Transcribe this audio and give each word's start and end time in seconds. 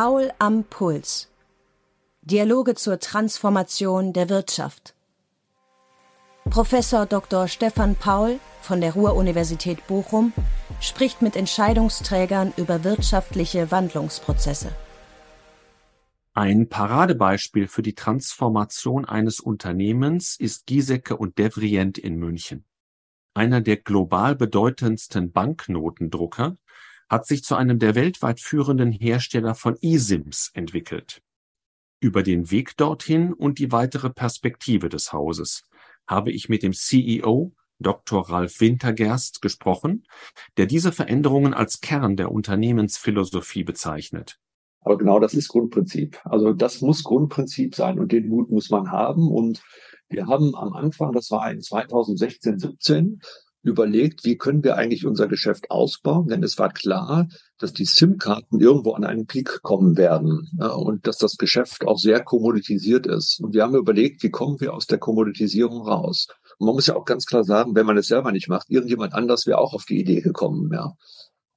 Paul 0.00 0.30
am 0.38 0.62
Puls. 0.62 1.28
Dialoge 2.22 2.76
zur 2.76 3.00
Transformation 3.00 4.12
der 4.12 4.28
Wirtschaft. 4.28 4.94
Professor 6.48 7.04
Dr. 7.04 7.48
Stefan 7.48 7.96
Paul 7.96 8.38
von 8.62 8.80
der 8.80 8.92
Ruhr-Universität 8.92 9.84
Bochum 9.88 10.32
spricht 10.80 11.20
mit 11.20 11.34
Entscheidungsträgern 11.34 12.52
über 12.56 12.84
wirtschaftliche 12.84 13.72
Wandlungsprozesse. 13.72 14.70
Ein 16.32 16.68
Paradebeispiel 16.68 17.66
für 17.66 17.82
die 17.82 17.96
Transformation 17.96 19.04
eines 19.04 19.40
Unternehmens 19.40 20.36
ist 20.38 20.66
Giesecke 20.66 21.16
und 21.16 21.38
Devrient 21.38 21.98
in 21.98 22.14
München. 22.14 22.64
Einer 23.34 23.60
der 23.60 23.78
global 23.78 24.36
bedeutendsten 24.36 25.32
Banknotendrucker 25.32 26.56
hat 27.08 27.26
sich 27.26 27.42
zu 27.42 27.56
einem 27.56 27.78
der 27.78 27.94
weltweit 27.94 28.40
führenden 28.40 28.92
Hersteller 28.92 29.54
von 29.54 29.76
eSIMs 29.80 30.50
entwickelt. 30.54 31.22
Über 32.00 32.22
den 32.22 32.50
Weg 32.50 32.76
dorthin 32.76 33.32
und 33.32 33.58
die 33.58 33.72
weitere 33.72 34.10
Perspektive 34.10 34.88
des 34.88 35.12
Hauses 35.12 35.64
habe 36.06 36.30
ich 36.30 36.48
mit 36.48 36.62
dem 36.62 36.72
CEO 36.72 37.52
Dr. 37.80 38.28
Ralf 38.28 38.60
Wintergerst 38.60 39.40
gesprochen, 39.40 40.04
der 40.56 40.66
diese 40.66 40.92
Veränderungen 40.92 41.54
als 41.54 41.80
Kern 41.80 42.16
der 42.16 42.32
Unternehmensphilosophie 42.32 43.64
bezeichnet. 43.64 44.38
Aber 44.80 44.96
genau 44.96 45.20
das 45.20 45.34
ist 45.34 45.48
Grundprinzip. 45.48 46.20
Also 46.24 46.52
das 46.52 46.80
muss 46.80 47.04
Grundprinzip 47.04 47.74
sein 47.74 47.98
und 47.98 48.12
den 48.12 48.28
Mut 48.28 48.50
muss 48.50 48.70
man 48.70 48.90
haben. 48.90 49.28
Und 49.28 49.62
wir 50.08 50.26
haben 50.26 50.54
am 50.54 50.72
Anfang, 50.72 51.12
das 51.12 51.30
war 51.30 51.50
in 51.50 51.60
2016, 51.60 52.58
17, 52.58 53.20
überlegt, 53.62 54.24
wie 54.24 54.36
können 54.36 54.62
wir 54.62 54.76
eigentlich 54.76 55.04
unser 55.04 55.26
Geschäft 55.26 55.70
ausbauen, 55.70 56.28
denn 56.28 56.42
es 56.42 56.58
war 56.58 56.72
klar, 56.72 57.28
dass 57.58 57.72
die 57.72 57.84
SIM-Karten 57.84 58.60
irgendwo 58.60 58.92
an 58.92 59.04
einen 59.04 59.26
Peak 59.26 59.62
kommen 59.62 59.96
werden 59.96 60.48
ja, 60.58 60.68
und 60.68 61.06
dass 61.06 61.18
das 61.18 61.36
Geschäft 61.36 61.86
auch 61.86 61.98
sehr 61.98 62.22
kommoditisiert 62.22 63.06
ist. 63.06 63.40
Und 63.40 63.54
wir 63.54 63.62
haben 63.62 63.74
überlegt, 63.74 64.22
wie 64.22 64.30
kommen 64.30 64.60
wir 64.60 64.74
aus 64.74 64.86
der 64.86 64.98
Kommoditisierung 64.98 65.82
raus? 65.82 66.28
Und 66.58 66.66
man 66.66 66.74
muss 66.74 66.86
ja 66.86 66.96
auch 66.96 67.04
ganz 67.04 67.26
klar 67.26 67.44
sagen, 67.44 67.74
wenn 67.74 67.86
man 67.86 67.98
es 67.98 68.06
selber 68.06 68.32
nicht 68.32 68.48
macht, 68.48 68.70
irgendjemand 68.70 69.14
anders 69.14 69.46
wäre 69.46 69.58
auch 69.58 69.74
auf 69.74 69.84
die 69.84 70.00
Idee 70.00 70.20
gekommen. 70.20 70.70
Ja. 70.72 70.94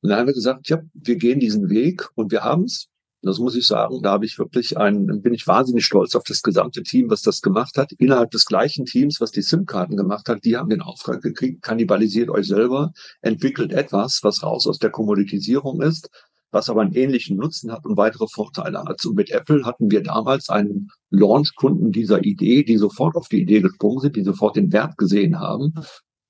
Und 0.01 0.09
dann 0.09 0.19
haben 0.19 0.27
wir 0.27 0.33
gesagt, 0.33 0.69
ja, 0.69 0.79
wir 0.93 1.15
gehen 1.15 1.39
diesen 1.39 1.69
Weg 1.69 2.09
und 2.15 2.31
wir 2.31 2.43
haben 2.43 2.63
es. 2.63 2.87
Das 3.23 3.37
muss 3.37 3.55
ich 3.55 3.67
sagen, 3.67 4.01
da 4.01 4.13
habe 4.13 4.25
ich 4.25 4.39
wirklich 4.39 4.77
einen, 4.77 5.21
bin 5.21 5.33
ich 5.35 5.45
wahnsinnig 5.45 5.85
stolz 5.85 6.15
auf 6.15 6.23
das 6.23 6.41
gesamte 6.41 6.81
Team, 6.81 7.11
was 7.11 7.21
das 7.21 7.41
gemacht 7.41 7.77
hat. 7.77 7.91
Innerhalb 7.93 8.31
des 8.31 8.45
gleichen 8.45 8.85
Teams, 8.85 9.21
was 9.21 9.31
die 9.31 9.43
SIM-Karten 9.43 9.95
gemacht 9.95 10.27
hat, 10.27 10.43
die 10.43 10.57
haben 10.57 10.69
den 10.69 10.81
Auftrag 10.81 11.21
gekriegt, 11.21 11.61
kannibalisiert 11.61 12.29
euch 12.29 12.47
selber, 12.47 12.93
entwickelt 13.21 13.73
etwas, 13.73 14.23
was 14.23 14.41
raus 14.41 14.65
aus 14.65 14.79
der 14.79 14.89
Kommoditisierung 14.89 15.83
ist, 15.83 16.09
was 16.49 16.67
aber 16.69 16.81
einen 16.81 16.93
ähnlichen 16.93 17.37
Nutzen 17.37 17.71
hat 17.71 17.85
und 17.85 17.95
weitere 17.95 18.25
Vorteile 18.27 18.83
hat. 18.83 19.05
Und 19.05 19.15
mit 19.15 19.29
Apple 19.29 19.65
hatten 19.65 19.91
wir 19.91 20.01
damals 20.01 20.49
einen 20.49 20.89
Launch-Kunden 21.11 21.91
dieser 21.91 22.23
Idee, 22.23 22.63
die 22.63 22.77
sofort 22.77 23.15
auf 23.15 23.27
die 23.27 23.41
Idee 23.41 23.61
gesprungen 23.61 23.99
sind, 23.99 24.15
die 24.15 24.23
sofort 24.23 24.55
den 24.55 24.71
Wert 24.71 24.97
gesehen 24.97 25.39
haben 25.39 25.75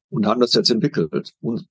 und 0.09 0.25
haben 0.27 0.41
das 0.41 0.53
jetzt 0.53 0.69
entwickelt. 0.69 1.31
Und 1.39 1.65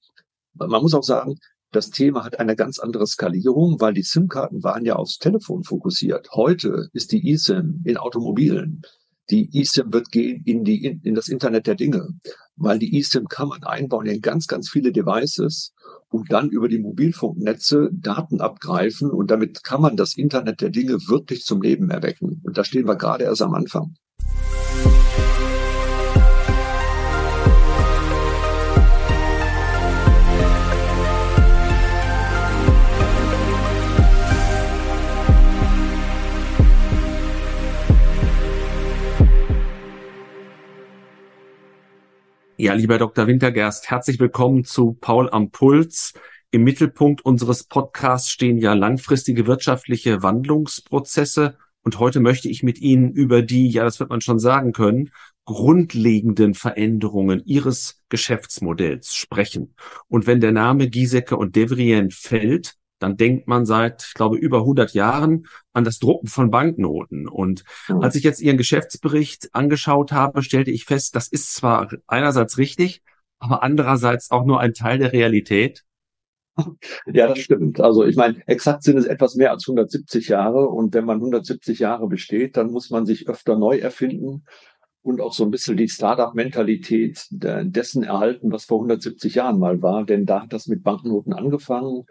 man 0.55 0.83
muss 0.83 0.95
auch 0.95 1.05
sagen, 1.05 1.37
das 1.73 1.91
Thema 1.91 2.25
hat 2.25 2.41
eine 2.41 2.57
ganz 2.57 2.79
andere 2.79 3.07
Skalierung, 3.07 3.81
weil 3.81 3.95
die 3.95 4.03
SIM-Karten 4.03 4.63
waren 4.63 4.85
ja 4.85 4.97
aufs 4.97 5.19
Telefon 5.19 5.63
fokussiert. 5.63 6.31
Heute 6.33 6.89
ist 6.93 7.13
die 7.13 7.33
eSIM 7.33 7.83
in 7.85 7.97
Automobilen. 7.97 8.83
Die 9.31 9.49
eSIM 9.57 9.93
wird 9.93 10.11
gehen 10.11 10.43
in, 10.45 10.65
die, 10.65 10.85
in, 10.85 11.01
in 11.03 11.15
das 11.15 11.29
Internet 11.29 11.69
der 11.69 11.77
Dinge, 11.77 12.09
weil 12.57 12.81
die 12.81 12.99
eSIM 12.99 13.29
kann 13.29 13.49
man 13.49 13.63
einbauen 13.63 14.07
in 14.07 14.21
ganz, 14.21 14.49
ganz 14.49 14.69
viele 14.69 14.91
Devices 14.91 15.73
und 16.09 16.33
dann 16.33 16.51
über 16.51 16.69
die 16.69 16.81
Mobilfunknetze 16.81 17.91
Daten 17.93 18.41
abgreifen 18.41 19.11
und 19.11 19.31
damit 19.31 19.63
kann 19.63 19.81
man 19.81 19.97
das 19.97 20.17
Internet 20.17 20.61
der 20.61 20.71
Dinge 20.71 20.95
wirklich 21.07 21.45
zum 21.45 21.63
Leben 21.63 21.91
erwecken. 21.91 22.41
Und 22.43 22.59
da 22.59 22.65
stehen 22.65 22.89
wir 22.89 22.97
gerade 22.97 23.25
erst 23.25 23.43
am 23.43 23.55
Anfang. 23.55 23.95
Ja, 42.63 42.75
lieber 42.75 42.99
Dr. 42.99 43.27
Wintergerst, 43.27 43.89
herzlich 43.89 44.21
willkommen 44.21 44.65
zu 44.65 44.93
Paul 44.93 45.31
am 45.31 45.51
Puls. 45.51 46.13
Im 46.51 46.63
Mittelpunkt 46.63 47.25
unseres 47.25 47.65
Podcasts 47.65 48.29
stehen 48.29 48.59
ja 48.59 48.75
langfristige 48.75 49.47
wirtschaftliche 49.47 50.23
Wandlungsprozesse. 50.23 51.57
Und 51.81 51.99
heute 51.99 52.21
möchte 52.21 52.51
ich 52.51 52.63
mit 52.63 52.79
Ihnen 52.79 53.13
über 53.13 53.41
die, 53.41 53.71
ja, 53.71 53.83
das 53.83 53.99
wird 53.99 54.11
man 54.11 54.21
schon 54.21 54.39
sagen 54.39 54.73
können, 54.73 55.11
grundlegenden 55.47 56.53
Veränderungen 56.53 57.41
Ihres 57.47 58.03
Geschäftsmodells 58.11 59.15
sprechen. 59.15 59.75
Und 60.09 60.27
wenn 60.27 60.41
der 60.41 60.53
Name 60.53 60.91
Giesecke 60.91 61.39
und 61.39 61.57
Devrien 61.57 62.11
fällt, 62.11 62.75
dann 63.01 63.17
denkt 63.17 63.49
man 63.49 63.67
seit, 63.67 64.05
ich 64.07 64.15
glaube, 64.15 64.37
über 64.37 64.59
100 64.59 64.93
Jahren 64.93 65.47
an 65.73 65.85
das 65.85 65.99
Drucken 65.99 66.29
von 66.29 66.51
Banknoten. 66.51 67.27
Und 67.27 67.65
mhm. 67.89 68.03
als 68.03 68.15
ich 68.15 68.23
jetzt 68.23 68.41
Ihren 68.41 68.59
Geschäftsbericht 68.59 69.49
angeschaut 69.53 70.13
habe, 70.13 70.43
stellte 70.43 70.71
ich 70.71 70.85
fest, 70.85 71.17
das 71.17 71.27
ist 71.27 71.55
zwar 71.55 71.91
einerseits 72.07 72.59
richtig, 72.59 73.03
aber 73.39 73.63
andererseits 73.63 74.31
auch 74.31 74.45
nur 74.45 74.61
ein 74.61 74.75
Teil 74.75 74.99
der 74.99 75.13
Realität. 75.13 75.85
Ja, 77.07 77.29
das 77.29 77.39
stimmt. 77.39 77.81
Also 77.81 78.05
ich 78.05 78.17
meine, 78.17 78.47
exakt 78.47 78.83
sind 78.83 78.99
es 78.99 79.07
etwas 79.07 79.35
mehr 79.35 79.51
als 79.51 79.67
170 79.67 80.29
Jahre. 80.29 80.69
Und 80.69 80.93
wenn 80.93 81.07
man 81.07 81.17
170 81.17 81.79
Jahre 81.79 82.07
besteht, 82.07 82.57
dann 82.57 82.71
muss 82.71 82.91
man 82.91 83.07
sich 83.07 83.29
öfter 83.29 83.57
neu 83.57 83.79
erfinden 83.79 84.45
und 85.03 85.23
auch 85.23 85.33
so 85.33 85.45
ein 85.45 85.51
bisschen 85.51 85.79
die 85.79 85.89
Startup-Mentalität 85.89 87.27
dessen 87.31 88.03
erhalten, 88.03 88.53
was 88.53 88.67
vor 88.67 88.79
170 88.79 89.37
Jahren 89.37 89.59
mal 89.59 89.81
war. 89.81 90.05
Denn 90.05 90.27
da 90.27 90.43
hat 90.43 90.53
das 90.53 90.67
mit 90.67 90.83
Banknoten 90.83 91.33
angefangen 91.33 92.05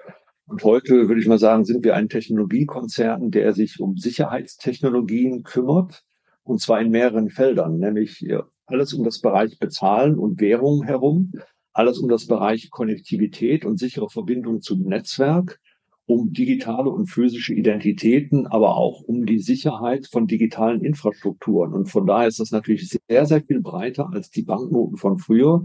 und 0.49 0.63
heute 0.63 1.07
würde 1.07 1.21
ich 1.21 1.27
mal 1.27 1.37
sagen, 1.37 1.63
sind 1.63 1.83
wir 1.83 1.95
ein 1.95 2.09
Technologiekonzern, 2.09 3.29
der 3.29 3.53
sich 3.53 3.79
um 3.79 3.97
Sicherheitstechnologien 3.97 5.43
kümmert. 5.43 6.03
Und 6.43 6.59
zwar 6.59 6.81
in 6.81 6.89
mehreren 6.89 7.29
Feldern, 7.29 7.77
nämlich 7.77 8.25
alles 8.65 8.93
um 8.93 9.03
das 9.03 9.21
Bereich 9.21 9.59
Bezahlen 9.59 10.17
und 10.17 10.41
Währung 10.41 10.83
herum, 10.83 11.31
alles 11.71 11.99
um 11.99 12.09
das 12.09 12.25
Bereich 12.25 12.71
Konnektivität 12.71 13.63
und 13.63 13.77
sichere 13.77 14.09
Verbindung 14.09 14.61
zum 14.61 14.81
Netzwerk, 14.81 15.59
um 16.07 16.33
digitale 16.33 16.89
und 16.89 17.05
physische 17.05 17.53
Identitäten, 17.53 18.47
aber 18.47 18.75
auch 18.75 19.01
um 19.01 19.27
die 19.27 19.37
Sicherheit 19.37 20.07
von 20.07 20.25
digitalen 20.25 20.83
Infrastrukturen. 20.83 21.73
Und 21.73 21.91
von 21.91 22.07
daher 22.07 22.27
ist 22.27 22.39
das 22.39 22.49
natürlich 22.49 22.89
sehr, 22.89 23.27
sehr 23.27 23.43
viel 23.43 23.61
breiter 23.61 24.09
als 24.11 24.31
die 24.31 24.41
Banknoten 24.41 24.97
von 24.97 25.19
früher 25.19 25.63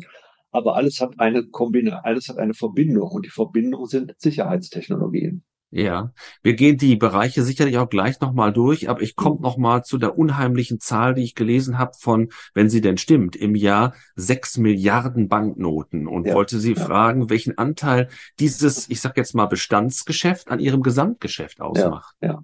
aber 0.55 0.77
alles 0.77 1.01
hat 1.01 1.19
eine 1.19 1.45
Kombination, 1.49 2.05
alles 2.05 2.29
hat 2.29 2.39
eine 2.39 2.55
Verbindung 2.55 3.11
und 3.11 3.27
die 3.27 3.31
Verbindung 3.31 3.87
sind 3.87 4.15
Sicherheitstechnologien. 4.19 5.43
Ja, 5.71 6.13
wir 6.45 6.55
gehen 6.55 6.79
die 6.79 6.95
Bereiche 6.95 7.43
sicherlich 7.43 7.79
auch 7.79 7.89
gleich 7.89 8.21
nochmal 8.21 8.53
durch, 8.53 8.89
aber 8.89 9.03
ich 9.03 9.17
komme 9.17 9.35
mhm. 9.35 9.43
nochmal 9.43 9.83
zu 9.83 9.99
der 9.99 10.17
unheimlichen 10.17 10.79
Zahl, 10.79 11.15
die 11.15 11.25
ich 11.25 11.35
gelesen 11.35 11.77
habe 11.77 11.91
von, 11.99 12.29
wenn 12.55 12.71
sie 12.71 12.81
denn 12.81 12.99
stimmt, 12.99 13.35
im 13.35 13.57
Jahr 13.57 13.95
sechs 14.15 14.57
Milliarden 14.57 15.27
Banknoten 15.27 16.07
und 16.07 16.29
ja, 16.29 16.35
wollte 16.35 16.61
Sie 16.61 16.75
ja. 16.75 16.81
fragen, 16.81 17.29
welchen 17.31 17.59
Anteil 17.59 18.09
dieses, 18.39 18.89
ich 18.89 19.01
sag 19.01 19.17
jetzt 19.17 19.35
mal, 19.35 19.47
Bestandsgeschäft 19.47 20.53
an 20.53 20.61
Ihrem 20.61 20.83
Gesamtgeschäft 20.83 21.61
ausmacht. 21.61 22.15
Ja, 22.23 22.29
ja. 22.29 22.43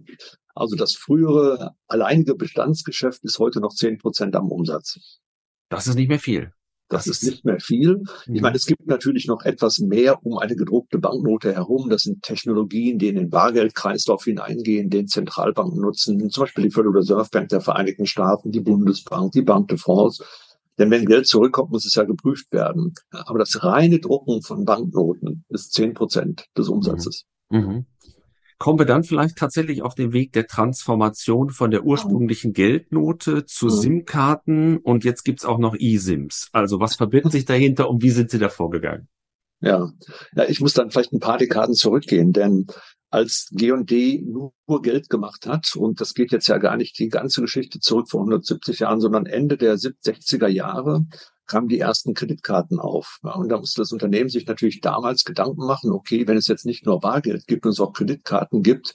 Also 0.56 0.74
das 0.74 0.96
frühere 0.96 1.76
alleinige 1.86 2.34
Bestandsgeschäft 2.34 3.22
ist 3.22 3.38
heute 3.38 3.60
noch 3.60 3.72
zehn 3.72 3.98
Prozent 3.98 4.34
am 4.34 4.50
Umsatz. 4.50 5.20
Das 5.68 5.86
ist 5.86 5.94
nicht 5.94 6.08
mehr 6.08 6.18
viel. 6.18 6.52
Das 6.90 7.06
ist 7.06 7.22
nicht 7.22 7.44
mehr 7.44 7.60
viel. 7.60 8.02
Ich 8.22 8.28
mhm. 8.28 8.40
meine, 8.40 8.56
es 8.56 8.66
gibt 8.66 8.86
natürlich 8.86 9.26
noch 9.28 9.44
etwas 9.44 9.78
mehr 9.78 10.18
um 10.26 10.38
eine 10.38 10.56
gedruckte 10.56 10.98
Banknote 10.98 11.54
herum. 11.54 11.88
Das 11.88 12.02
sind 12.02 12.22
Technologien, 12.22 12.98
die 12.98 13.08
in 13.08 13.14
den 13.14 13.30
Bargeldkreislauf 13.30 14.24
hineingehen, 14.24 14.90
den 14.90 15.06
Zentralbanken 15.06 15.80
nutzen, 15.80 16.28
zum 16.30 16.42
Beispiel 16.42 16.64
die 16.64 16.70
Federal 16.70 16.96
Reserve 16.96 17.28
Bank 17.30 17.48
der 17.48 17.60
Vereinigten 17.60 18.06
Staaten, 18.06 18.50
die 18.50 18.60
Bundesbank, 18.60 19.30
die 19.32 19.42
Banque 19.42 19.68
de 19.68 19.78
France. 19.78 20.24
Denn 20.78 20.90
wenn 20.90 21.06
Geld 21.06 21.28
zurückkommt, 21.28 21.70
muss 21.70 21.84
es 21.84 21.94
ja 21.94 22.02
geprüft 22.02 22.52
werden. 22.52 22.92
Aber 23.10 23.38
das 23.38 23.62
reine 23.62 24.00
Drucken 24.00 24.42
von 24.42 24.64
Banknoten 24.64 25.44
ist 25.48 25.72
zehn 25.72 25.94
Prozent 25.94 26.46
des 26.58 26.68
Umsatzes. 26.68 27.24
Mhm. 27.50 27.58
Mhm 27.60 27.86
kommen 28.60 28.78
wir 28.78 28.86
dann 28.86 29.04
vielleicht 29.04 29.38
tatsächlich 29.38 29.80
auf 29.80 29.94
den 29.94 30.12
Weg 30.12 30.34
der 30.34 30.46
Transformation 30.46 31.48
von 31.48 31.70
der 31.70 31.82
ursprünglichen 31.84 32.52
Geldnote 32.52 33.46
zu 33.46 33.66
mhm. 33.66 33.70
SIM-Karten 33.70 34.76
und 34.76 35.02
jetzt 35.02 35.24
gibt's 35.24 35.46
auch 35.46 35.58
noch 35.58 35.74
eSIMs. 35.74 36.50
Also 36.52 36.78
was 36.78 36.94
verbirgt 36.94 37.32
sich 37.32 37.46
dahinter 37.46 37.88
und 37.88 38.02
wie 38.02 38.10
sind 38.10 38.30
Sie 38.30 38.38
da 38.38 38.50
vorgegangen? 38.50 39.08
Ja. 39.60 39.90
ja, 40.36 40.44
ich 40.46 40.60
muss 40.60 40.74
dann 40.74 40.90
vielleicht 40.90 41.12
ein 41.12 41.20
paar 41.20 41.38
Dekaden 41.38 41.74
zurückgehen, 41.74 42.32
denn 42.32 42.66
als 43.08 43.48
G&D 43.52 44.24
nur 44.26 44.52
Geld 44.82 45.08
gemacht 45.08 45.46
hat, 45.46 45.74
und 45.74 46.00
das 46.02 46.12
geht 46.12 46.30
jetzt 46.30 46.46
ja 46.48 46.58
gar 46.58 46.76
nicht 46.76 46.98
die 46.98 47.08
ganze 47.08 47.40
Geschichte 47.40 47.80
zurück 47.80 48.10
vor 48.10 48.20
170 48.20 48.78
Jahren, 48.80 49.00
sondern 49.00 49.24
Ende 49.24 49.56
der 49.56 49.76
60er 49.76 50.48
Jahre, 50.48 51.06
kamen 51.50 51.68
die 51.68 51.80
ersten 51.80 52.14
Kreditkarten 52.14 52.78
auf. 52.78 53.18
Ja, 53.24 53.34
und 53.34 53.48
da 53.48 53.58
musste 53.58 53.82
das 53.82 53.92
Unternehmen 53.92 54.30
sich 54.30 54.46
natürlich 54.46 54.80
damals 54.80 55.24
Gedanken 55.24 55.66
machen, 55.66 55.90
okay, 55.90 56.26
wenn 56.26 56.36
es 56.36 56.46
jetzt 56.46 56.64
nicht 56.64 56.86
nur 56.86 57.00
Bargeld 57.00 57.46
gibt 57.46 57.66
und 57.66 57.72
es 57.72 57.80
auch 57.80 57.92
Kreditkarten 57.92 58.62
gibt, 58.62 58.94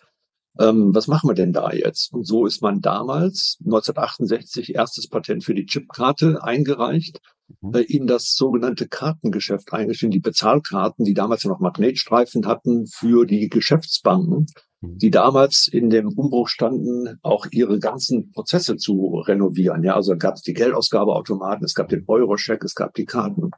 ähm, 0.58 0.96
was 0.96 1.08
machen 1.08 1.30
wir 1.30 1.36
denn 1.36 1.52
da 1.52 1.72
jetzt? 1.72 2.14
Und 2.14 2.26
so 2.26 2.46
ist 2.46 2.62
man 2.62 2.80
damals, 2.80 3.58
1968, 3.60 4.74
erstes 4.74 5.10
Patent 5.10 5.44
für 5.44 5.54
die 5.54 5.66
Chipkarte 5.66 6.42
eingereicht, 6.44 7.20
mhm. 7.62 7.74
äh, 7.74 7.82
in 7.82 8.08
das 8.08 8.36
sogenannte 8.36 8.88
Kartengeschäft 8.88 9.74
eingestellt, 9.74 10.14
die 10.14 10.20
Bezahlkarten, 10.20 11.06
die 11.06 11.14
damals 11.14 11.46
noch 11.46 11.60
Magnetstreifen 11.60 12.46
hatten 12.48 12.88
für 12.88 13.26
die 13.26 13.50
Geschäftsbanken, 13.50 14.48
mhm. 14.82 14.98
die 14.98 15.12
damals 15.12 15.68
in 15.68 15.90
dem 15.90 16.10
Umbruch 16.10 16.48
standen, 16.48 17.20
auch 17.22 17.48
ihre 17.52 17.80
ganzen 17.80 18.32
Prozesse 18.32 18.78
zu 18.78 19.24
renovieren. 19.28 19.84
Ja, 19.84 19.96
also 19.96 20.18
gab 20.18 20.36
es 20.36 20.42
die 20.42 20.54
Geldausgabeautomaten, 20.54 21.66
es 21.66 21.76
gab 21.76 21.90
den 21.90 22.04
Eurocheck, 22.08 22.64
es 22.64 22.76
gab 22.76 22.94
die 22.94 23.06
Karten. 23.06 23.52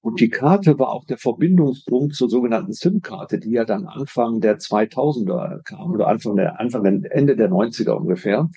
Und 0.00 0.20
die 0.20 0.30
Karte 0.30 0.78
war 0.78 0.90
auch 0.90 1.04
der 1.04 1.18
Verbindungspunkt 1.18 2.14
zur 2.14 2.30
sogenannten 2.30 2.72
SIM-Karte, 2.72 3.38
die 3.38 3.50
ja 3.50 3.64
dann 3.64 3.86
Anfang 3.86 4.40
der 4.40 4.58
2000er 4.58 5.62
kam 5.64 5.92
oder 5.92 6.06
Anfang 6.06 6.36
der, 6.36 6.60
Anfang 6.60 6.84
der, 6.84 7.14
Ende 7.14 7.36
der 7.36 7.50
90er 7.50 7.90
ungefähr. 7.90 8.48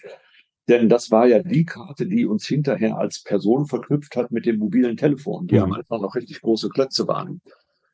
Denn 0.70 0.88
das 0.88 1.10
war 1.10 1.26
ja 1.26 1.42
die 1.42 1.66
Karte, 1.66 2.06
die 2.06 2.28
uns 2.28 2.46
hinterher 2.46 2.96
als 2.98 3.24
Person 3.24 3.66
verknüpft 3.66 4.16
hat 4.16 4.32
mit 4.32 4.46
dem 4.46 4.60
mobilen 4.60 4.98
Telefon, 4.98 5.48
die 5.48 5.56
mhm. 5.56 5.64
am 5.64 5.74
Anfang 5.74 6.02
noch 6.02 6.16
richtig 6.16 6.42
große 6.42 6.70
Klötze 6.70 7.08
waren. 7.08 7.42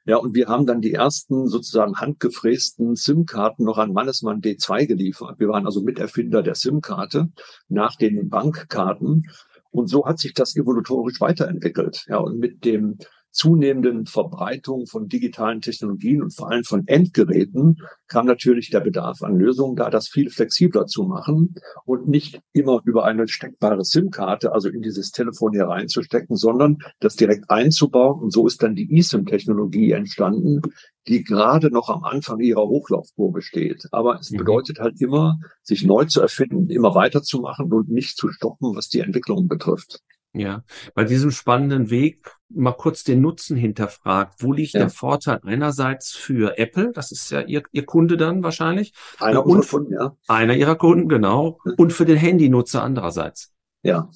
Ja, 0.05 0.17
und 0.17 0.35
wir 0.35 0.47
haben 0.47 0.67
dann 0.67 0.81
die 0.81 0.93
ersten 0.93 1.47
sozusagen 1.47 1.95
handgefrästen 1.95 2.95
SIM-Karten 2.95 3.63
noch 3.63 3.77
an 3.77 3.93
Mannesmann 3.93 4.41
D2 4.41 4.85
geliefert. 4.87 5.39
Wir 5.39 5.47
waren 5.47 5.65
also 5.65 5.81
Miterfinder 5.81 6.43
der 6.43 6.53
SIM-Karte 6.53 7.29
nach 7.69 7.95
den 7.95 8.29
Bankkarten. 8.29 9.23
Und 9.71 9.87
so 9.87 10.05
hat 10.05 10.19
sich 10.19 10.33
das 10.33 10.55
evolutorisch 10.55 11.19
weiterentwickelt. 11.21 12.05
Ja, 12.07 12.17
und 12.17 12.37
mit 12.39 12.65
dem 12.65 12.97
zunehmenden 13.35 14.05
Verbreitung 14.05 14.87
von 14.87 15.09
digitalen 15.09 15.59
Technologien 15.59 16.23
und 16.23 16.33
vor 16.33 16.49
allem 16.49 16.63
von 16.63 16.87
Endgeräten 16.87 17.77
kam 18.07 18.25
natürlich 18.25 18.69
der 18.69 18.79
Bedarf 18.79 19.21
an 19.21 19.35
Lösungen 19.35 19.75
da, 19.75 19.89
das 19.89 20.07
viel 20.07 20.29
flexibler 20.29 20.85
zu 20.85 21.03
machen 21.03 21.55
und 21.85 22.07
nicht 22.07 22.39
immer 22.53 22.81
über 22.85 23.03
eine 23.03 23.27
steckbare 23.27 23.83
SIM-Karte, 23.83 24.53
also 24.53 24.69
in 24.69 24.81
dieses 24.81 25.11
Telefon 25.11 25.51
hier 25.51 25.65
reinzustecken, 25.65 26.37
sondern 26.37 26.77
das 26.99 27.17
direkt 27.17 27.49
einzubauen. 27.49 28.21
Und 28.21 28.31
so 28.31 28.47
ist 28.47 28.63
dann 28.63 28.75
die 28.75 28.97
eSIM-Technologie 28.97 29.91
entstanden, 29.91 30.61
die 31.07 31.23
gerade 31.23 31.71
noch 31.71 31.89
am 31.89 32.03
Anfang 32.03 32.39
ihrer 32.39 32.67
Hochlaufkurve 32.67 33.41
steht. 33.41 33.87
Aber 33.91 34.19
es 34.19 34.31
mhm. 34.31 34.37
bedeutet 34.37 34.79
halt 34.79 35.01
immer, 35.01 35.39
sich 35.61 35.83
neu 35.83 36.05
zu 36.05 36.21
erfinden, 36.21 36.69
immer 36.69 36.95
weiterzumachen 36.95 37.71
und 37.73 37.89
nicht 37.89 38.17
zu 38.17 38.29
stoppen, 38.29 38.75
was 38.75 38.87
die 38.87 39.01
Entwicklung 39.01 39.47
betrifft. 39.47 39.99
Ja, 40.37 40.63
bei 40.93 41.05
diesem 41.05 41.31
spannenden 41.31 41.89
Weg 41.89 42.29
mal 42.49 42.73
kurz 42.73 43.03
den 43.03 43.21
Nutzen 43.21 43.55
hinterfragt. 43.55 44.43
Wo 44.43 44.51
liegt 44.51 44.73
ja. 44.73 44.81
der 44.81 44.89
Vorteil 44.89 45.39
einerseits 45.43 46.11
für 46.11 46.57
Apple, 46.57 46.91
das 46.93 47.11
ist 47.11 47.31
ja 47.31 47.41
ihr, 47.41 47.63
ihr 47.71 47.85
Kunde 47.85 48.17
dann 48.17 48.43
wahrscheinlich, 48.43 48.93
einer 49.19 49.45
und 49.45 49.67
Kunden, 49.67 49.93
ja. 49.93 50.15
einer 50.27 50.55
ihrer 50.55 50.75
Kunden, 50.75 51.07
genau, 51.07 51.59
und 51.77 51.93
für 51.93 52.05
den 52.05 52.17
Handynutzer 52.17 52.83
andererseits. 52.83 53.53
Ja, 53.81 54.09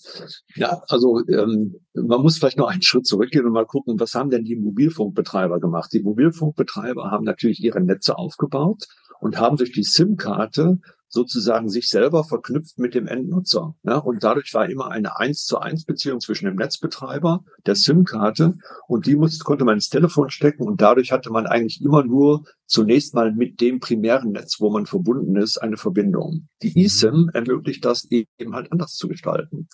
ja, 0.56 0.82
also 0.90 1.22
ähm, 1.28 1.76
man 1.94 2.22
muss 2.22 2.38
vielleicht 2.38 2.58
noch 2.58 2.70
einen 2.70 2.82
Schritt 2.82 3.06
zurückgehen 3.06 3.46
und 3.46 3.54
mal 3.54 3.68
gucken, 3.68 4.00
was 4.00 4.16
haben 4.16 4.32
denn 4.32 4.44
die 4.44 4.56
Mobilfunkbetreiber 4.56 5.60
gemacht? 5.60 5.94
Die 5.94 6.02
Mobilfunkbetreiber 6.02 7.12
haben 7.12 7.24
natürlich 7.24 7.64
ihre 7.64 7.80
Netze 7.80 8.18
aufgebaut 8.18 8.88
und 9.20 9.38
haben 9.38 9.58
durch 9.58 9.72
die 9.72 9.84
SIM-Karte 9.84 10.80
sozusagen 11.10 11.70
sich 11.70 11.90
selber 11.90 12.24
verknüpft 12.24 12.78
mit 12.78 12.94
dem 12.94 13.08
Endnutzer. 13.08 13.76
Ja, 13.84 13.98
und 13.98 14.24
dadurch 14.24 14.54
war 14.54 14.70
immer 14.70 14.90
eine 14.92 15.18
eins 15.20 15.46
zu 15.46 15.58
eins 15.60 15.84
Beziehung 15.84 16.20
zwischen 16.22 16.46
dem 16.46 16.56
Netzbetreiber, 16.56 17.44
der 17.66 17.76
SIM-Karte 17.76 18.58
und 18.88 19.06
die 19.08 19.16
musste, 19.16 19.44
konnte 19.44 19.66
man 19.66 19.76
ins 19.76 19.90
Telefon 19.90 20.30
stecken 20.30 20.64
und 20.64 20.82
dadurch 20.82 21.12
hatte 21.12 21.32
man 21.32 21.48
eigentlich 21.48 21.82
immer 21.82 22.04
nur 22.04 22.46
zunächst 22.68 23.16
mal 23.16 23.34
mit 23.34 23.60
dem 23.60 23.80
primären 23.80 24.32
Netz, 24.32 24.58
wo 24.60 24.70
man 24.70 24.86
verbunden 24.86 25.36
ist, 25.36 25.58
eine 25.58 25.78
Verbindung. 25.78 26.48
Die 26.62 26.70
mhm. 26.70 26.86
eSIM 26.86 27.32
ermöglicht 27.34 27.84
das 27.84 28.06
eben 28.10 28.54
halt 28.54 28.72
anders 28.72 28.94
zu 28.94 29.08
gestalten. 29.08 29.68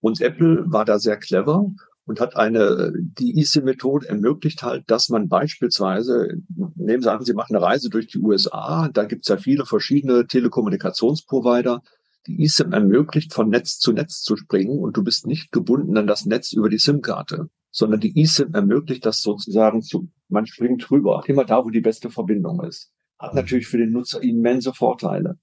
Und 0.00 0.20
Apple 0.20 0.64
war 0.66 0.84
da 0.84 0.98
sehr 0.98 1.16
clever 1.18 1.70
und 2.06 2.20
hat 2.20 2.36
eine, 2.36 2.92
die 2.94 3.40
eSIM-Methode 3.40 4.08
ermöglicht 4.08 4.62
halt, 4.62 4.84
dass 4.88 5.08
man 5.08 5.28
beispielsweise, 5.28 6.28
nehmen 6.76 7.02
Sie 7.02 7.10
an, 7.10 7.24
Sie 7.24 7.32
machen 7.32 7.56
eine 7.56 7.64
Reise 7.64 7.88
durch 7.88 8.08
die 8.08 8.18
USA, 8.18 8.88
da 8.92 9.04
gibt 9.04 9.24
es 9.24 9.28
ja 9.28 9.36
viele 9.36 9.64
verschiedene 9.64 10.26
Telekommunikationsprovider, 10.26 11.82
die 12.26 12.42
eSIM 12.44 12.72
ermöglicht, 12.72 13.32
von 13.32 13.48
Netz 13.48 13.78
zu 13.78 13.92
Netz 13.92 14.22
zu 14.22 14.36
springen 14.36 14.78
und 14.78 14.96
du 14.96 15.02
bist 15.02 15.26
nicht 15.26 15.52
gebunden 15.52 15.96
an 15.96 16.06
das 16.06 16.26
Netz 16.26 16.52
über 16.52 16.68
die 16.68 16.78
SIM-Karte, 16.78 17.48
sondern 17.70 18.00
die 18.00 18.20
eSIM 18.20 18.54
ermöglicht 18.54 19.04
das 19.06 19.20
sozusagen 19.20 19.82
zu, 19.82 20.08
man 20.28 20.46
springt 20.46 20.90
rüber, 20.90 21.22
immer 21.26 21.44
da, 21.44 21.64
wo 21.64 21.70
die 21.70 21.80
beste 21.80 22.10
Verbindung 22.10 22.62
ist. 22.64 22.90
Hat 23.18 23.34
natürlich 23.34 23.66
für 23.66 23.78
den 23.78 23.92
Nutzer 23.92 24.22
immense 24.22 24.72
Vorteile. 24.74 25.38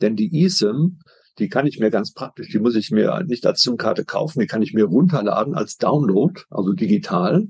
Denn 0.00 0.16
die 0.16 0.44
eSIM 0.44 0.98
die 1.38 1.48
kann 1.48 1.66
ich 1.66 1.78
mir 1.78 1.90
ganz 1.90 2.12
praktisch, 2.12 2.48
die 2.50 2.58
muss 2.58 2.76
ich 2.76 2.90
mir 2.90 3.22
nicht 3.24 3.46
als 3.46 3.62
SIM-Karte 3.62 4.04
kaufen, 4.04 4.40
die 4.40 4.46
kann 4.46 4.62
ich 4.62 4.74
mir 4.74 4.84
runterladen 4.84 5.54
als 5.54 5.76
Download, 5.76 6.40
also 6.50 6.72
digital 6.72 7.48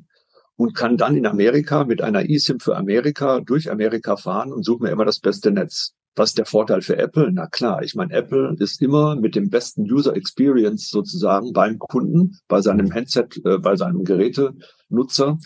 und 0.57 0.75
kann 0.75 0.97
dann 0.97 1.17
in 1.17 1.27
Amerika 1.27 1.85
mit 1.85 2.01
einer 2.01 2.29
eSIM 2.29 2.61
für 2.61 2.77
Amerika 2.77 3.41
durch 3.41 3.71
Amerika 3.71 4.17
fahren 4.17 4.53
und 4.53 4.65
suche 4.65 4.85
mir 4.85 4.91
immer 4.91 5.05
das 5.05 5.21
beste 5.21 5.51
Netz. 5.51 5.95
Was 6.17 6.31
ist 6.31 6.39
der 6.39 6.47
Vorteil 6.47 6.81
für 6.81 6.97
Apple? 6.97 7.31
Na 7.33 7.49
klar, 7.49 7.83
ich 7.83 7.97
meine, 7.97 8.13
Apple 8.15 8.55
ist 8.61 8.81
immer 8.81 9.17
mit 9.17 9.35
dem 9.35 9.51
besten 9.51 9.83
User 9.83 10.15
Experience 10.15 10.89
sozusagen 10.89 11.53
beim 11.53 11.79
Kunden, 11.79 12.39
bei 12.47 12.61
seinem 12.61 12.95
Handset, 12.95 13.41
äh, 13.45 13.59
bei 13.59 13.75
seinem 13.75 14.05
Gerätenutzer 14.05 15.39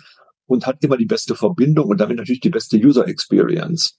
und 0.47 0.67
hat 0.67 0.85
immer 0.85 0.99
die 0.99 1.07
beste 1.07 1.35
Verbindung 1.35 1.89
und 1.89 2.01
damit 2.01 2.19
natürlich 2.19 2.41
die 2.41 2.51
beste 2.51 2.77
User 2.77 3.09
Experience. 3.09 3.99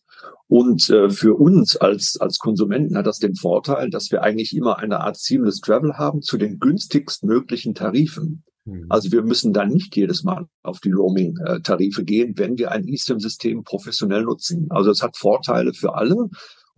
Und 0.50 0.90
äh, 0.90 1.12
für 1.12 1.36
uns 1.36 1.78
als, 1.78 2.18
als 2.20 2.40
Konsumenten 2.40 2.98
hat 2.98 3.06
das 3.06 3.20
den 3.20 3.36
Vorteil, 3.36 3.92
dass 3.92 4.10
wir 4.12 4.24
eigentlich 4.24 4.56
immer 4.56 4.80
eine 4.80 5.00
Art 5.00 5.16
Seamless 5.16 5.60
Travel 5.60 5.94
haben 5.94 6.24
zu 6.24 6.38
den 6.38 6.58
günstigst 6.58 7.24
möglichen 7.24 7.76
Tarifen. 7.76 8.44
Mhm. 8.66 8.88
Also 8.90 9.12
wir 9.12 9.22
müssen 9.22 9.54
dann 9.54 9.70
nicht 9.70 9.96
jedes 9.96 10.24
Mal 10.24 10.48
auf 10.64 10.80
die 10.80 10.92
Roaming-Tarife 10.92 12.04
gehen, 12.04 12.34
wenn 12.38 12.58
wir 12.58 12.72
ein 12.72 12.88
eSIM-System 12.88 13.64
professionell 13.64 14.24
nutzen. 14.24 14.66
Also 14.72 14.90
es 14.90 15.04
hat 15.04 15.18
Vorteile 15.18 15.72
für 15.72 15.94
alle. 15.94 16.16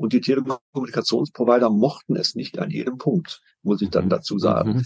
Und 0.02 0.14
die 0.14 0.22
Telekommunikationsprovider 0.22 1.70
mochten 1.70 2.16
es 2.16 2.34
nicht 2.34 2.58
an 2.58 2.72
jedem 2.72 2.98
Punkt, 2.98 3.42
muss 3.62 3.84
ich 3.84 3.92
dann 3.92 4.10
dazu 4.10 4.40
sagen. 4.40 4.84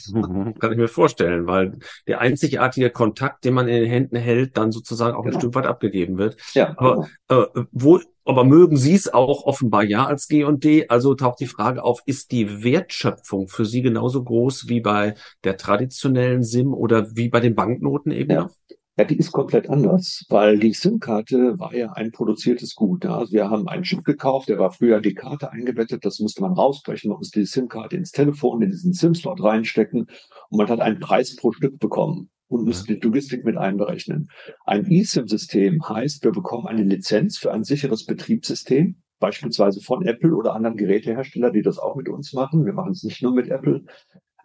Kann 0.59 0.71
ich 0.73 0.77
mir 0.77 0.89
vorstellen, 0.89 1.47
weil 1.47 1.79
der 2.05 2.19
einzigartige 2.19 2.89
Kontakt, 2.89 3.45
den 3.45 3.53
man 3.53 3.69
in 3.69 3.81
den 3.81 3.89
Händen 3.89 4.17
hält, 4.17 4.57
dann 4.57 4.73
sozusagen 4.73 5.15
auch 5.15 5.23
genau. 5.23 5.35
ein 5.35 5.39
Stück 5.39 5.55
weit 5.55 5.67
abgegeben 5.67 6.17
wird. 6.17 6.35
Ja, 6.53 6.73
aber 6.77 7.07
genau. 7.29 7.43
äh, 7.43 7.65
wo 7.71 8.01
aber 8.25 8.43
mögen 8.43 8.75
Sie 8.75 8.95
es 8.95 9.13
auch 9.13 9.45
offenbar 9.45 9.83
ja 9.83 10.05
als 10.05 10.27
G&D? 10.27 10.89
Also 10.89 11.13
taucht 11.13 11.39
die 11.39 11.47
Frage 11.47 11.83
auf, 11.83 12.01
ist 12.05 12.31
die 12.31 12.63
Wertschöpfung 12.63 13.47
für 13.47 13.65
Sie 13.65 13.83
genauso 13.83 14.21
groß 14.21 14.67
wie 14.67 14.81
bei 14.81 15.13
der 15.45 15.55
traditionellen 15.55 16.43
SIM 16.43 16.73
oder 16.73 17.15
wie 17.15 17.29
bei 17.29 17.39
den 17.39 17.55
Banknoten 17.55 18.11
eben 18.11 18.31
ja. 18.31 18.49
Ja, 18.97 19.03
die 19.03 19.17
ist 19.17 19.33
komplett 19.33 19.69
anders, 19.69 20.23
weil 20.29 20.57
die 20.57 20.71
SIM-Karte 20.71 21.59
war 21.59 21.75
ja 21.75 21.91
ein 21.91 22.11
produziertes 22.11 22.75
Gut. 22.75 23.05
Also 23.05 23.33
wir 23.33 23.49
haben 23.49 23.67
einen 23.67 23.83
Chip 23.83 24.05
gekauft, 24.05 24.47
der 24.47 24.57
war 24.57 24.71
früher 24.71 24.97
in 24.97 25.03
die 25.03 25.13
Karte 25.13 25.51
eingebettet, 25.51 26.05
das 26.05 26.19
musste 26.19 26.41
man 26.41 26.53
rausbrechen, 26.53 27.09
man 27.09 27.17
musste 27.17 27.41
die 27.41 27.45
SIM-Karte 27.45 27.97
ins 27.97 28.11
Telefon, 28.11 28.61
in 28.61 28.71
diesen 28.71 28.93
SIM-Slot 28.93 29.43
reinstecken 29.43 30.07
und 30.49 30.57
man 30.57 30.69
hat 30.69 30.79
einen 30.79 30.99
Preis 30.99 31.35
pro 31.35 31.51
Stück 31.51 31.77
bekommen 31.77 32.29
und 32.47 32.63
müssen 32.63 32.87
die 32.87 32.99
Logistik 33.01 33.43
mit 33.43 33.57
einberechnen. 33.57 34.29
Ein 34.63 34.89
eSIM-System 34.89 35.87
heißt, 35.89 36.23
wir 36.23 36.31
bekommen 36.31 36.67
eine 36.67 36.83
Lizenz 36.83 37.37
für 37.37 37.51
ein 37.51 37.65
sicheres 37.65 38.05
Betriebssystem, 38.05 38.95
beispielsweise 39.19 39.81
von 39.81 40.05
Apple 40.05 40.33
oder 40.33 40.53
anderen 40.53 40.77
Gerätehersteller, 40.77 41.51
die 41.51 41.63
das 41.63 41.79
auch 41.79 41.97
mit 41.97 42.07
uns 42.07 42.31
machen. 42.31 42.65
Wir 42.65 42.73
machen 42.73 42.91
es 42.91 43.03
nicht 43.03 43.21
nur 43.21 43.33
mit 43.33 43.49
Apple. 43.49 43.83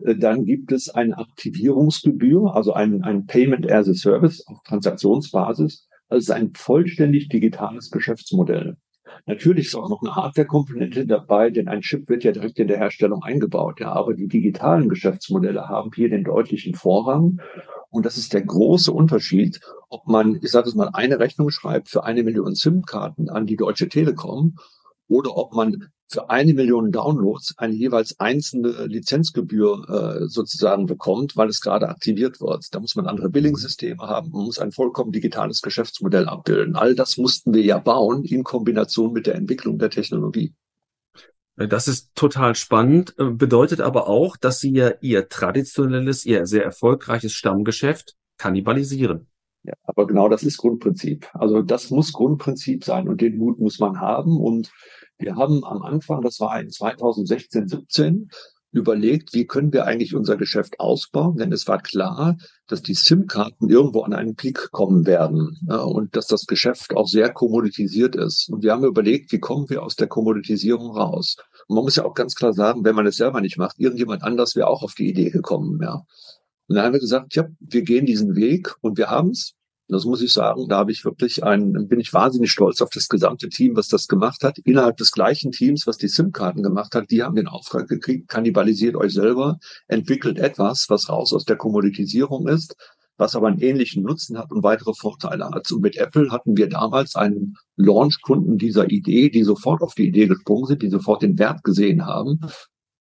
Äh, 0.04 0.16
dann 0.16 0.44
gibt 0.44 0.72
es 0.72 0.88
eine 0.88 1.16
Aktivierungsgebühr, 1.18 2.54
also 2.54 2.72
ein, 2.72 3.02
ein 3.02 3.26
Payment 3.26 3.70
as 3.70 3.88
a 3.88 3.94
Service 3.94 4.46
auf 4.46 4.62
Transaktionsbasis. 4.64 5.88
Es 6.08 6.24
ist 6.24 6.30
ein 6.30 6.52
vollständig 6.54 7.28
digitales 7.28 7.90
Geschäftsmodell. 7.90 8.76
Natürlich 9.26 9.66
ist 9.66 9.74
auch 9.74 9.88
noch 9.88 10.02
eine 10.02 10.14
Hardware-Komponente 10.14 11.06
dabei, 11.06 11.50
denn 11.50 11.68
ein 11.68 11.82
Chip 11.82 12.08
wird 12.08 12.24
ja 12.24 12.32
direkt 12.32 12.58
in 12.58 12.68
der 12.68 12.78
Herstellung 12.78 13.22
eingebaut. 13.22 13.80
Ja, 13.80 13.92
aber 13.92 14.14
die 14.14 14.28
digitalen 14.28 14.88
Geschäftsmodelle 14.88 15.68
haben 15.68 15.90
hier 15.94 16.08
den 16.08 16.24
deutlichen 16.24 16.74
Vorrang. 16.74 17.40
Und 17.90 18.06
das 18.06 18.16
ist 18.16 18.32
der 18.32 18.42
große 18.42 18.92
Unterschied, 18.92 19.60
ob 19.88 20.06
man, 20.06 20.38
ich 20.42 20.50
sage 20.50 20.68
es 20.68 20.74
mal, 20.74 20.90
eine 20.92 21.18
Rechnung 21.18 21.50
schreibt 21.50 21.88
für 21.88 22.04
eine 22.04 22.22
Million 22.22 22.54
SIM-Karten 22.54 23.28
an 23.28 23.46
die 23.46 23.56
Deutsche 23.56 23.88
Telekom 23.88 24.54
oder 25.08 25.36
ob 25.36 25.54
man 25.54 25.88
für 26.10 26.28
eine 26.28 26.54
Million 26.54 26.90
Downloads 26.90 27.54
eine 27.56 27.72
jeweils 27.72 28.18
einzelne 28.18 28.86
Lizenzgebühr 28.86 30.20
äh, 30.22 30.26
sozusagen 30.26 30.86
bekommt, 30.86 31.36
weil 31.36 31.48
es 31.48 31.60
gerade 31.60 31.88
aktiviert 31.88 32.40
wird. 32.40 32.66
Da 32.74 32.80
muss 32.80 32.96
man 32.96 33.06
andere 33.06 33.30
Billingsysteme 33.30 34.02
haben, 34.02 34.30
man 34.30 34.46
muss 34.46 34.58
ein 34.58 34.72
vollkommen 34.72 35.12
digitales 35.12 35.62
Geschäftsmodell 35.62 36.26
abbilden. 36.26 36.74
All 36.74 36.96
das 36.96 37.16
mussten 37.16 37.54
wir 37.54 37.62
ja 37.62 37.78
bauen 37.78 38.24
in 38.24 38.42
Kombination 38.42 39.12
mit 39.12 39.28
der 39.28 39.36
Entwicklung 39.36 39.78
der 39.78 39.90
Technologie. 39.90 40.52
Das 41.54 41.86
ist 41.86 42.14
total 42.16 42.56
spannend, 42.56 43.14
äh, 43.18 43.26
bedeutet 43.30 43.80
aber 43.80 44.08
auch, 44.08 44.36
dass 44.36 44.58
Sie 44.58 44.72
ja 44.72 44.92
Ihr 45.00 45.28
traditionelles, 45.28 46.26
Ihr 46.26 46.46
sehr 46.46 46.64
erfolgreiches 46.64 47.34
Stammgeschäft 47.34 48.16
kannibalisieren. 48.36 49.28
Ja, 49.62 49.74
aber 49.84 50.06
genau 50.08 50.28
das 50.28 50.42
ist 50.42 50.56
Grundprinzip. 50.56 51.28
Also 51.34 51.62
das 51.62 51.90
muss 51.90 52.12
Grundprinzip 52.12 52.82
sein 52.82 53.08
und 53.08 53.20
den 53.20 53.36
Mut 53.36 53.60
muss 53.60 53.78
man 53.78 54.00
haben 54.00 54.40
und 54.40 54.72
Wir 55.20 55.36
haben 55.36 55.64
am 55.64 55.82
Anfang, 55.82 56.22
das 56.22 56.40
war 56.40 56.58
in 56.60 56.70
2016, 56.70 57.68
17, 57.68 58.30
überlegt, 58.72 59.34
wie 59.34 59.46
können 59.46 59.72
wir 59.72 59.84
eigentlich 59.84 60.14
unser 60.14 60.36
Geschäft 60.36 60.78
ausbauen, 60.78 61.36
denn 61.36 61.52
es 61.52 61.66
war 61.66 61.82
klar, 61.82 62.36
dass 62.68 62.82
die 62.82 62.94
SIM-Karten 62.94 63.68
irgendwo 63.68 64.02
an 64.02 64.12
einen 64.12 64.36
Peak 64.36 64.70
kommen 64.70 65.06
werden 65.06 65.58
und 65.68 66.14
dass 66.14 66.28
das 66.28 66.46
Geschäft 66.46 66.96
auch 66.96 67.08
sehr 67.08 67.32
kommoditisiert 67.32 68.14
ist. 68.14 68.48
Und 68.48 68.62
wir 68.62 68.72
haben 68.72 68.84
überlegt, 68.84 69.32
wie 69.32 69.40
kommen 69.40 69.68
wir 69.68 69.82
aus 69.82 69.96
der 69.96 70.06
Kommoditisierung 70.06 70.96
raus? 70.96 71.36
Und 71.66 71.74
man 71.74 71.84
muss 71.84 71.96
ja 71.96 72.04
auch 72.04 72.14
ganz 72.14 72.34
klar 72.34 72.52
sagen, 72.52 72.84
wenn 72.84 72.94
man 72.94 73.06
es 73.06 73.16
selber 73.16 73.40
nicht 73.40 73.58
macht, 73.58 73.78
irgendjemand 73.78 74.22
anders 74.22 74.54
wäre 74.54 74.68
auch 74.68 74.84
auf 74.84 74.94
die 74.94 75.08
Idee 75.08 75.30
gekommen. 75.30 75.80
Ja. 75.82 76.04
Und 76.68 76.76
dann 76.76 76.84
haben 76.84 76.92
wir 76.92 77.00
gesagt, 77.00 77.34
ja, 77.34 77.46
wir 77.58 77.82
gehen 77.82 78.06
diesen 78.06 78.36
Weg 78.36 78.76
und 78.82 78.96
wir 78.96 79.10
haben 79.10 79.30
es. 79.30 79.54
Das 79.90 80.04
muss 80.04 80.22
ich 80.22 80.32
sagen, 80.32 80.68
da 80.68 80.78
habe 80.78 80.92
ich 80.92 81.04
wirklich 81.04 81.42
ein, 81.42 81.88
bin 81.88 82.00
ich 82.00 82.12
wahnsinnig 82.12 82.52
stolz 82.52 82.80
auf 82.80 82.90
das 82.90 83.08
gesamte 83.08 83.48
Team, 83.48 83.76
was 83.76 83.88
das 83.88 84.06
gemacht 84.06 84.44
hat. 84.44 84.58
Innerhalb 84.58 84.96
des 84.96 85.10
gleichen 85.10 85.50
Teams, 85.52 85.86
was 85.86 85.96
die 85.96 86.08
SIM-Karten 86.08 86.62
gemacht 86.62 86.94
hat, 86.94 87.10
die 87.10 87.22
haben 87.22 87.34
den 87.34 87.48
Auftrag 87.48 87.88
gekriegt, 87.88 88.28
kannibalisiert 88.28 88.96
euch 88.96 89.12
selber, 89.12 89.58
entwickelt 89.88 90.38
etwas, 90.38 90.86
was 90.88 91.08
raus 91.08 91.32
aus 91.32 91.44
der 91.44 91.56
Kommoditisierung 91.56 92.46
ist, 92.48 92.76
was 93.16 93.34
aber 93.34 93.48
einen 93.48 93.60
ähnlichen 93.60 94.02
Nutzen 94.02 94.38
hat 94.38 94.50
und 94.50 94.62
weitere 94.62 94.94
Vorteile 94.94 95.50
hat. 95.50 95.70
Und 95.72 95.82
mit 95.82 95.96
Apple 95.96 96.30
hatten 96.30 96.56
wir 96.56 96.68
damals 96.68 97.16
einen 97.16 97.56
Launch-Kunden 97.76 98.58
dieser 98.58 98.90
Idee, 98.90 99.28
die 99.28 99.42
sofort 99.42 99.82
auf 99.82 99.94
die 99.94 100.08
Idee 100.08 100.26
gesprungen 100.26 100.66
sind, 100.66 100.82
die 100.82 100.90
sofort 100.90 101.22
den 101.22 101.38
Wert 101.38 101.64
gesehen 101.64 102.06
haben 102.06 102.40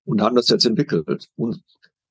und 0.05 0.21
haben 0.21 0.35
das 0.35 0.49
jetzt 0.49 0.65
entwickelt. 0.65 1.27
Und 1.35 1.61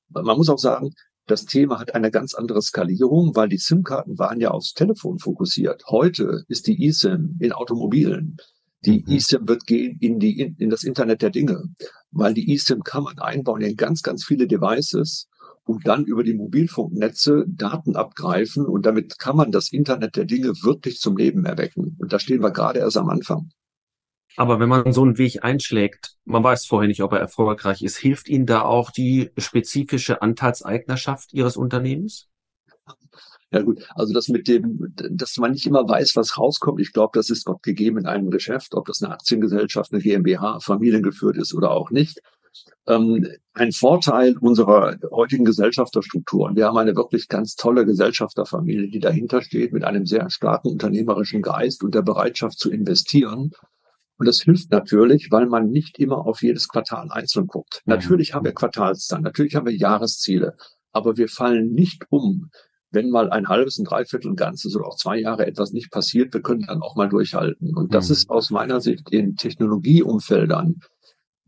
man 0.09 0.37
muss 0.37 0.49
auch 0.49 0.59
sagen, 0.59 0.93
das 1.31 1.45
Thema 1.45 1.79
hat 1.79 1.95
eine 1.95 2.11
ganz 2.11 2.35
andere 2.35 2.63
Skalierung, 2.63 3.37
weil 3.37 3.49
die 3.49 3.59
SIM-Karten 3.59 4.19
waren 4.19 4.41
ja 4.41 4.51
aufs 4.51 4.75
Telefon 4.75 5.19
fokussiert. 5.19 5.85
Heute 5.89 6.45
ist 6.49 6.67
die 6.67 6.87
eSIM 6.87 7.37
in 7.41 7.53
Automobilen. 7.53 8.37
Die 8.85 9.05
mhm. 9.07 9.13
eSIM 9.13 9.49
wird 9.49 9.67
gehen 9.67 9.99
in 10.01 10.19
die, 10.19 10.39
in, 10.41 10.57
in 10.57 10.71
das 10.71 10.85
Internet 10.85 11.23
der 11.23 11.31
Dinge, 11.31 11.65
weil 12.11 12.35
die 12.35 12.53
eSIM 12.55 12.83
kann 12.83 13.05
man 13.05 13.19
einbauen 13.19 13.61
in 13.61 13.77
ganz, 13.77 14.03
ganz 14.03 14.25
viele 14.25 14.47
Devices 14.47 15.29
und 15.65 15.87
dann 15.87 16.05
über 16.05 16.25
die 16.25 16.35
Mobilfunknetze 16.35 17.45
Daten 17.47 17.97
abgreifen 17.97 18.67
und 18.67 18.87
damit 18.87 19.19
kann 19.19 19.37
man 19.37 19.53
das 19.53 19.71
Internet 19.71 20.17
der 20.17 20.25
Dinge 20.25 20.49
wirklich 20.63 20.99
zum 20.99 21.17
Leben 21.17 21.45
erwecken. 21.45 21.97
Und 21.99 22.13
da 22.13 22.19
stehen 22.19 22.43
wir 22.43 22.51
gerade 22.51 22.81
erst 22.81 22.97
am 22.97 23.11
Anfang. 23.11 23.51
Aber 24.37 24.61
wenn 24.61 24.69
man 24.69 24.93
so 24.93 25.03
einen 25.03 25.19
Weg 25.19 25.43
einschlägt, 25.43 26.17
man 26.25 26.45
weiß 26.45 26.67
vorher 26.67 26.89
nicht, 26.89 27.03
ob 27.03 27.13
er 27.13 27.19
erfolgreich 27.19 27.83
ist, 27.83 27.97
hilft 27.97 28.29
Ihnen 28.29 28.47
da 28.47 28.63
auch 28.63 28.91
die 28.91 29.31
spezifische 29.37 30.23
Anteilseignerschaft 30.23 31.33
Ihres 31.33 31.57
Unternehmens? 31.57 32.29
Ja 33.51 33.63
gut, 33.63 33.83
also 33.95 34.13
das 34.13 34.29
mit 34.29 34.47
dem, 34.47 34.93
dass 35.11 35.39
man 35.39 35.53
nicht 35.53 35.67
immer 35.67 35.89
weiß, 35.89 36.17
was 36.17 36.37
rauskommt, 36.37 36.81
ich 36.81 36.93
glaube, 36.93 37.13
das 37.15 37.31
ist 37.31 37.47
Gott 37.47 37.63
gegeben 37.63 37.99
in 37.99 38.07
einem 38.07 38.31
Geschäft, 38.31 38.75
ob 38.75 38.87
das 38.87 39.03
eine 39.03 39.13
Aktiengesellschaft, 39.13 39.93
eine 39.93 40.03
GmbH, 40.03 40.61
familiengeführt 40.61 41.39
ist 41.39 41.55
oder 41.55 41.71
auch 41.71 41.91
nicht. 41.91 42.21
Ähm, 42.87 43.27
ein 43.55 43.73
Vorteil 43.73 44.37
unserer 44.39 44.97
heutigen 45.11 45.45
Gesellschafterstrukturen. 45.45 46.57
Wir 46.57 46.67
haben 46.67 46.77
eine 46.77 46.95
wirklich 46.95 47.29
ganz 47.29 47.55
tolle 47.57 47.87
Gesellschafterfamilie, 47.87 48.89
die 48.89 49.01
dahinter 49.01 49.41
steht, 49.41 49.73
mit 49.73 49.85
einem 49.85 50.05
sehr 50.05 50.29
starken 50.29 50.69
unternehmerischen 50.69 51.41
Geist 51.41 51.83
und 51.83 51.95
der 51.95 52.03
Bereitschaft 52.03 52.59
zu 52.59 52.71
investieren. 52.71 53.53
Und 54.19 54.27
das 54.27 54.43
hilft 54.43 54.71
natürlich, 54.71 55.29
weil 55.31 55.47
man 55.47 55.71
nicht 55.71 55.99
immer 55.99 56.27
auf 56.27 56.43
jedes 56.43 56.69
Quartal 56.69 57.09
einzeln 57.11 57.47
guckt. 57.47 57.83
Mhm. 57.85 57.95
Natürlich 57.95 58.35
haben 58.35 58.45
wir 58.45 58.53
Quartalszahlen, 58.53 59.25
natürlich 59.25 59.55
haben 59.55 59.67
wir 59.67 59.77
Jahresziele, 59.77 60.57
aber 60.93 61.17
wir 61.17 61.29
fallen 61.29 61.73
nicht 61.73 62.05
um, 62.11 62.51
wenn 62.91 63.11
mal 63.11 63.31
ein 63.31 63.49
halbes, 63.49 63.79
ein 63.79 63.85
Dreiviertel, 63.85 64.33
ein 64.33 64.37
ganzes 64.37 64.75
oder 64.75 64.87
auch 64.87 64.97
zwei 64.97 65.19
Jahre 65.19 65.47
etwas 65.47 65.73
nicht 65.73 65.91
passiert. 65.91 66.33
Wir 66.35 66.43
können 66.43 66.65
dann 66.67 66.83
auch 66.83 66.97
mal 66.97 67.09
durchhalten. 67.09 67.77
Und 67.77 67.95
das 67.95 68.09
mhm. 68.09 68.13
ist 68.15 68.31
aus 68.31 68.51
meiner 68.51 68.81
Sicht 68.81 69.11
in 69.11 69.37
Technologieumfeldern 69.37 70.81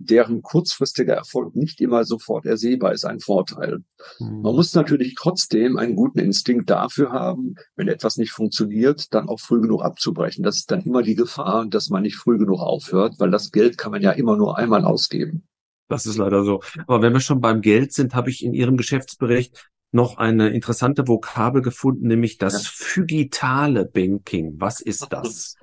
deren 0.00 0.40
kurzfristiger 0.40 1.14
Erfolg 1.14 1.54
nicht 1.54 1.80
immer 1.80 2.04
sofort 2.04 2.46
ersehbar 2.46 2.92
ist, 2.92 3.04
ein 3.04 3.20
Vorteil. 3.20 3.84
Mhm. 4.18 4.40
Man 4.42 4.54
muss 4.56 4.74
natürlich 4.74 5.14
trotzdem 5.14 5.76
einen 5.76 5.94
guten 5.94 6.18
Instinkt 6.18 6.70
dafür 6.70 7.12
haben, 7.12 7.54
wenn 7.76 7.88
etwas 7.88 8.16
nicht 8.16 8.32
funktioniert, 8.32 9.12
dann 9.12 9.28
auch 9.28 9.38
früh 9.38 9.60
genug 9.60 9.82
abzubrechen. 9.82 10.42
Das 10.42 10.56
ist 10.56 10.70
dann 10.70 10.80
immer 10.80 11.02
die 11.02 11.14
Gefahr, 11.14 11.66
dass 11.66 11.90
man 11.90 12.02
nicht 12.02 12.16
früh 12.16 12.38
genug 12.38 12.60
aufhört, 12.60 13.16
weil 13.18 13.30
das 13.30 13.52
Geld 13.52 13.76
kann 13.76 13.92
man 13.92 14.02
ja 14.02 14.12
immer 14.12 14.36
nur 14.36 14.56
einmal 14.56 14.84
ausgeben. 14.84 15.46
Das 15.88 16.06
ist 16.06 16.16
leider 16.16 16.44
so. 16.44 16.60
Aber 16.86 17.02
wenn 17.02 17.12
wir 17.12 17.20
schon 17.20 17.40
beim 17.40 17.60
Geld 17.60 17.92
sind, 17.92 18.14
habe 18.14 18.30
ich 18.30 18.44
in 18.44 18.54
Ihrem 18.54 18.76
Geschäftsbericht 18.76 19.70
noch 19.92 20.16
eine 20.16 20.50
interessante 20.50 21.08
Vokabel 21.08 21.62
gefunden, 21.62 22.06
nämlich 22.06 22.38
das 22.38 22.64
ja. 22.64 22.70
phygitale 22.72 23.84
Banking. 23.84 24.54
Was 24.58 24.80
ist 24.80 25.08
das? 25.10 25.56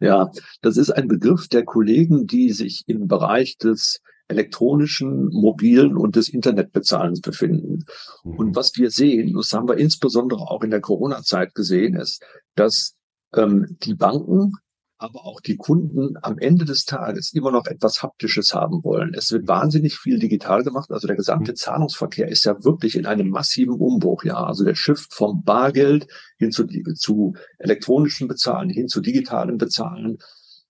Ja, 0.00 0.30
das 0.62 0.76
ist 0.76 0.90
ein 0.90 1.08
Begriff 1.08 1.48
der 1.48 1.64
Kollegen, 1.64 2.26
die 2.26 2.50
sich 2.52 2.84
im 2.86 3.06
Bereich 3.06 3.58
des 3.58 4.00
elektronischen, 4.28 5.28
mobilen 5.28 5.96
und 5.96 6.16
des 6.16 6.28
Internetbezahlens 6.28 7.20
befinden. 7.20 7.84
Und 8.22 8.48
mhm. 8.48 8.56
was 8.56 8.76
wir 8.76 8.90
sehen, 8.90 9.34
das 9.34 9.52
haben 9.52 9.68
wir 9.68 9.76
insbesondere 9.76 10.40
auch 10.40 10.62
in 10.62 10.70
der 10.70 10.80
Corona-Zeit 10.80 11.54
gesehen, 11.54 11.96
ist, 11.96 12.24
dass 12.54 12.94
ähm, 13.34 13.76
die 13.82 13.94
Banken 13.94 14.54
aber 15.00 15.24
auch 15.24 15.40
die 15.40 15.56
Kunden 15.56 16.16
am 16.20 16.38
Ende 16.38 16.66
des 16.66 16.84
Tages 16.84 17.32
immer 17.32 17.50
noch 17.50 17.66
etwas 17.66 18.02
Haptisches 18.02 18.54
haben 18.54 18.84
wollen. 18.84 19.14
Es 19.14 19.32
wird 19.32 19.48
wahnsinnig 19.48 19.96
viel 19.96 20.18
digital 20.18 20.62
gemacht. 20.62 20.90
Also 20.90 21.06
der 21.06 21.16
gesamte 21.16 21.52
mhm. 21.52 21.56
Zahlungsverkehr 21.56 22.28
ist 22.28 22.44
ja 22.44 22.62
wirklich 22.64 22.96
in 22.96 23.06
einem 23.06 23.30
massiven 23.30 23.74
Umbruch. 23.74 24.24
Ja, 24.24 24.44
also 24.44 24.62
der 24.62 24.74
Shift 24.74 25.14
vom 25.14 25.42
Bargeld 25.42 26.06
hin 26.36 26.52
zu, 26.52 26.66
zu 26.66 27.34
elektronischen 27.58 28.28
Bezahlen, 28.28 28.68
hin 28.68 28.88
zu 28.88 29.00
digitalen 29.00 29.56
Bezahlen, 29.56 30.18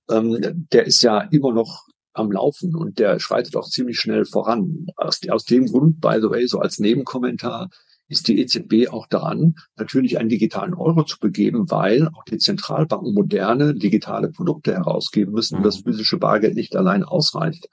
ähm, 0.08 0.38
der 0.72 0.86
ist 0.86 1.02
ja 1.02 1.22
immer 1.32 1.52
noch 1.52 1.88
am 2.12 2.30
Laufen 2.30 2.76
und 2.76 3.00
der 3.00 3.18
schreitet 3.18 3.56
auch 3.56 3.68
ziemlich 3.68 3.98
schnell 3.98 4.24
voran. 4.24 4.86
Aus, 4.96 5.20
aus 5.28 5.44
dem 5.44 5.66
Grund, 5.66 6.00
by 6.00 6.18
the 6.20 6.30
way, 6.30 6.46
so 6.46 6.60
als 6.60 6.78
Nebenkommentar, 6.78 7.68
ist 8.10 8.28
die 8.28 8.40
EZB 8.40 8.88
auch 8.90 9.06
daran, 9.06 9.54
natürlich 9.76 10.18
einen 10.18 10.28
digitalen 10.28 10.74
Euro 10.74 11.04
zu 11.04 11.18
begeben, 11.18 11.70
weil 11.70 12.08
auch 12.08 12.24
die 12.24 12.38
Zentralbanken 12.38 13.14
moderne 13.14 13.74
digitale 13.74 14.30
Produkte 14.30 14.74
herausgeben 14.74 15.32
müssen 15.32 15.58
und 15.58 15.62
das 15.64 15.78
mhm. 15.78 15.84
physische 15.84 16.18
Bargeld 16.18 16.56
nicht 16.56 16.76
allein 16.76 17.04
ausreicht. 17.04 17.68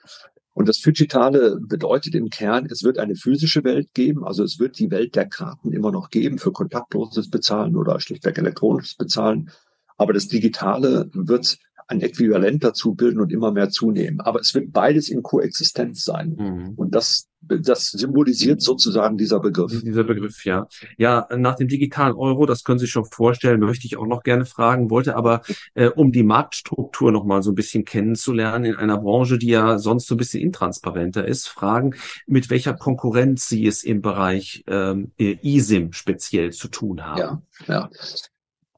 Und 0.54 0.70
das 0.70 0.80
Digitale 0.80 1.60
bedeutet 1.60 2.16
im 2.16 2.30
Kern, 2.30 2.68
es 2.70 2.84
wird 2.84 2.98
eine 2.98 3.16
physische 3.16 3.64
Welt 3.64 3.94
geben, 3.94 4.24
also 4.24 4.44
es 4.44 4.60
wird 4.60 4.80
die 4.80 4.90
Welt 4.90 5.16
der 5.16 5.28
Karten 5.28 5.72
immer 5.72 5.92
noch 5.92 6.10
geben 6.10 6.40
für 6.40 6.52
kontaktloses 6.52 7.30
Bezahlen 7.30 7.76
oder 7.76 8.00
schlichtweg 8.00 8.38
elektronisches 8.38 8.96
Bezahlen. 8.96 9.52
Aber 9.98 10.14
das 10.14 10.28
Digitale 10.28 11.10
wird 11.14 11.58
ein 11.88 12.02
Äquivalent 12.02 12.64
dazu 12.64 12.94
bilden 12.94 13.20
und 13.22 13.32
immer 13.32 13.52
mehr 13.52 13.70
zunehmen. 13.70 14.20
Aber 14.20 14.40
es 14.40 14.54
wird 14.54 14.72
beides 14.72 15.10
in 15.10 15.24
Koexistenz 15.24 16.04
sein. 16.04 16.36
Mhm. 16.38 16.74
Und 16.76 16.94
das, 16.94 17.28
das 17.48 17.92
symbolisiert 17.92 18.62
sozusagen 18.62 19.18
dieser 19.18 19.40
Begriff. 19.40 19.82
Dieser 19.82 20.04
Begriff, 20.04 20.46
ja. 20.46 20.68
Ja, 20.98 21.28
nach 21.36 21.56
dem 21.56 21.68
digitalen 21.68 22.16
Euro, 22.16 22.46
das 22.46 22.64
können 22.64 22.80
Sie 22.80 22.86
sich 22.86 22.92
schon 22.92 23.06
vorstellen, 23.06 23.60
möchte 23.60 23.86
ich 23.88 23.98
auch 23.98 24.08
noch 24.08 24.24
gerne 24.24 24.46
fragen, 24.46 24.90
wollte 24.90 25.16
aber, 25.16 25.42
äh, 25.74 25.88
um 25.88 26.12
die 26.12 26.24
Marktstruktur 26.24 27.12
noch 27.12 27.26
mal 27.26 27.42
so 27.44 27.52
ein 27.52 27.56
bisschen 27.56 27.86
kennenzulernen 27.86 28.66
in 28.66 28.76
einer 28.76 28.98
Branche, 28.98 29.38
die 29.38 29.48
ja 29.48 29.78
sonst 29.78 30.08
so 30.08 30.16
ein 30.16 30.18
bisschen 30.18 30.42
intransparenter 30.42 31.28
ist, 31.28 31.48
fragen, 31.48 31.96
mit 32.26 32.50
welcher 32.50 32.74
Konkurrenz 32.74 33.48
Sie 33.48 33.66
es 33.66 33.84
im 33.84 34.02
Bereich 34.02 34.64
ähm, 34.68 35.12
eSIM 35.18 35.94
speziell 35.94 36.52
zu 36.52 36.68
tun 36.68 37.06
haben. 37.06 37.20
Ja, 37.20 37.42
ja. 37.68 37.90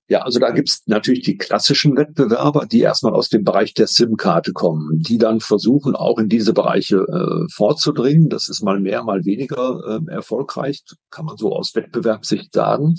Ja, 0.09 0.23
also 0.23 0.39
da 0.39 0.49
gibt's 0.49 0.81
natürlich 0.87 1.21
die 1.21 1.37
klassischen 1.37 1.95
Wettbewerber, 1.95 2.65
die 2.65 2.81
erstmal 2.81 3.13
aus 3.13 3.29
dem 3.29 3.43
Bereich 3.43 3.75
der 3.75 3.85
SIM-Karte 3.85 4.53
kommen, 4.53 4.99
die 5.01 5.19
dann 5.19 5.39
versuchen, 5.39 5.95
auch 5.95 6.17
in 6.17 6.29
diese 6.29 6.51
Bereiche 6.51 6.97
äh, 6.97 7.47
vorzudringen. 7.53 8.27
Das 8.27 8.49
ist 8.49 8.63
mal 8.63 8.79
mehr, 8.79 9.03
mal 9.03 9.23
weniger 9.23 9.99
äh, 10.07 10.11
erfolgreich, 10.11 10.83
kann 11.11 11.25
man 11.25 11.37
so 11.37 11.55
aus 11.55 11.75
Wettbewerbssicht 11.75 12.51
sagen. 12.51 12.95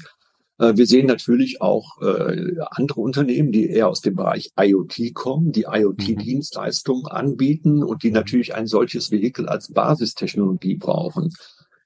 Äh, 0.58 0.76
wir 0.76 0.86
sehen 0.86 1.08
natürlich 1.08 1.60
auch 1.60 2.00
äh, 2.00 2.54
andere 2.70 3.00
Unternehmen, 3.00 3.50
die 3.50 3.68
eher 3.68 3.88
aus 3.88 4.02
dem 4.02 4.14
Bereich 4.14 4.52
IoT 4.56 5.12
kommen, 5.12 5.50
die 5.50 5.66
IoT-Dienstleistungen 5.68 7.06
anbieten 7.06 7.82
und 7.82 8.04
die 8.04 8.12
natürlich 8.12 8.54
ein 8.54 8.68
solches 8.68 9.10
Vehikel 9.10 9.48
als 9.48 9.72
Basistechnologie 9.72 10.76
brauchen. 10.76 11.30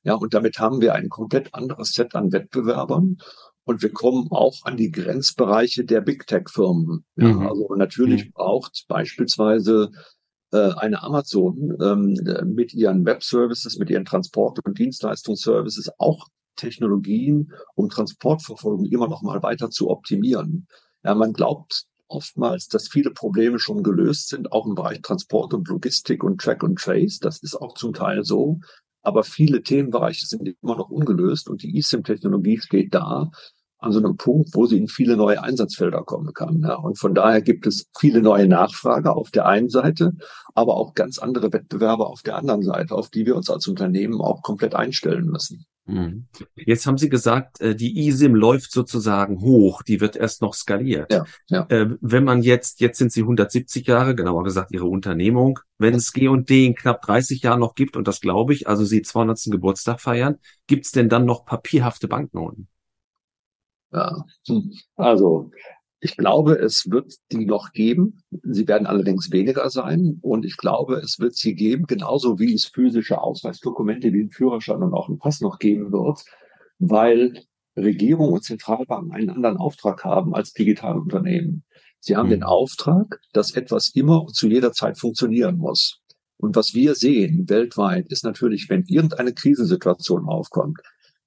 Ja, 0.03 0.17
und 0.17 0.35
damit 0.35 0.59
haben 0.59 0.83
wir 0.83 0.95
ein 0.95 1.09
komplett 1.09 1.55
anderes 1.55 1.93
Set 1.93 2.15
an 2.15 2.31
Wettbewerbern. 2.31 3.17
Und 3.65 3.83
wir 3.83 3.91
kommen 3.91 4.29
auch 4.31 4.65
an 4.65 4.77
die 4.77 4.91
Grenzbereiche 4.91 5.85
der 5.85 6.01
Big 6.01 6.27
Tech-Firmen. 6.27 7.05
Ja, 7.17 7.29
mhm. 7.29 7.47
Also 7.49 7.75
natürlich 7.75 8.27
mhm. 8.27 8.33
braucht 8.33 8.85
beispielsweise 8.89 9.91
äh, 10.53 10.73
eine 10.77 11.03
Amazon 11.03 11.77
ähm, 11.81 12.19
mit 12.55 12.75
ihren 12.75 13.05
Web-Services, 13.05 13.79
mit 13.79 13.91
ihren 13.91 14.05
Transport- 14.05 14.61
und 14.65 14.79
Dienstleistungsservices 14.79 15.91
auch 15.99 16.29
Technologien, 16.57 17.53
um 17.75 17.89
Transportverfolgung 17.89 18.85
immer 18.87 19.09
noch 19.09 19.23
mal 19.23 19.43
weiter 19.43 19.71
zu 19.71 19.91
optimieren. 19.91 20.69
Ja, 21.03 21.15
man 21.15 21.33
glaubt 21.33 21.85
oftmals, 22.07 22.69
dass 22.69 22.89
viele 22.89 23.11
Probleme 23.11 23.59
schon 23.59 23.83
gelöst 23.83 24.29
sind, 24.29 24.53
auch 24.53 24.67
im 24.67 24.75
Bereich 24.75 25.01
Transport 25.03 25.55
und 25.55 25.69
Logistik 25.69 26.23
und 26.23 26.41
Track 26.41 26.63
und 26.63 26.79
Trace. 26.79 27.19
Das 27.19 27.43
ist 27.43 27.57
auch 27.57 27.75
zum 27.75 27.93
Teil 27.93 28.25
so. 28.25 28.61
Aber 29.05 29.23
viele 29.23 29.63
Themenbereiche 29.63 30.27
sind 30.27 30.49
immer 30.61 30.77
noch 30.77 30.91
ungelöst 30.91 31.49
und 31.49 31.63
die 31.63 31.79
eSIM-Technologie 31.79 32.59
steht 32.59 32.95
da 32.95 33.31
an 33.79 33.93
so 33.93 33.99
einem 33.99 34.17
Punkt, 34.17 34.55
wo 34.55 34.65
sie 34.67 34.79
in 34.79 34.89
viele 34.89 35.17
neue 35.17 35.43
Einsatzfelder 35.43 36.03
kommen 36.03 36.33
kann. 36.33 36.63
Ja. 36.63 36.77
Und 36.77 36.99
von 36.99 37.15
daher 37.15 37.43
gibt 37.43 37.67
es 37.67 37.87
viele 37.99 38.23
neue 38.23 38.49
Nachfrage 38.49 39.15
auf 39.15 39.31
der 39.31 39.47
einen 39.47 39.69
Seite, 39.69 40.13
aber 40.55 40.77
auch 40.77 40.95
ganz 40.95 41.19
andere 41.19 41.53
Wettbewerber 41.53 42.09
auf 42.09 42.23
der 42.23 42.37
anderen 42.37 42.63
Seite, 42.63 42.95
auf 42.95 43.11
die 43.11 43.27
wir 43.27 43.37
uns 43.37 43.51
als 43.51 43.69
Unternehmen 43.69 44.21
auch 44.21 44.43
komplett 44.43 44.75
einstellen 44.75 45.27
müssen. 45.27 45.67
Mhm. 45.87 46.29
Jetzt 46.57 46.87
haben 46.87 46.97
Sie 46.97 47.11
gesagt, 47.11 47.61
äh, 47.61 47.75
die 47.75 48.09
eSIM 48.09 48.35
läuft 48.35 48.73
sozusagen 48.73 49.41
hoch, 49.43 49.83
die 49.83 50.01
wird 50.01 50.17
erst 50.17 50.41
noch 50.41 50.55
skaliert. 50.55 51.13
Ja, 51.13 51.25
ja. 51.49 51.67
Äh, 51.69 51.97
wenn 52.01 52.25
man 52.25 52.43
jetzt, 52.43 52.81
jetzt 52.81 52.99
sind 52.99 53.13
Sie 53.13 53.21
170 53.21 53.87
Jahre, 53.87 54.15
genauer 54.15 54.45
gesagt 54.45 54.73
Ihre 54.73 54.87
Unternehmung, 54.87 55.59
wenn 55.77 55.95
es 55.95 56.13
G&D 56.13 56.67
in 56.67 56.75
knapp 56.75 57.03
30 57.03 57.43
Jahren 57.43 57.61
noch 57.61 57.75
gibt, 57.75 57.97
und 57.97 58.09
das 58.09 58.21
glaube 58.21 58.55
ich, 58.55 58.67
also 58.67 58.85
Sie 58.85 59.03
200. 59.03 59.51
Geburtstag 59.51 60.01
feiern, 60.01 60.39
gibt 60.67 60.87
es 60.87 60.93
denn 60.93 61.11
dann 61.11 61.27
noch 61.27 61.45
papierhafte 61.45 62.09
Banknoten? 62.09 62.69
Ja, 63.93 64.25
hm. 64.49 64.73
also 64.97 65.51
ich 66.05 66.19
glaube, 66.19 66.59
es 66.59 66.91
wird 66.91 67.15
die 67.33 67.47
noch 67.47 67.73
geben. 67.73 68.23
Sie 68.43 68.69
werden 68.69 68.87
allerdings 68.87 69.31
weniger 69.33 69.71
sein. 69.71 70.19
Und 70.21 70.45
ich 70.45 70.59
glaube, 70.59 70.97
es 70.97 71.19
wird 71.19 71.35
sie 71.35 71.55
geben, 71.55 71.87
genauso 71.87 72.39
wie 72.39 72.53
es 72.53 72.67
physische 72.67 73.23
Ausweisdokumente 73.23 74.13
wie 74.13 74.25
ein 74.25 74.31
Führerschein 74.31 74.83
und 74.83 74.93
auch 74.93 75.09
ein 75.09 75.17
Pass 75.17 75.41
noch 75.41 75.59
geben 75.59 75.93
wird, 75.93 76.23
weil 76.79 77.43
Regierung 77.75 78.35
und 78.35 78.45
Zentralbanken 78.45 79.13
einen 79.13 79.31
anderen 79.31 79.57
Auftrag 79.57 80.05
haben 80.05 80.35
als 80.35 80.53
digitale 80.53 81.01
Unternehmen. 81.01 81.65
Sie 82.01 82.17
haben 82.17 82.27
mhm. 82.27 82.33
den 82.33 82.43
Auftrag, 82.43 83.19
dass 83.33 83.53
etwas 83.53 83.89
immer 83.95 84.25
und 84.25 84.37
zu 84.37 84.47
jeder 84.47 84.73
Zeit 84.73 84.99
funktionieren 84.99 85.57
muss. 85.57 86.03
Und 86.37 86.55
was 86.55 86.75
wir 86.75 86.97
sehen 86.97 87.49
weltweit 87.49 88.09
ist 88.09 88.25
natürlich, 88.25 88.69
wenn 88.69 88.85
irgendeine 88.89 89.33
Krisensituation 89.33 90.29
aufkommt, 90.29 90.81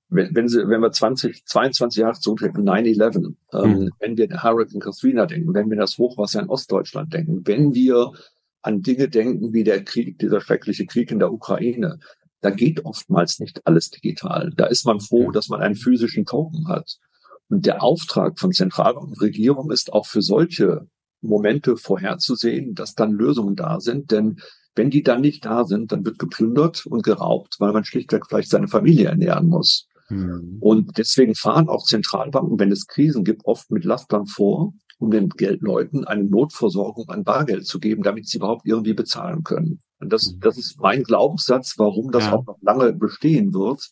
wenn, 0.09 0.33
wenn, 0.35 0.47
Sie, 0.47 0.67
wenn 0.67 0.81
wir 0.81 0.91
20, 0.91 1.45
22 1.45 2.01
Jahre 2.01 2.19
zurückdenken, 2.19 2.67
9-11, 2.67 3.33
ähm, 3.53 3.69
mhm. 3.69 3.89
wenn 3.99 4.17
wir 4.17 4.31
an 4.31 4.43
Hurricane 4.43 4.79
Katrina 4.79 5.25
denken, 5.25 5.53
wenn 5.53 5.69
wir 5.69 5.77
das 5.77 5.97
Hochwasser 5.97 6.41
in 6.41 6.49
Ostdeutschland 6.49 7.13
denken, 7.13 7.41
wenn 7.45 7.73
wir 7.73 8.11
an 8.61 8.81
Dinge 8.81 9.09
denken 9.09 9.53
wie 9.53 9.63
der 9.63 9.83
Krieg, 9.83 10.19
dieser 10.19 10.41
schreckliche 10.41 10.85
Krieg 10.85 11.11
in 11.11 11.19
der 11.19 11.31
Ukraine, 11.31 11.99
da 12.41 12.49
geht 12.51 12.85
oftmals 12.85 13.39
nicht 13.39 13.65
alles 13.65 13.89
digital. 13.89 14.51
Da 14.55 14.65
ist 14.65 14.85
man 14.85 14.99
froh, 14.99 15.31
dass 15.31 15.49
man 15.49 15.61
einen 15.61 15.75
physischen 15.75 16.25
Token 16.25 16.67
hat. 16.67 16.97
Und 17.49 17.65
der 17.65 17.81
Auftrag 17.81 18.39
von 18.39 18.51
Zentralbank 18.51 19.07
und 19.07 19.21
Regierung 19.21 19.71
ist 19.71 19.93
auch 19.93 20.05
für 20.05 20.21
solche 20.21 20.87
Momente 21.21 21.77
vorherzusehen, 21.77 22.75
dass 22.75 22.93
dann 22.93 23.13
Lösungen 23.13 23.55
da 23.55 23.79
sind. 23.79 24.11
Denn 24.11 24.39
wenn 24.75 24.89
die 24.89 25.01
dann 25.01 25.21
nicht 25.21 25.45
da 25.45 25.65
sind, 25.65 25.91
dann 25.91 26.05
wird 26.05 26.19
geplündert 26.19 26.85
und 26.85 27.03
geraubt, 27.03 27.55
weil 27.59 27.73
man 27.73 27.85
schlichtweg 27.85 28.25
vielleicht 28.27 28.49
seine 28.49 28.67
Familie 28.67 29.07
ernähren 29.07 29.47
muss. 29.47 29.86
Mhm. 30.09 30.57
Und 30.59 30.97
deswegen 30.97 31.35
fahren 31.35 31.69
auch 31.69 31.83
Zentralbanken, 31.83 32.59
wenn 32.59 32.71
es 32.71 32.87
Krisen 32.87 33.23
gibt, 33.23 33.45
oft 33.45 33.71
mit 33.71 33.85
Lastern 33.85 34.25
vor, 34.25 34.73
um 34.99 35.11
den 35.11 35.29
Geldleuten 35.29 36.05
eine 36.05 36.23
Notversorgung 36.23 37.09
an 37.09 37.23
Bargeld 37.23 37.65
zu 37.65 37.79
geben, 37.79 38.03
damit 38.03 38.27
sie 38.27 38.37
überhaupt 38.37 38.65
irgendwie 38.65 38.93
bezahlen 38.93 39.43
können. 39.43 39.79
Und 39.99 40.11
das, 40.13 40.33
mhm. 40.33 40.39
das 40.39 40.57
ist 40.57 40.79
mein 40.79 41.03
Glaubenssatz, 41.03 41.75
warum 41.77 42.11
das 42.11 42.25
ja. 42.25 42.33
auch 42.33 42.45
noch 42.45 42.57
lange 42.61 42.93
bestehen 42.93 43.53
wird 43.53 43.89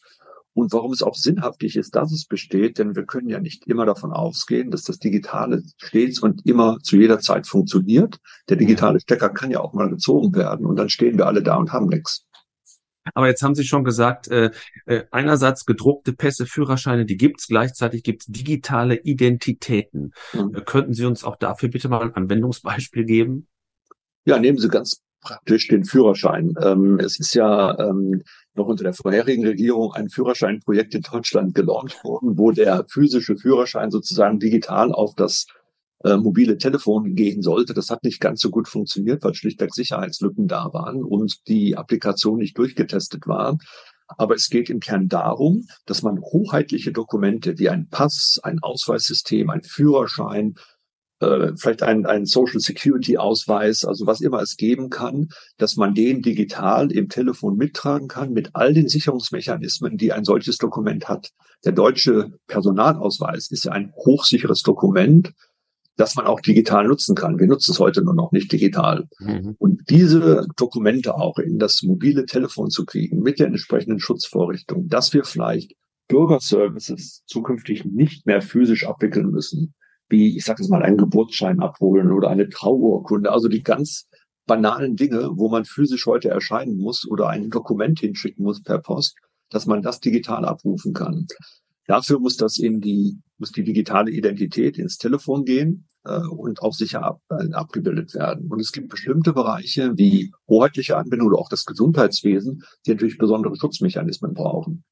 und 0.53 0.71
warum 0.71 0.93
es 0.93 1.03
auch 1.03 1.15
sinnhaftig 1.15 1.75
ist, 1.75 1.95
dass 1.95 2.11
es 2.11 2.25
besteht, 2.25 2.79
denn 2.79 2.95
wir 2.95 3.05
können 3.05 3.27
ja 3.27 3.39
nicht 3.39 3.67
immer 3.67 3.85
davon 3.85 4.11
ausgehen, 4.13 4.71
dass 4.71 4.83
das 4.83 4.99
Digitale 4.99 5.63
stets 5.77 6.19
und 6.19 6.45
immer 6.45 6.77
zu 6.81 6.95
jeder 6.95 7.19
Zeit 7.19 7.45
funktioniert. 7.45 8.19
Der 8.49 8.55
digitale 8.55 8.99
Stecker 9.01 9.29
kann 9.29 9.51
ja 9.51 9.59
auch 9.59 9.73
mal 9.73 9.89
gezogen 9.89 10.33
werden 10.33 10.65
und 10.65 10.77
dann 10.77 10.89
stehen 10.89 11.17
wir 11.17 11.27
alle 11.27 11.43
da 11.43 11.57
und 11.57 11.73
haben 11.73 11.87
nichts. 11.87 12.24
Aber 13.13 13.27
jetzt 13.27 13.43
haben 13.43 13.55
Sie 13.55 13.63
schon 13.63 13.83
gesagt, 13.83 14.27
äh, 14.29 14.51
äh, 14.85 15.03
einerseits 15.11 15.65
gedruckte 15.65 16.13
Pässe, 16.13 16.45
Führerscheine, 16.45 17.05
die 17.05 17.17
gibt's. 17.17 17.47
Gleichzeitig 17.47 18.03
gibt's 18.03 18.25
digitale 18.25 18.95
Identitäten. 18.95 20.13
Mhm. 20.33 20.55
Äh, 20.55 20.61
könnten 20.61 20.93
Sie 20.93 21.05
uns 21.05 21.23
auch 21.23 21.35
dafür 21.35 21.69
bitte 21.69 21.89
mal 21.89 22.01
ein 22.01 22.15
Anwendungsbeispiel 22.15 23.05
geben? 23.05 23.47
Ja, 24.25 24.39
nehmen 24.39 24.57
Sie 24.57 24.69
ganz 24.69 25.01
praktisch 25.21 25.67
den 25.67 25.85
Führerschein. 25.85 26.53
Ähm, 26.61 26.99
es 26.99 27.19
ist 27.19 27.33
ja 27.33 27.77
ähm, 27.79 28.23
noch 28.53 28.67
unter 28.67 28.83
der 28.83 28.93
vorherigen 28.93 29.45
Regierung 29.45 29.93
ein 29.93 30.09
Führerscheinprojekt 30.09 30.93
in 30.95 31.01
Deutschland 31.01 31.55
gelauncht 31.55 32.03
worden, 32.03 32.37
wo 32.37 32.51
der 32.51 32.85
physische 32.87 33.35
Führerschein 33.35 33.91
sozusagen 33.91 34.39
digital 34.39 34.91
auf 34.91 35.15
das 35.15 35.47
äh, 36.05 36.17
mobile 36.17 36.57
Telefon 36.57 37.15
gehen 37.15 37.41
sollte. 37.41 37.73
Das 37.73 37.89
hat 37.89 38.03
nicht 38.03 38.21
ganz 38.21 38.39
so 38.39 38.51
gut 38.51 38.67
funktioniert, 38.67 39.23
weil 39.23 39.33
schlichtweg 39.33 39.73
Sicherheitslücken 39.73 40.47
da 40.47 40.71
waren 40.71 41.03
und 41.03 41.47
die 41.47 41.75
Applikation 41.75 42.37
nicht 42.37 42.57
durchgetestet 42.57 43.25
war. 43.25 43.57
Aber 44.07 44.35
es 44.35 44.49
geht 44.49 44.69
im 44.69 44.79
Kern 44.79 45.07
darum, 45.07 45.65
dass 45.87 46.03
man 46.03 46.21
hoheitliche 46.21 46.91
Dokumente 46.91 47.57
wie 47.57 47.69
ein 47.69 47.89
Pass, 47.89 48.39
ein 48.43 48.59
Ausweissystem, 48.59 49.49
ein 49.49 49.63
Führerschein, 49.63 50.53
äh, 51.21 51.53
vielleicht 51.57 51.81
ein, 51.81 52.05
ein 52.05 52.27
Social 52.27 52.59
Security 52.59 53.17
Ausweis, 53.17 53.83
also 53.83 54.05
was 54.05 54.21
immer 54.21 54.43
es 54.43 54.57
geben 54.57 54.91
kann, 54.91 55.29
dass 55.57 55.75
man 55.75 55.95
den 55.95 56.21
digital 56.21 56.91
im 56.91 57.09
Telefon 57.09 57.57
mittragen 57.57 58.07
kann 58.07 58.31
mit 58.31 58.51
all 58.53 58.75
den 58.75 58.89
Sicherungsmechanismen, 58.89 59.97
die 59.97 60.13
ein 60.13 60.23
solches 60.23 60.57
Dokument 60.57 61.09
hat. 61.09 61.31
Der 61.63 61.71
deutsche 61.71 62.31
Personalausweis 62.45 63.49
ist 63.49 63.65
ja 63.65 63.71
ein 63.71 63.91
hochsicheres 63.95 64.61
Dokument 64.61 65.33
dass 65.97 66.15
man 66.15 66.25
auch 66.25 66.41
digital 66.41 66.87
nutzen 66.87 67.15
kann. 67.15 67.39
Wir 67.39 67.47
nutzen 67.47 67.71
es 67.71 67.79
heute 67.79 68.03
nur 68.03 68.13
noch 68.13 68.31
nicht 68.31 68.51
digital. 68.51 69.07
Mhm. 69.19 69.55
Und 69.59 69.89
diese 69.89 70.45
Dokumente 70.57 71.15
auch 71.15 71.37
in 71.37 71.57
das 71.57 71.83
mobile 71.83 72.25
Telefon 72.25 72.69
zu 72.69 72.85
kriegen 72.85 73.21
mit 73.21 73.39
der 73.39 73.47
entsprechenden 73.47 73.99
Schutzvorrichtung, 73.99 74.87
dass 74.87 75.13
wir 75.13 75.23
vielleicht 75.23 75.73
Bürgerservices 76.07 77.23
zukünftig 77.25 77.85
nicht 77.85 78.25
mehr 78.25 78.41
physisch 78.41 78.85
abwickeln 78.85 79.31
müssen, 79.31 79.73
wie 80.09 80.37
ich 80.37 80.45
sage 80.45 80.61
jetzt 80.61 80.69
mal 80.69 80.83
einen 80.83 80.97
Geburtsschein 80.97 81.59
abholen 81.61 82.11
oder 82.11 82.29
eine 82.29 82.49
Trauurkunde, 82.49 83.31
also 83.31 83.47
die 83.47 83.63
ganz 83.63 84.07
banalen 84.45 84.95
Dinge, 84.95 85.31
wo 85.33 85.49
man 85.49 85.65
physisch 85.65 86.05
heute 86.05 86.29
erscheinen 86.29 86.77
muss 86.77 87.07
oder 87.09 87.29
ein 87.29 87.49
Dokument 87.49 87.99
hinschicken 87.99 88.43
muss 88.43 88.61
per 88.61 88.79
Post, 88.79 89.17
dass 89.49 89.65
man 89.65 89.81
das 89.81 89.99
digital 89.99 90.45
abrufen 90.45 90.93
kann. 90.93 91.25
Dafür 91.87 92.19
muss 92.19 92.37
das 92.37 92.57
in 92.57 92.81
die, 92.81 93.19
muss 93.37 93.51
die 93.51 93.63
digitale 93.63 94.11
Identität 94.11 94.77
ins 94.77 94.97
Telefon 94.97 95.45
gehen 95.45 95.87
äh, 96.05 96.19
und 96.19 96.61
auch 96.61 96.73
sicher 96.73 97.03
ab, 97.03 97.21
äh, 97.29 97.51
abgebildet 97.53 98.13
werden. 98.13 98.47
Und 98.49 98.59
es 98.59 98.71
gibt 98.71 98.89
bestimmte 98.89 99.33
Bereiche 99.33 99.97
wie 99.97 100.31
hoheitliche 100.47 100.97
Anwendung 100.97 101.29
oder 101.29 101.39
auch 101.39 101.49
das 101.49 101.65
Gesundheitswesen, 101.65 102.63
die 102.85 102.91
natürlich 102.91 103.17
besondere 103.17 103.55
Schutzmechanismen 103.55 104.33
brauchen. 104.33 104.83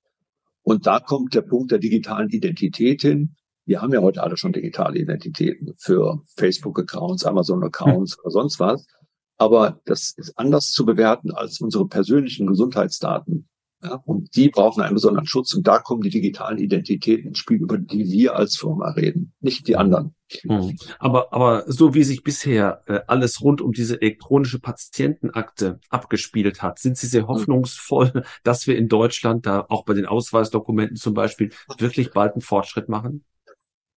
Und 0.62 0.88
da 0.88 1.00
kommt 1.00 1.34
der 1.36 1.42
Punkt 1.42 1.72
der 1.72 1.80
digitalen 1.80 2.30
Identität 2.30 3.02
hin. 3.02 3.36
Wir 3.66 3.82
haben 3.82 3.94
ja 3.94 4.02
heute 4.02 4.24
alle 4.24 4.38
schon 4.38 4.54
digitale 4.54 5.00
Identitäten 5.00 5.74
für 5.78 6.22
Facebook-Accounts, 6.38 7.26
Amazon-Accounts 7.26 8.16
hm. 8.16 8.20
oder 8.24 8.32
sonst 8.32 8.60
was. 8.60 8.86
Aber 9.38 9.82
das 9.86 10.14
ist 10.18 10.38
anders 10.38 10.72
zu 10.72 10.86
bewerten 10.86 11.32
als 11.32 11.60
unsere 11.60 11.88
persönlichen 11.88 12.48
Gesundheitsdaten. 12.48 13.48
Ja, 13.84 14.02
und 14.06 14.36
die 14.36 14.50
brauchen 14.50 14.82
einen 14.82 14.94
besonderen 14.94 15.26
Schutz. 15.26 15.54
Und 15.54 15.68
da 15.68 15.80
kommen 15.80 16.02
die 16.02 16.10
digitalen 16.10 16.58
Identitäten 16.58 17.28
ins 17.28 17.40
Spiel, 17.40 17.58
über 17.58 17.78
die 17.78 18.10
wir 18.10 18.36
als 18.36 18.56
Firma 18.56 18.92
reden, 18.92 19.34
nicht 19.42 19.68
die 19.68 19.76
anderen. 19.76 20.16
Hm. 20.42 20.78
Aber, 21.00 21.34
aber 21.34 21.66
so 21.68 21.94
wie 21.94 22.04
sich 22.04 22.24
bisher 22.24 22.82
äh, 22.88 23.02
alles 23.08 23.42
rund 23.42 23.62
um 23.62 23.74
diese 23.74 24.02
elektronische 24.02 24.60
Patientenakte 24.60 25.80
abgespielt 25.90 26.62
hat, 26.62 26.80
sind 26.80 26.98
Sie 26.98 27.08
sehr 27.08 27.24
hm. 27.24 27.28
hoffnungsvoll, 27.28 28.24
dass 28.44 28.68
wir 28.68 28.78
in 28.78 28.88
Deutschland 28.88 29.46
da 29.46 29.66
auch 29.68 29.84
bei 29.84 29.94
den 29.94 30.06
Ausweisdokumenten 30.06 30.96
zum 30.96 31.14
Beispiel 31.14 31.52
wirklich 31.78 32.12
bald 32.12 32.34
einen 32.34 32.42
Fortschritt 32.42 32.88
machen? 32.88 33.26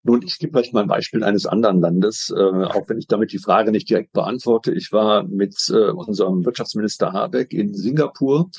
Nun, 0.03 0.23
ich 0.23 0.39
gebe 0.39 0.57
euch 0.59 0.73
mal 0.73 0.83
ein 0.83 0.89
Beispiel 0.89 1.25
eines 1.25 1.47
anderen 1.47 1.81
Landes, 1.81 2.33
äh, 2.37 2.41
auch 2.41 2.89
wenn 2.89 2.99
ich 2.99 3.09
damit 3.09 3.33
die 3.33 3.41
Frage 3.41 3.73
nicht 3.73 3.91
direkt 3.91 4.13
beantworte. 4.13 4.73
Ich 4.73 4.93
war 4.93 5.25
mit 5.25 5.57
äh, 5.69 5.91
unserem 5.91 6.45
Wirtschaftsminister 6.45 7.13
Habeck 7.13 7.53
in 7.53 7.75
Singapur 7.75 8.51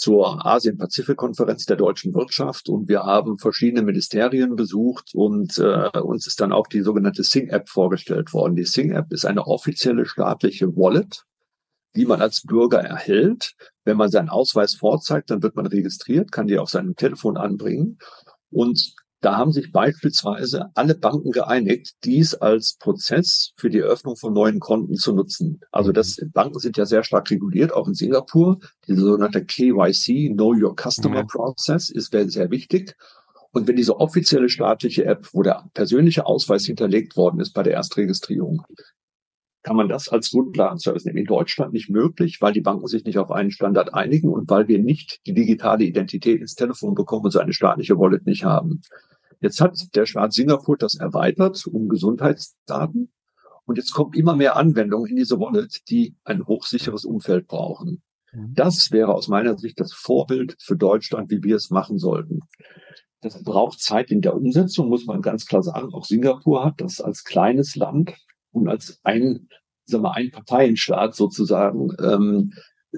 zur 0.00 0.46
Asien-Pazifik-Konferenz 0.46 1.66
der 1.66 1.76
deutschen 1.76 2.14
Wirtschaft 2.14 2.70
und 2.70 2.88
wir 2.88 3.02
haben 3.02 3.36
verschiedene 3.36 3.82
Ministerien 3.82 4.56
besucht 4.56 5.10
und 5.12 5.58
äh, 5.58 5.90
uns 5.98 6.26
ist 6.26 6.40
dann 6.40 6.52
auch 6.52 6.66
die 6.68 6.80
sogenannte 6.80 7.22
Sing-App 7.22 7.68
vorgestellt 7.68 8.32
worden. 8.32 8.56
Die 8.56 8.64
Sing-App 8.64 9.12
ist 9.12 9.26
eine 9.26 9.46
offizielle 9.46 10.06
staatliche 10.06 10.74
Wallet, 10.74 11.26
die 11.96 12.06
man 12.06 12.22
als 12.22 12.40
Bürger 12.46 12.80
erhält. 12.80 13.52
Wenn 13.84 13.98
man 13.98 14.10
seinen 14.10 14.30
Ausweis 14.30 14.74
vorzeigt, 14.74 15.30
dann 15.30 15.42
wird 15.42 15.54
man 15.54 15.66
registriert, 15.66 16.32
kann 16.32 16.46
die 16.46 16.58
auf 16.58 16.70
seinem 16.70 16.96
Telefon 16.96 17.36
anbringen 17.36 17.98
und 18.50 18.94
da 19.20 19.36
haben 19.36 19.52
sich 19.52 19.70
beispielsweise 19.72 20.70
alle 20.74 20.94
Banken 20.94 21.30
geeinigt, 21.30 21.94
dies 22.04 22.34
als 22.34 22.76
Prozess 22.78 23.52
für 23.56 23.68
die 23.68 23.78
Eröffnung 23.78 24.16
von 24.16 24.32
neuen 24.32 24.60
Konten 24.60 24.94
zu 24.94 25.14
nutzen. 25.14 25.60
Also 25.72 25.92
das 25.92 26.18
mhm. 26.18 26.32
Banken 26.32 26.58
sind 26.58 26.76
ja 26.76 26.86
sehr 26.86 27.04
stark 27.04 27.30
reguliert, 27.30 27.72
auch 27.72 27.86
in 27.86 27.94
Singapur. 27.94 28.58
Diese 28.86 29.00
sogenannte 29.02 29.44
KYC, 29.44 30.32
Know 30.34 30.54
Your 30.54 30.74
Customer 30.74 31.24
Process, 31.24 31.90
ist 31.90 32.12
sehr 32.12 32.50
wichtig. 32.50 32.96
Und 33.52 33.66
wenn 33.66 33.76
diese 33.76 33.98
offizielle 33.98 34.48
staatliche 34.48 35.04
App, 35.04 35.28
wo 35.32 35.42
der 35.42 35.68
persönliche 35.74 36.24
Ausweis 36.24 36.64
hinterlegt 36.64 37.16
worden 37.16 37.40
ist 37.40 37.52
bei 37.52 37.62
der 37.62 37.74
Erstregistrierung, 37.74 38.62
kann 39.62 39.76
man 39.76 39.88
das 39.88 40.08
als 40.08 40.30
Grundlagenservice 40.30 41.04
nehmen. 41.04 41.18
In 41.18 41.24
Deutschland 41.26 41.72
nicht 41.72 41.90
möglich, 41.90 42.38
weil 42.40 42.52
die 42.52 42.60
Banken 42.60 42.86
sich 42.86 43.04
nicht 43.04 43.18
auf 43.18 43.30
einen 43.30 43.50
Standard 43.50 43.92
einigen 43.92 44.28
und 44.28 44.48
weil 44.48 44.68
wir 44.68 44.78
nicht 44.78 45.20
die 45.26 45.34
digitale 45.34 45.84
Identität 45.84 46.40
ins 46.40 46.54
Telefon 46.54 46.94
bekommen 46.94 47.24
und 47.24 47.30
so 47.30 47.38
eine 47.38 47.52
staatliche 47.52 47.98
Wallet 47.98 48.26
nicht 48.26 48.44
haben. 48.44 48.80
Jetzt 49.40 49.60
hat 49.60 49.78
der 49.94 50.06
Staat 50.06 50.32
Singapur 50.32 50.76
das 50.76 50.94
erweitert 50.94 51.66
um 51.66 51.88
Gesundheitsdaten. 51.88 53.12
Und 53.64 53.76
jetzt 53.76 53.92
kommt 53.92 54.16
immer 54.16 54.34
mehr 54.34 54.56
Anwendungen 54.56 55.10
in 55.10 55.16
diese 55.16 55.38
Wallet, 55.38 55.88
die 55.88 56.16
ein 56.24 56.46
hochsicheres 56.46 57.04
Umfeld 57.04 57.46
brauchen. 57.46 58.02
Mhm. 58.32 58.54
Das 58.54 58.90
wäre 58.90 59.14
aus 59.14 59.28
meiner 59.28 59.56
Sicht 59.58 59.78
das 59.78 59.92
Vorbild 59.92 60.56
für 60.60 60.76
Deutschland, 60.76 61.30
wie 61.30 61.42
wir 61.42 61.56
es 61.56 61.70
machen 61.70 61.98
sollten. 61.98 62.40
Das 63.22 63.42
braucht 63.42 63.80
Zeit 63.80 64.10
in 64.10 64.22
der 64.22 64.34
Umsetzung, 64.34 64.88
muss 64.88 65.04
man 65.04 65.20
ganz 65.20 65.46
klar 65.46 65.62
sagen. 65.62 65.92
Auch 65.92 66.04
Singapur 66.04 66.64
hat 66.64 66.80
das 66.80 67.00
als 67.00 67.24
kleines 67.24 67.76
Land 67.76 68.14
und 68.52 68.68
als 68.68 69.00
ein, 69.02 69.48
sagen 69.84 70.04
wir, 70.04 70.14
ein 70.14 70.30
Parteienstaat 70.30 71.14
sozusagen 71.14 71.90
ähm, 72.02 72.52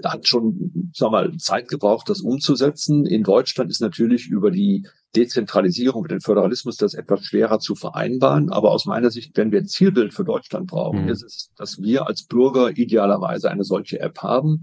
hat 0.04 0.26
schon, 0.26 0.90
sagen 0.94 1.12
wir 1.12 1.22
mal, 1.28 1.36
Zeit 1.36 1.68
gebraucht, 1.68 2.08
das 2.08 2.22
umzusetzen. 2.22 3.04
In 3.04 3.22
Deutschland 3.22 3.70
ist 3.70 3.80
natürlich 3.80 4.28
über 4.28 4.50
die 4.50 4.86
Dezentralisierung, 5.14 6.02
mit 6.02 6.10
dem 6.10 6.20
Föderalismus 6.20 6.76
das 6.76 6.94
etwas 6.94 7.24
schwerer 7.24 7.58
zu 7.58 7.74
vereinbaren. 7.74 8.50
Aber 8.50 8.70
aus 8.70 8.86
meiner 8.86 9.10
Sicht, 9.10 9.36
wenn 9.36 9.52
wir 9.52 9.60
ein 9.60 9.66
Zielbild 9.66 10.14
für 10.14 10.24
Deutschland 10.24 10.68
brauchen, 10.68 11.02
mhm. 11.02 11.08
ist 11.10 11.22
es, 11.22 11.50
dass 11.56 11.78
wir 11.82 12.06
als 12.06 12.24
Bürger 12.24 12.70
idealerweise 12.76 13.50
eine 13.50 13.64
solche 13.64 14.00
App 14.00 14.18
haben 14.22 14.62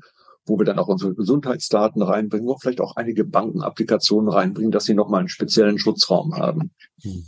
wo 0.50 0.58
wir 0.58 0.66
dann 0.66 0.80
auch 0.80 0.88
unsere 0.88 1.14
Gesundheitsdaten 1.14 2.02
reinbringen, 2.02 2.48
wo 2.48 2.58
vielleicht 2.58 2.82
auch 2.82 2.96
einige 2.96 3.24
Bankenapplikationen 3.24 4.30
reinbringen, 4.30 4.72
dass 4.72 4.86
sie 4.86 4.96
nochmal 4.96 5.20
einen 5.20 5.30
speziellen 5.30 5.78
Schutzraum 5.78 6.36
haben. 6.36 6.72
Mhm. 7.04 7.24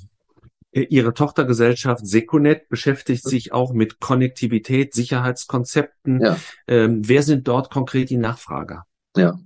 Ihre 0.71 1.13
Tochtergesellschaft 1.13 2.07
Seconet 2.07 2.69
beschäftigt 2.69 3.23
sich 3.23 3.51
auch 3.51 3.73
mit 3.73 3.99
Konnektivität, 3.99 4.93
Sicherheitskonzepten. 4.93 6.21
Ja. 6.21 6.37
Ähm, 6.67 7.01
wer 7.05 7.23
sind 7.23 7.47
dort 7.47 7.69
konkret 7.69 8.09
die 8.09 8.17
Nachfrager? 8.17 8.85
Ja. 9.15 9.37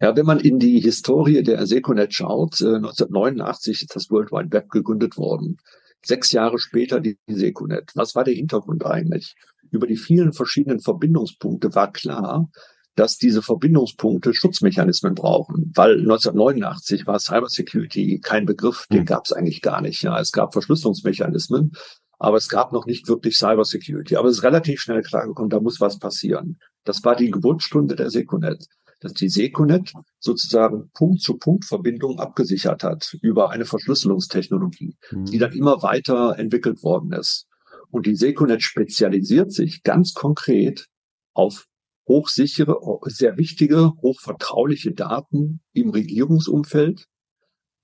Ja, 0.00 0.16
wenn 0.16 0.26
man 0.26 0.40
in 0.40 0.58
die 0.58 0.80
Historie 0.80 1.42
der 1.42 1.66
Seconet 1.66 2.14
schaut, 2.14 2.60
äh, 2.60 2.76
1989 2.76 3.82
ist 3.82 3.96
das 3.96 4.10
World 4.10 4.30
Wide 4.30 4.52
Web 4.52 4.68
gegründet 4.68 5.16
worden. 5.16 5.58
Sechs 6.04 6.32
Jahre 6.32 6.58
später 6.58 7.00
die 7.00 7.18
Seconet. 7.28 7.92
Was 7.94 8.14
war 8.14 8.24
der 8.24 8.34
Hintergrund 8.34 8.84
eigentlich? 8.84 9.34
Über 9.70 9.86
die 9.86 9.96
vielen 9.96 10.32
verschiedenen 10.32 10.80
Verbindungspunkte 10.80 11.74
war 11.74 11.92
klar, 11.92 12.48
dass 12.94 13.16
diese 13.16 13.42
Verbindungspunkte 13.42 14.34
Schutzmechanismen 14.34 15.14
brauchen, 15.14 15.72
weil 15.74 16.00
1989 16.00 17.06
war 17.06 17.18
Cybersecurity 17.18 18.20
kein 18.20 18.44
Begriff, 18.44 18.86
den 18.90 19.00
hm. 19.00 19.06
gab 19.06 19.24
es 19.24 19.32
eigentlich 19.32 19.62
gar 19.62 19.80
nicht. 19.80 20.02
Ja, 20.02 20.18
es 20.20 20.32
gab 20.32 20.52
Verschlüsselungsmechanismen, 20.52 21.72
aber 22.18 22.36
es 22.36 22.48
gab 22.48 22.72
noch 22.72 22.86
nicht 22.86 23.08
wirklich 23.08 23.36
Cybersecurity. 23.38 24.16
Aber 24.16 24.28
es 24.28 24.38
ist 24.38 24.42
relativ 24.44 24.80
schnell 24.80 25.02
klargekommen, 25.02 25.50
da 25.50 25.60
muss 25.60 25.80
was 25.80 25.98
passieren. 25.98 26.58
Das 26.84 27.02
war 27.04 27.16
die 27.16 27.30
Geburtsstunde 27.30 27.96
der 27.96 28.10
Seconet, 28.10 28.66
dass 29.00 29.14
die 29.14 29.28
Seconet 29.28 29.92
sozusagen 30.20 30.90
Punkt-zu-Punkt-Verbindungen 30.94 32.20
abgesichert 32.20 32.84
hat 32.84 33.16
über 33.22 33.50
eine 33.50 33.64
Verschlüsselungstechnologie, 33.64 34.96
mhm. 35.10 35.24
die 35.24 35.38
dann 35.38 35.52
immer 35.52 35.82
weiter 35.82 36.38
entwickelt 36.38 36.82
worden 36.82 37.12
ist. 37.12 37.46
Und 37.90 38.06
die 38.06 38.16
Seconet 38.16 38.62
spezialisiert 38.62 39.52
sich 39.52 39.82
ganz 39.82 40.14
konkret 40.14 40.86
auf 41.34 41.66
hochsichere, 42.06 42.76
sehr 43.04 43.36
wichtige, 43.38 43.92
hochvertrauliche 44.02 44.92
Daten 44.92 45.60
im 45.72 45.90
Regierungsumfeld, 45.90 47.06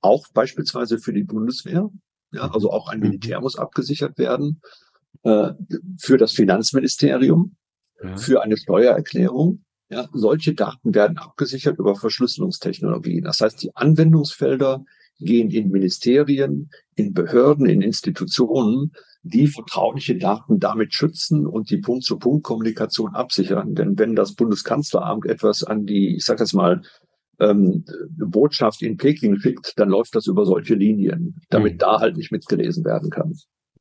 auch 0.01 0.27
beispielsweise 0.33 0.99
für 0.99 1.13
die 1.13 1.25
Bundeswehr. 1.25 1.89
Ja, 2.33 2.51
also 2.51 2.71
auch 2.71 2.89
ein 2.89 3.01
Militär 3.01 3.41
muss 3.41 3.57
abgesichert 3.57 4.19
werden, 4.19 4.61
äh, 5.23 5.53
für 5.99 6.19
das 6.19 6.33
Finanzministerium, 6.33 7.57
ja. 8.03 8.17
für 8.17 8.43
eine 8.43 8.57
Steuererklärung. 8.57 9.65
Ja, 9.91 10.07
solche 10.13 10.55
Daten 10.55 10.95
werden 10.95 11.17
abgesichert 11.17 11.79
über 11.79 11.97
Verschlüsselungstechnologien. 11.97 13.25
Das 13.25 13.41
heißt, 13.41 13.63
die 13.63 13.75
Anwendungsfelder 13.75 14.85
gehen 15.19 15.51
in 15.51 15.71
Ministerien, 15.71 16.71
in 16.95 17.15
Behörden, 17.15 17.67
in 17.67 17.81
Institutionen, 17.81 18.93
die 19.29 19.47
vertrauliche 19.47 20.17
Daten 20.17 20.59
damit 20.59 20.95
schützen 20.95 21.47
und 21.47 21.71
die 21.71 21.79
Punkt-zu-Punkt-Kommunikation 21.79 23.15
absichern. 23.15 23.75
Denn 23.75 23.99
wenn 23.99 24.15
das 24.15 24.35
Bundeskanzleramt 24.35 25.27
etwas 25.27 25.65
an 25.65 25.87
die, 25.87 26.17
ich 26.17 26.25
sage 26.25 26.41
jetzt 26.41 26.55
mal, 26.55 26.83
ähm, 27.41 27.85
Botschaft 28.11 28.83
in 28.83 28.97
Peking 28.97 29.39
schickt, 29.39 29.75
dann 29.77 29.89
läuft 29.91 30.15
das 30.15 30.27
über 30.27 30.45
solche 30.45 30.75
Linien, 30.75 31.41
damit 31.51 31.75
mhm. 31.75 31.79
da 31.79 32.01
halt 32.01 32.17
nicht 32.17 32.33
mitgelesen 32.33 32.85
werden 32.85 33.11
kann. 33.11 33.35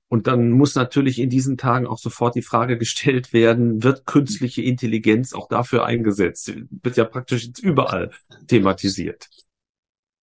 Und 0.10 0.28
dann 0.28 0.52
muss 0.52 0.76
natürlich 0.76 1.20
in 1.20 1.30
diesen 1.30 1.58
Tagen 1.58 1.86
auch 1.86 1.98
sofort 1.98 2.36
die 2.36 2.42
Frage 2.42 2.78
gestellt 2.78 3.34
werden, 3.34 3.84
wird 3.84 4.06
künstliche 4.06 4.62
Intelligenz 4.62 5.34
auch 5.34 5.50
dafür 5.50 5.86
eingesetzt? 5.86 6.54
Wird 6.82 6.96
ja 6.96 7.04
praktisch 7.04 7.50
überall 7.62 8.12
thematisiert. 8.48 9.28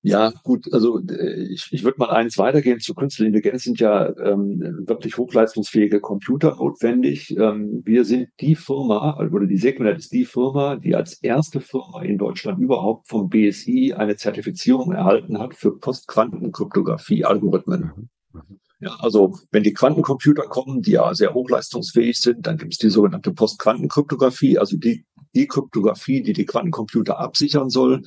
Ja, 0.06 0.34
gut, 0.42 0.70
also 0.70 1.00
äh, 1.00 1.48
ich, 1.50 1.68
ich 1.70 1.82
würde 1.82 1.96
mal 1.98 2.10
eins 2.10 2.36
weitergehen. 2.36 2.78
Zu 2.78 2.94
künstlicher 2.94 3.28
Intelligenz 3.28 3.64
sind 3.64 3.80
ja 3.80 4.14
ähm, 4.18 4.84
wirklich 4.86 5.16
hochleistungsfähige 5.16 6.00
Computer 6.00 6.56
notwendig. 6.56 7.34
Ähm, 7.38 7.80
wir 7.86 8.04
sind 8.04 8.28
die 8.38 8.54
Firma, 8.54 9.18
oder 9.18 9.46
die 9.46 9.56
Secunet 9.56 9.96
ist 9.96 10.12
die 10.12 10.26
Firma, 10.26 10.76
die 10.76 10.94
als 10.94 11.14
erste 11.22 11.62
Firma 11.62 12.02
in 12.02 12.18
Deutschland 12.18 12.60
überhaupt 12.60 13.08
vom 13.08 13.30
BSI 13.30 13.94
eine 13.94 14.16
Zertifizierung 14.16 14.92
erhalten 14.92 15.38
hat 15.38 15.54
für 15.54 15.78
Postquantenkryptographie-Algorithmen. 15.78 18.10
Mhm. 18.34 18.60
Ja, 18.80 18.96
also 18.98 19.38
wenn 19.52 19.62
die 19.62 19.72
Quantencomputer 19.72 20.42
kommen, 20.42 20.82
die 20.82 20.90
ja 20.90 21.14
sehr 21.14 21.32
hochleistungsfähig 21.32 22.20
sind, 22.20 22.46
dann 22.46 22.58
gibt 22.58 22.74
es 22.74 22.78
die 22.78 22.90
sogenannte 22.90 23.32
Postquantenkryptographie, 23.32 24.58
also 24.58 24.76
die, 24.76 25.06
die 25.34 25.46
Kryptographie, 25.46 26.22
die 26.22 26.34
die 26.34 26.44
Quantencomputer 26.44 27.18
absichern 27.18 27.70
soll. 27.70 28.02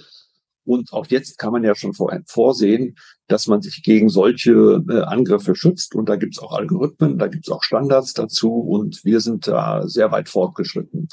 Und 0.68 0.92
auch 0.92 1.06
jetzt 1.08 1.38
kann 1.38 1.54
man 1.54 1.64
ja 1.64 1.76
schon 1.76 1.94
vorsehen, 1.94 2.98
dass 3.28 3.48
man 3.48 3.62
sich 3.62 3.84
gegen 3.84 4.10
solche 4.10 4.84
äh, 4.90 5.02
Angriffe 5.02 5.56
schützt. 5.56 5.96
Und 5.96 6.10
da 6.10 6.18
gibt 6.18 6.36
es 6.36 6.44
auch 6.44 6.52
Algorithmen, 6.52 7.18
da 7.18 7.28
gibt 7.28 7.48
es 7.48 7.54
auch 7.54 7.64
Standards 7.64 8.14
dazu. 8.14 8.52
Und 8.52 9.06
wir 9.06 9.22
sind 9.22 9.48
da 9.48 9.88
sehr 9.88 10.12
weit 10.12 10.28
fortgeschritten. 10.28 11.08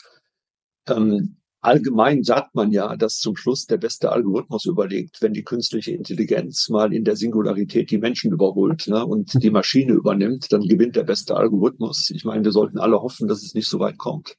Ähm, 0.88 1.36
allgemein 1.60 2.24
sagt 2.24 2.56
man 2.56 2.72
ja, 2.72 2.96
dass 2.96 3.20
zum 3.20 3.36
Schluss 3.36 3.66
der 3.66 3.76
beste 3.76 4.10
Algorithmus 4.10 4.64
überlegt, 4.64 5.22
wenn 5.22 5.34
die 5.34 5.44
künstliche 5.44 5.92
Intelligenz 5.92 6.68
mal 6.68 6.92
in 6.92 7.04
der 7.04 7.14
Singularität 7.14 7.92
die 7.92 7.98
Menschen 7.98 8.32
überholt 8.32 8.88
ne, 8.88 9.06
und 9.06 9.40
die 9.40 9.50
Maschine 9.52 9.92
übernimmt, 9.92 10.52
dann 10.52 10.62
gewinnt 10.62 10.96
der 10.96 11.04
beste 11.04 11.36
Algorithmus. 11.36 12.10
Ich 12.10 12.24
meine, 12.24 12.42
wir 12.42 12.52
sollten 12.52 12.78
alle 12.78 13.00
hoffen, 13.00 13.28
dass 13.28 13.44
es 13.44 13.54
nicht 13.54 13.68
so 13.68 13.78
weit 13.78 13.98
kommt. 13.98 14.36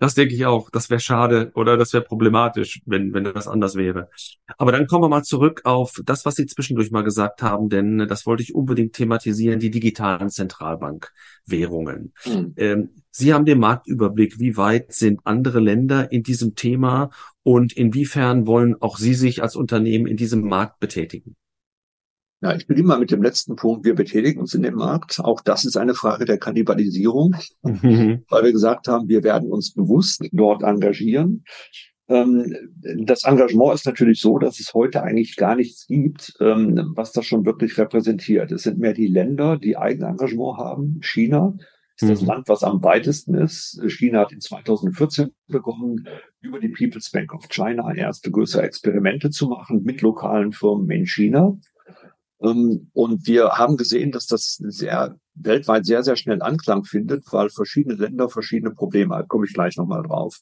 Das 0.00 0.14
denke 0.14 0.34
ich 0.34 0.46
auch. 0.46 0.70
Das 0.70 0.88
wäre 0.88 0.98
schade 0.98 1.52
oder 1.54 1.76
das 1.76 1.92
wäre 1.92 2.02
problematisch, 2.02 2.80
wenn, 2.86 3.12
wenn 3.12 3.24
das 3.24 3.46
anders 3.46 3.74
wäre. 3.74 4.08
Aber 4.56 4.72
dann 4.72 4.86
kommen 4.86 5.04
wir 5.04 5.10
mal 5.10 5.24
zurück 5.24 5.60
auf 5.64 6.00
das, 6.06 6.24
was 6.24 6.36
Sie 6.36 6.46
zwischendurch 6.46 6.90
mal 6.90 7.04
gesagt 7.04 7.42
haben, 7.42 7.68
denn 7.68 7.98
das 8.08 8.24
wollte 8.24 8.42
ich 8.42 8.54
unbedingt 8.54 8.94
thematisieren, 8.94 9.60
die 9.60 9.70
digitalen 9.70 10.30
Zentralbankwährungen. 10.30 12.14
Mhm. 12.24 12.54
Ähm, 12.56 12.88
Sie 13.10 13.34
haben 13.34 13.44
den 13.44 13.58
Marktüberblick. 13.58 14.40
Wie 14.40 14.56
weit 14.56 14.94
sind 14.94 15.20
andere 15.24 15.60
Länder 15.60 16.10
in 16.10 16.22
diesem 16.22 16.54
Thema 16.54 17.10
und 17.42 17.74
inwiefern 17.74 18.46
wollen 18.46 18.80
auch 18.80 18.96
Sie 18.96 19.14
sich 19.14 19.42
als 19.42 19.54
Unternehmen 19.54 20.06
in 20.06 20.16
diesem 20.16 20.48
Markt 20.48 20.80
betätigen? 20.80 21.36
Ja, 22.42 22.54
ich 22.56 22.66
beginne 22.66 22.88
mal 22.88 22.98
mit 22.98 23.10
dem 23.10 23.22
letzten 23.22 23.54
Punkt. 23.54 23.84
Wir 23.84 23.94
betätigen 23.94 24.40
uns 24.40 24.54
in 24.54 24.62
dem 24.62 24.74
Markt. 24.74 25.20
Auch 25.20 25.42
das 25.42 25.66
ist 25.66 25.76
eine 25.76 25.94
Frage 25.94 26.24
der 26.24 26.38
Kannibalisierung, 26.38 27.36
mhm. 27.62 28.24
weil 28.30 28.44
wir 28.44 28.52
gesagt 28.52 28.88
haben, 28.88 29.08
wir 29.08 29.22
werden 29.22 29.50
uns 29.50 29.74
bewusst 29.74 30.26
dort 30.32 30.62
engagieren. 30.62 31.44
Ähm, 32.08 32.56
das 33.04 33.24
Engagement 33.24 33.74
ist 33.74 33.84
natürlich 33.84 34.20
so, 34.20 34.38
dass 34.38 34.58
es 34.58 34.72
heute 34.72 35.02
eigentlich 35.02 35.36
gar 35.36 35.54
nichts 35.54 35.86
gibt, 35.86 36.34
ähm, 36.40 36.92
was 36.96 37.12
das 37.12 37.26
schon 37.26 37.44
wirklich 37.44 37.76
repräsentiert. 37.76 38.50
Es 38.52 38.62
sind 38.62 38.78
mehr 38.78 38.94
die 38.94 39.06
Länder, 39.06 39.58
die 39.58 39.76
Eigenengagement 39.76 40.56
haben. 40.56 40.98
China 41.02 41.54
ist 41.96 42.08
das 42.08 42.22
mhm. 42.22 42.28
Land, 42.28 42.48
was 42.48 42.62
am 42.62 42.82
weitesten 42.82 43.34
ist. 43.34 43.80
China 43.88 44.20
hat 44.20 44.32
in 44.32 44.40
2014 44.40 45.28
begonnen, 45.46 46.08
über 46.40 46.58
die 46.58 46.70
People's 46.70 47.10
Bank 47.10 47.34
of 47.34 47.48
China 47.48 47.94
erste 47.94 48.30
größere 48.30 48.62
Experimente 48.62 49.28
zu 49.28 49.48
machen 49.48 49.82
mit 49.82 50.00
lokalen 50.00 50.52
Firmen 50.52 50.90
in 50.90 51.06
China. 51.06 51.58
Ähm, 52.42 52.90
und 52.92 53.26
wir 53.26 53.50
haben 53.50 53.76
gesehen, 53.76 54.12
dass 54.12 54.26
das 54.26 54.56
sehr 54.56 55.16
weltweit 55.34 55.86
sehr, 55.86 56.02
sehr 56.02 56.16
schnell 56.16 56.42
Anklang 56.42 56.84
findet, 56.84 57.24
weil 57.32 57.50
verschiedene 57.50 57.94
Länder 57.94 58.28
verschiedene 58.28 58.72
Probleme 58.72 59.14
haben. 59.14 59.28
Komme 59.28 59.46
ich 59.46 59.54
gleich 59.54 59.76
nochmal 59.76 60.02
drauf. 60.02 60.40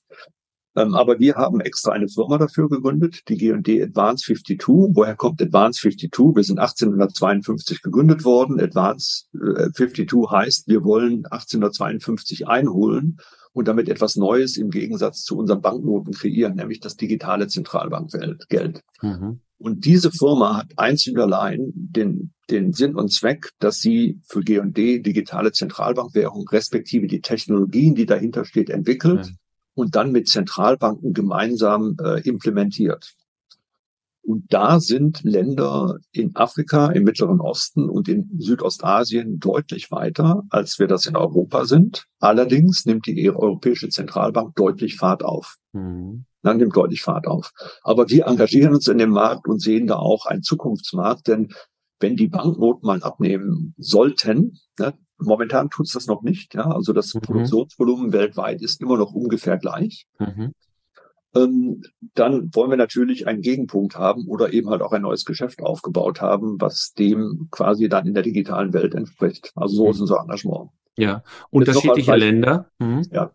Ähm, 0.77 0.95
aber 0.95 1.19
wir 1.19 1.35
haben 1.35 1.61
extra 1.61 1.93
eine 1.93 2.09
Firma 2.09 2.39
dafür 2.39 2.69
gegründet, 2.69 3.29
die 3.29 3.37
G&D 3.37 3.83
Advance 3.83 4.25
52. 4.25 4.69
Woher 4.95 5.17
kommt 5.17 5.43
Advance 5.43 5.81
52? 5.81 6.37
Wir 6.37 6.45
sind 6.45 6.59
1852 6.59 7.83
gegründet 7.83 8.25
worden. 8.25 8.61
Advance 8.61 9.25
52 9.33 10.13
äh, 10.13 10.27
heißt, 10.31 10.69
wir 10.69 10.85
wollen 10.85 11.27
1852 11.27 12.47
einholen 12.47 13.19
und 13.53 13.67
damit 13.67 13.89
etwas 13.89 14.15
Neues 14.17 14.57
im 14.57 14.71
Gegensatz 14.71 15.25
zu 15.25 15.37
unseren 15.37 15.61
Banknoten 15.61 16.13
kreieren, 16.13 16.55
nämlich 16.55 16.81
das 16.81 16.97
digitale 16.97 17.49
Zentralbankgeld. 17.49 18.83
Mhm. 19.03 19.41
Und 19.59 19.85
diese 19.85 20.12
Firma 20.12 20.57
hat 20.57 20.73
einzig 20.77 21.14
und 21.14 21.21
allein 21.21 21.73
den, 21.75 22.33
den 22.49 22.73
Sinn 22.73 22.94
und 22.94 23.12
Zweck, 23.12 23.51
dass 23.59 23.81
sie 23.81 24.21
für 24.25 24.40
G&D 24.40 25.01
digitale 25.01 25.51
Zentralbankwährung 25.51 26.49
respektive 26.49 27.09
die 27.09 27.21
Technologien, 27.21 27.97
die 27.97 28.07
dahinter 28.07 28.44
steht, 28.44 28.71
entwickelt 28.71 29.27
ja. 29.27 29.33
und 29.75 29.97
dann 29.97 30.12
mit 30.12 30.29
Zentralbanken 30.29 31.12
gemeinsam 31.12 31.97
äh, 32.01 32.21
implementiert. 32.21 33.16
Und 34.29 34.53
da 34.53 34.79
sind 34.79 35.23
Länder 35.23 35.97
in 36.12 36.37
Afrika, 36.37 36.88
im 36.88 37.05
Mittleren 37.05 37.41
Osten 37.41 37.88
und 37.88 38.11
in 38.11 38.29
Südostasien 38.38 39.38
deutlich 39.38 39.91
weiter, 39.91 40.43
als 40.51 40.79
wir 40.79 40.87
das 40.87 41.07
in 41.07 41.17
Europa 41.17 41.64
sind. 41.64 42.05
Allerdings 42.21 42.85
nimmt 42.85 43.07
die 43.07 43.31
Europäische 43.31 43.88
Zentralbank 43.88 44.55
deutlich 44.55 44.97
Fahrt 44.97 45.25
auf. 45.25 45.57
Mhm. 45.73 46.27
Dann 46.43 46.59
nimmt 46.59 46.77
deutlich 46.77 47.01
Fahrt 47.01 47.27
auf. 47.27 47.53
Aber 47.83 48.11
wir 48.11 48.27
engagieren 48.27 48.75
uns 48.75 48.87
in 48.87 48.99
dem 48.99 49.12
Markt 49.12 49.49
und 49.49 49.62
sehen 49.62 49.87
da 49.87 49.97
auch 49.97 50.27
einen 50.27 50.43
Zukunftsmarkt, 50.43 51.27
denn 51.27 51.49
wenn 51.99 52.14
die 52.14 52.29
Banknoten 52.29 52.87
mal 52.87 53.03
abnehmen 53.03 53.73
sollten, 53.79 54.59
ne, 54.79 54.93
momentan 55.17 55.71
tut 55.71 55.87
es 55.87 55.93
das 55.93 56.07
noch 56.07 56.21
nicht, 56.21 56.55
ja, 56.55 56.71
also 56.71 56.93
das 56.93 57.14
mhm. 57.14 57.21
Produktionsvolumen 57.21 58.12
weltweit 58.12 58.61
ist 58.61 58.83
immer 58.83 58.99
noch 58.99 59.14
ungefähr 59.14 59.57
gleich. 59.57 60.05
Mhm 60.19 60.53
dann 61.33 62.51
wollen 62.55 62.71
wir 62.71 62.77
natürlich 62.77 63.27
einen 63.27 63.43
Gegenpunkt 63.43 63.97
haben 63.97 64.27
oder 64.29 64.53
eben 64.53 64.71
halt 64.71 64.83
auch 64.83 64.93
ein 64.93 65.03
neues 65.03 65.25
Geschäft 65.25 65.62
aufgebaut 65.62 66.21
haben, 66.21 66.61
was 66.61 66.95
dem 66.95 67.49
quasi 67.51 67.88
dann 67.88 68.07
in 68.07 68.14
der 68.14 68.23
digitalen 68.23 68.73
Welt 68.73 68.95
entspricht. 68.95 69.53
Also 69.55 69.77
so 69.77 69.91
ist 69.91 70.01
unser 70.01 70.21
Engagement. 70.21 70.71
Ja, 70.97 71.23
unterschiedliche 71.51 72.17
Länder. 72.17 72.71
Mhm. 72.79 73.07
Ja. 73.12 73.31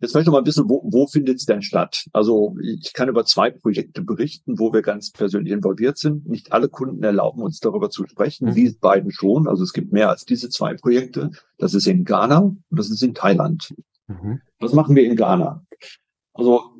Jetzt 0.00 0.12
vielleicht 0.12 0.26
noch 0.26 0.32
mal 0.32 0.38
ein 0.38 0.44
bisschen, 0.44 0.68
wo, 0.68 0.82
wo 0.84 1.06
findet 1.06 1.36
es 1.36 1.46
denn 1.46 1.62
statt? 1.62 2.06
Also 2.12 2.56
ich 2.60 2.92
kann 2.92 3.08
über 3.08 3.24
zwei 3.24 3.50
Projekte 3.50 4.02
berichten, 4.02 4.58
wo 4.58 4.72
wir 4.72 4.82
ganz 4.82 5.12
persönlich 5.12 5.52
involviert 5.52 5.96
sind. 5.96 6.28
Nicht 6.28 6.52
alle 6.52 6.68
Kunden 6.68 7.02
erlauben 7.02 7.42
uns 7.42 7.60
darüber 7.60 7.88
zu 7.88 8.06
sprechen, 8.06 8.48
mhm. 8.48 8.54
diese 8.54 8.78
beiden 8.78 9.12
schon. 9.12 9.46
Also 9.46 9.62
es 9.62 9.72
gibt 9.72 9.92
mehr 9.92 10.10
als 10.10 10.24
diese 10.24 10.48
zwei 10.50 10.74
Projekte. 10.74 11.30
Das 11.56 11.72
ist 11.72 11.86
in 11.86 12.04
Ghana 12.04 12.38
und 12.38 12.64
das 12.70 12.90
ist 12.90 13.02
in 13.02 13.14
Thailand. 13.14 13.72
Mhm. 14.08 14.40
Was 14.58 14.72
machen 14.72 14.96
wir 14.96 15.04
in 15.04 15.16
Ghana? 15.16 15.64
Also 16.34 16.73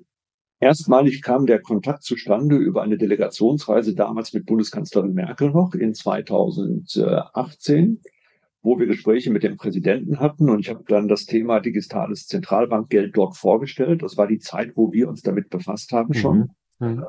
Erstmalig 0.65 1.21
kam 1.21 1.45
der 1.45 1.61
Kontakt 1.61 2.05
zustande 2.05 2.57
über 2.57 2.81
eine 2.81 2.97
Delegationsreise 2.97 3.95
damals 3.95 4.33
mit 4.33 4.47
Bundeskanzlerin 4.47 5.13
Merkel 5.13 5.51
noch 5.51 5.75
in 5.75 5.93
2018, 5.93 8.01
wo 8.63 8.79
wir 8.79 8.87
Gespräche 8.87 9.31
mit 9.31 9.43
dem 9.43 9.59
Präsidenten 9.59 10.21
hatten 10.21 10.49
und 10.49 10.61
ich 10.61 10.71
habe 10.71 10.83
dann 10.89 11.07
das 11.07 11.27
Thema 11.27 11.61
digitales 11.61 12.27
Zentralbankgeld 12.29 13.15
dort 13.15 13.37
vorgestellt. 13.37 14.03
Das 14.03 14.17
war 14.17 14.27
die 14.27 14.39
Zeit, 14.39 14.73
wo 14.75 14.91
wir 14.91 15.11
uns 15.11 15.21
damit 15.21 15.51
befasst 15.51 15.93
haben 15.93 16.15
schon. 16.15 16.49
Mhm. 16.79 16.89
Mhm. 16.89 17.05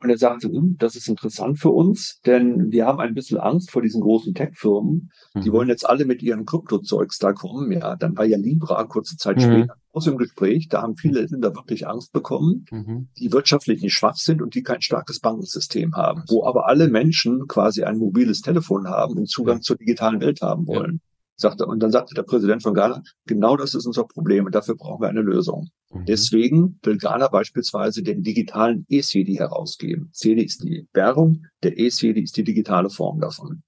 Und 0.00 0.10
er 0.10 0.18
sagte, 0.18 0.48
hm, 0.48 0.76
das 0.78 0.94
ist 0.94 1.08
interessant 1.08 1.58
für 1.58 1.70
uns, 1.70 2.20
denn 2.24 2.70
wir 2.70 2.86
haben 2.86 3.00
ein 3.00 3.14
bisschen 3.14 3.38
Angst 3.38 3.72
vor 3.72 3.82
diesen 3.82 4.00
großen 4.00 4.32
Tech-Firmen. 4.32 5.10
Die 5.34 5.48
mhm. 5.48 5.52
wollen 5.52 5.68
jetzt 5.68 5.88
alle 5.88 6.04
mit 6.04 6.22
ihren 6.22 6.46
Kryptozeugs 6.46 7.18
da 7.18 7.32
kommen. 7.32 7.72
Ja, 7.72 7.96
dann 7.96 8.16
war 8.16 8.24
ja 8.24 8.38
Libra 8.38 8.84
kurze 8.84 9.16
Zeit 9.16 9.38
mhm. 9.38 9.42
später 9.42 9.74
aus 9.92 10.04
dem 10.04 10.16
Gespräch. 10.16 10.68
Da 10.68 10.82
haben 10.82 10.96
viele 10.96 11.22
Länder 11.22 11.54
wirklich 11.56 11.88
Angst 11.88 12.12
bekommen, 12.12 12.66
mhm. 12.70 13.08
die 13.18 13.32
wirtschaftlich 13.32 13.82
nicht 13.82 13.94
schwach 13.94 14.16
sind 14.16 14.40
und 14.40 14.54
die 14.54 14.62
kein 14.62 14.82
starkes 14.82 15.18
Bankensystem 15.18 15.94
haben, 15.94 16.22
wo 16.28 16.44
aber 16.44 16.68
alle 16.68 16.88
Menschen 16.88 17.48
quasi 17.48 17.82
ein 17.82 17.98
mobiles 17.98 18.40
Telefon 18.40 18.88
haben 18.88 19.16
und 19.16 19.28
Zugang 19.28 19.62
zur 19.62 19.76
digitalen 19.76 20.20
Welt 20.20 20.42
haben 20.42 20.68
wollen 20.68 21.00
sagte, 21.40 21.66
und 21.66 21.80
dann 21.82 21.90
sagte 21.90 22.14
der 22.14 22.24
Präsident 22.24 22.62
von 22.62 22.74
Ghana, 22.74 23.02
genau 23.26 23.56
das 23.56 23.74
ist 23.74 23.86
unser 23.86 24.04
Problem 24.04 24.46
und 24.46 24.54
dafür 24.54 24.76
brauchen 24.76 25.02
wir 25.02 25.08
eine 25.08 25.22
Lösung. 25.22 25.68
Mhm. 25.90 26.04
Deswegen 26.06 26.78
will 26.82 26.98
Ghana 26.98 27.28
beispielsweise 27.28 28.02
den 28.02 28.22
digitalen 28.22 28.84
E-CD 28.88 29.38
herausgeben. 29.38 30.10
CD 30.12 30.42
ist 30.42 30.62
die 30.62 30.86
Währung, 30.92 31.46
der 31.62 31.78
E-CD 31.78 32.20
ist 32.20 32.36
die 32.36 32.44
digitale 32.44 32.90
Form 32.90 33.20
davon. 33.20 33.62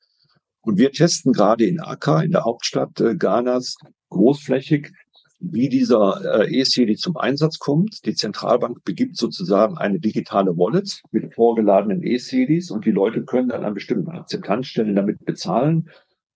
Und 0.63 0.79
wir 0.79 0.93
testen 0.93 1.33
gerade 1.33 1.65
in 1.65 1.81
Accra, 1.81 2.23
in 2.23 2.33
der 2.33 2.45
Hauptstadt 2.45 3.01
äh, 3.01 3.17
Ghanas, 3.17 3.77
großflächig, 4.11 4.93
wie 5.39 5.71
dieser 5.71 6.43
äh, 6.43 6.55
E-CD 6.55 6.97
zum 6.97 7.17
Einsatz 7.17 7.59
kommt. 7.59 8.05
Die 8.05 8.15
Zentralbank 8.15 8.85
begibt 8.85 9.17
sozusagen 9.17 9.79
eine 9.79 10.01
digitale 10.01 10.57
Wallet 10.57 11.01
mit 11.13 11.35
vorgeladenen 11.35 12.03
E-CDs 12.03 12.71
und 12.71 12.85
die 12.85 12.91
Leute 12.91 13.25
können 13.25 13.49
dann 13.49 13.65
an 13.65 13.75
bestimmten 13.75 14.11
Akzeptanzstellen 14.11 14.95
damit 14.95 15.25
bezahlen 15.25 15.89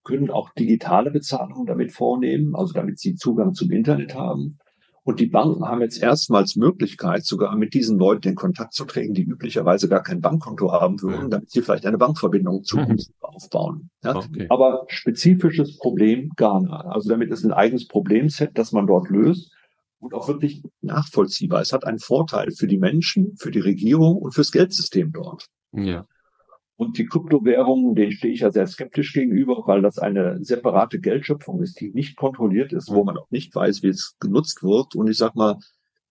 können 0.04 0.30
auch 0.30 0.50
digitale 0.50 1.10
Bezahlungen 1.10 1.66
damit 1.66 1.92
vornehmen, 1.92 2.54
also 2.54 2.72
damit 2.72 2.98
sie 2.98 3.14
Zugang 3.14 3.54
zum 3.54 3.70
Internet 3.70 4.14
haben. 4.14 4.58
Und 5.02 5.20
die 5.20 5.26
Banken 5.26 5.66
haben 5.66 5.82
jetzt 5.82 6.02
erstmals 6.02 6.56
Möglichkeit, 6.56 7.26
sogar 7.26 7.54
mit 7.56 7.74
diesen 7.74 7.98
Leuten 7.98 8.28
in 8.28 8.34
Kontakt 8.34 8.72
zu 8.72 8.86
treten, 8.86 9.12
die 9.12 9.24
üblicherweise 9.24 9.86
gar 9.86 10.02
kein 10.02 10.22
Bankkonto 10.22 10.72
haben 10.72 11.02
würden, 11.02 11.28
damit 11.28 11.50
sie 11.50 11.60
vielleicht 11.60 11.84
eine 11.84 11.98
Bankverbindung 11.98 12.64
zukünftig 12.64 13.14
mhm. 13.20 13.28
aufbauen. 13.34 13.90
Ja? 14.02 14.16
Okay. 14.16 14.46
Aber 14.48 14.86
spezifisches 14.88 15.76
Problem 15.76 16.30
Ghana. 16.36 16.86
Also 16.90 17.10
damit 17.10 17.30
ist 17.30 17.44
ein 17.44 17.52
eigenes 17.52 17.86
Problemset, 17.86 18.56
das 18.56 18.72
man 18.72 18.86
dort 18.86 19.10
löst 19.10 19.52
und 19.98 20.14
auch 20.14 20.26
wirklich 20.26 20.62
nachvollziehbar. 20.80 21.60
Es 21.60 21.74
hat 21.74 21.84
einen 21.86 21.98
Vorteil 21.98 22.50
für 22.52 22.66
die 22.66 22.78
Menschen, 22.78 23.36
für 23.36 23.50
die 23.50 23.60
Regierung 23.60 24.16
und 24.16 24.32
fürs 24.32 24.52
Geldsystem 24.52 25.12
dort. 25.12 25.48
Ja. 25.72 26.06
Und 26.76 26.98
die 26.98 27.06
Kryptowährungen, 27.06 27.94
denen 27.94 28.12
stehe 28.12 28.34
ich 28.34 28.40
ja 28.40 28.50
sehr 28.50 28.66
skeptisch 28.66 29.12
gegenüber, 29.12 29.62
weil 29.66 29.80
das 29.80 29.98
eine 29.98 30.42
separate 30.42 30.98
Geldschöpfung 30.98 31.62
ist, 31.62 31.80
die 31.80 31.90
nicht 31.92 32.16
kontrolliert 32.16 32.72
ist, 32.72 32.90
wo 32.90 33.04
man 33.04 33.16
auch 33.16 33.30
nicht 33.30 33.54
weiß, 33.54 33.82
wie 33.84 33.88
es 33.88 34.16
genutzt 34.18 34.62
wird. 34.64 34.96
Und 34.96 35.08
ich 35.08 35.16
sag 35.16 35.36
mal, 35.36 35.58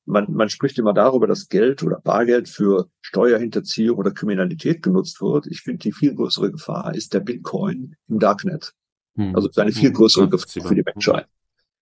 man, 0.06 0.32
man 0.32 0.50
spricht 0.50 0.80
immer 0.80 0.94
darüber, 0.94 1.28
dass 1.28 1.50
Geld 1.50 1.84
oder 1.84 2.00
Bargeld 2.00 2.48
für 2.48 2.90
Steuerhinterziehung 3.02 3.98
oder 3.98 4.12
Kriminalität 4.12 4.82
genutzt 4.82 5.22
wird. 5.22 5.48
Ich 5.48 5.62
finde, 5.62 5.80
die 5.80 5.92
viel 5.92 6.16
größere 6.16 6.52
Gefahr 6.52 6.96
ist 6.96 7.14
der 7.14 7.20
Bitcoin 7.20 7.96
im 8.08 8.20
Darknet. 8.20 8.74
Hm. 9.16 9.36
Also 9.36 9.50
eine 9.58 9.72
viel 9.72 9.90
hm. 9.90 9.96
größere 9.96 10.30
Gefahr 10.30 10.68
für 10.68 10.76
die 10.76 10.84
Menschheit. 10.84 11.28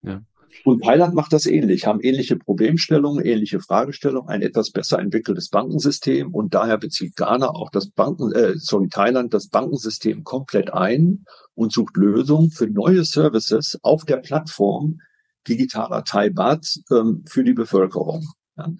Ja. 0.01 0.21
Und 0.63 0.83
Thailand 0.83 1.15
macht 1.15 1.33
das 1.33 1.45
ähnlich, 1.45 1.85
haben 1.85 2.01
ähnliche 2.01 2.37
Problemstellungen, 2.37 3.25
ähnliche 3.25 3.59
Fragestellungen, 3.59 4.29
ein 4.29 4.41
etwas 4.41 4.71
besser 4.71 4.99
entwickeltes 4.99 5.49
Bankensystem 5.49 6.33
und 6.33 6.53
daher 6.53 6.77
bezieht 6.77 7.15
Ghana 7.15 7.49
auch 7.49 7.69
das 7.69 7.89
Banken, 7.89 8.31
äh, 8.33 8.53
sorry, 8.57 8.87
Thailand 8.89 9.33
das 9.33 9.47
Bankensystem 9.47 10.23
komplett 10.23 10.73
ein 10.73 11.25
und 11.55 11.71
sucht 11.71 11.97
Lösungen 11.97 12.51
für 12.51 12.67
neue 12.67 13.05
Services 13.05 13.79
auf 13.81 14.05
der 14.05 14.17
Plattform 14.17 14.99
digitaler 15.47 16.03
Thai-Baht 16.03 16.79
ähm, 16.91 17.23
für 17.27 17.43
die 17.43 17.53
Bevölkerung. 17.53 18.27
Ja. 18.57 18.71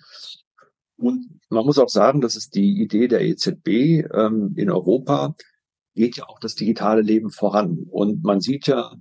Und 0.98 1.40
man 1.50 1.66
muss 1.66 1.80
auch 1.80 1.90
sagen, 1.90 2.22
das 2.22 2.36
ist 2.36 2.54
die 2.54 2.82
Idee 2.82 3.08
der 3.08 3.22
EZB 3.22 4.06
ähm, 4.14 4.54
in 4.56 4.70
Europa, 4.70 5.36
geht 5.96 6.18
ja 6.18 6.26
auch 6.28 6.40
das 6.40 6.56
digitale 6.56 7.02
Leben 7.02 7.32
voran. 7.32 7.86
Und 7.90 8.24
man 8.24 8.40
sieht 8.40 8.68
ja, 8.68 8.94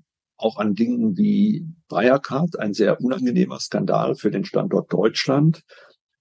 auch 0.43 0.59
an 0.59 0.75
Dingen 0.75 1.17
wie 1.17 1.67
Wirecard, 1.89 2.59
ein 2.59 2.75
sehr 2.75 3.01
unangenehmer 3.01 3.61
Skandal 3.61 4.15
für 4.15 4.31
den 4.31 4.45
Standort 4.45 4.93
Deutschland, 4.93 5.63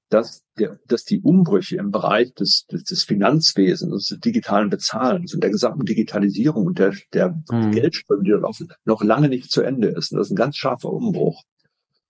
dass, 0.10 0.43
der, 0.58 0.79
dass 0.88 1.05
die 1.05 1.21
Umbrüche 1.21 1.77
im 1.77 1.91
Bereich 1.91 2.34
des, 2.34 2.65
des, 2.65 2.84
des 2.84 3.03
Finanzwesens, 3.03 4.08
des 4.08 4.19
digitalen 4.19 4.69
Bezahlens 4.69 5.34
und 5.34 5.43
der 5.43 5.51
gesamten 5.51 5.86
Digitalisierung 5.86 6.65
und 6.65 6.79
der, 6.79 6.93
der 7.13 7.41
mhm. 7.49 7.71
Geldströme, 7.71 8.23
die 8.23 8.32
dort 8.32 8.41
laufen, 8.41 8.73
noch 8.86 9.03
lange 9.03 9.29
nicht 9.29 9.51
zu 9.51 9.62
Ende 9.62 9.89
ist. 9.89 10.12
Und 10.12 10.17
das 10.17 10.27
ist 10.27 10.32
ein 10.32 10.36
ganz 10.36 10.58
scharfer 10.58 10.91
Umbruch. 10.91 11.43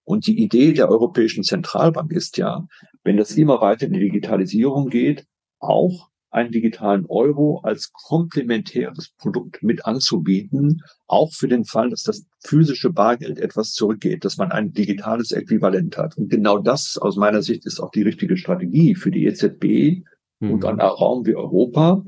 Und 0.06 0.26
die 0.28 0.42
Idee 0.42 0.74
der 0.74 0.90
Europäischen 0.90 1.44
Zentralbank 1.44 2.12
ist 2.12 2.38
ja, 2.38 2.66
wenn 3.04 3.18
das 3.18 3.38
immer 3.38 3.62
weiter 3.62 3.86
in 3.86 3.94
die 3.94 4.00
Digitalisierung 4.00 4.90
geht, 4.90 5.26
auch 5.60 6.10
einen 6.32 6.52
digitalen 6.52 7.06
Euro 7.08 7.60
als 7.64 7.92
komplementäres 7.92 9.12
Produkt 9.18 9.64
mit 9.64 9.86
anzubieten, 9.86 10.82
auch 11.08 11.32
für 11.34 11.48
den 11.48 11.66
Fall, 11.66 11.90
dass 11.90 12.04
das 12.04 12.26
physische 12.40 12.92
Bargeld 12.92 13.40
etwas 13.40 13.74
zurückgeht, 13.74 14.26
dass 14.26 14.38
man 14.38 14.52
ein 14.52 14.72
digitales 14.72 15.32
Äquivalent 15.32 15.98
hat. 15.98 16.18
Und 16.18 16.30
genau 16.30 16.60
das 16.60 16.98
aus 16.98 17.18
meiner 17.18 17.42
Sicht 17.42 17.66
ist 17.66 17.80
auch 17.80 17.92
die 17.92 18.04
richtige 18.04 18.38
Strategie 18.38 18.96
für 18.96 19.12
die 19.12 19.26
EZB 19.26 20.04
mhm. 20.40 20.52
und 20.52 20.66
einen 20.66 20.82
Raum 20.82 21.26
wie 21.26 21.36
Europa, 21.36 22.04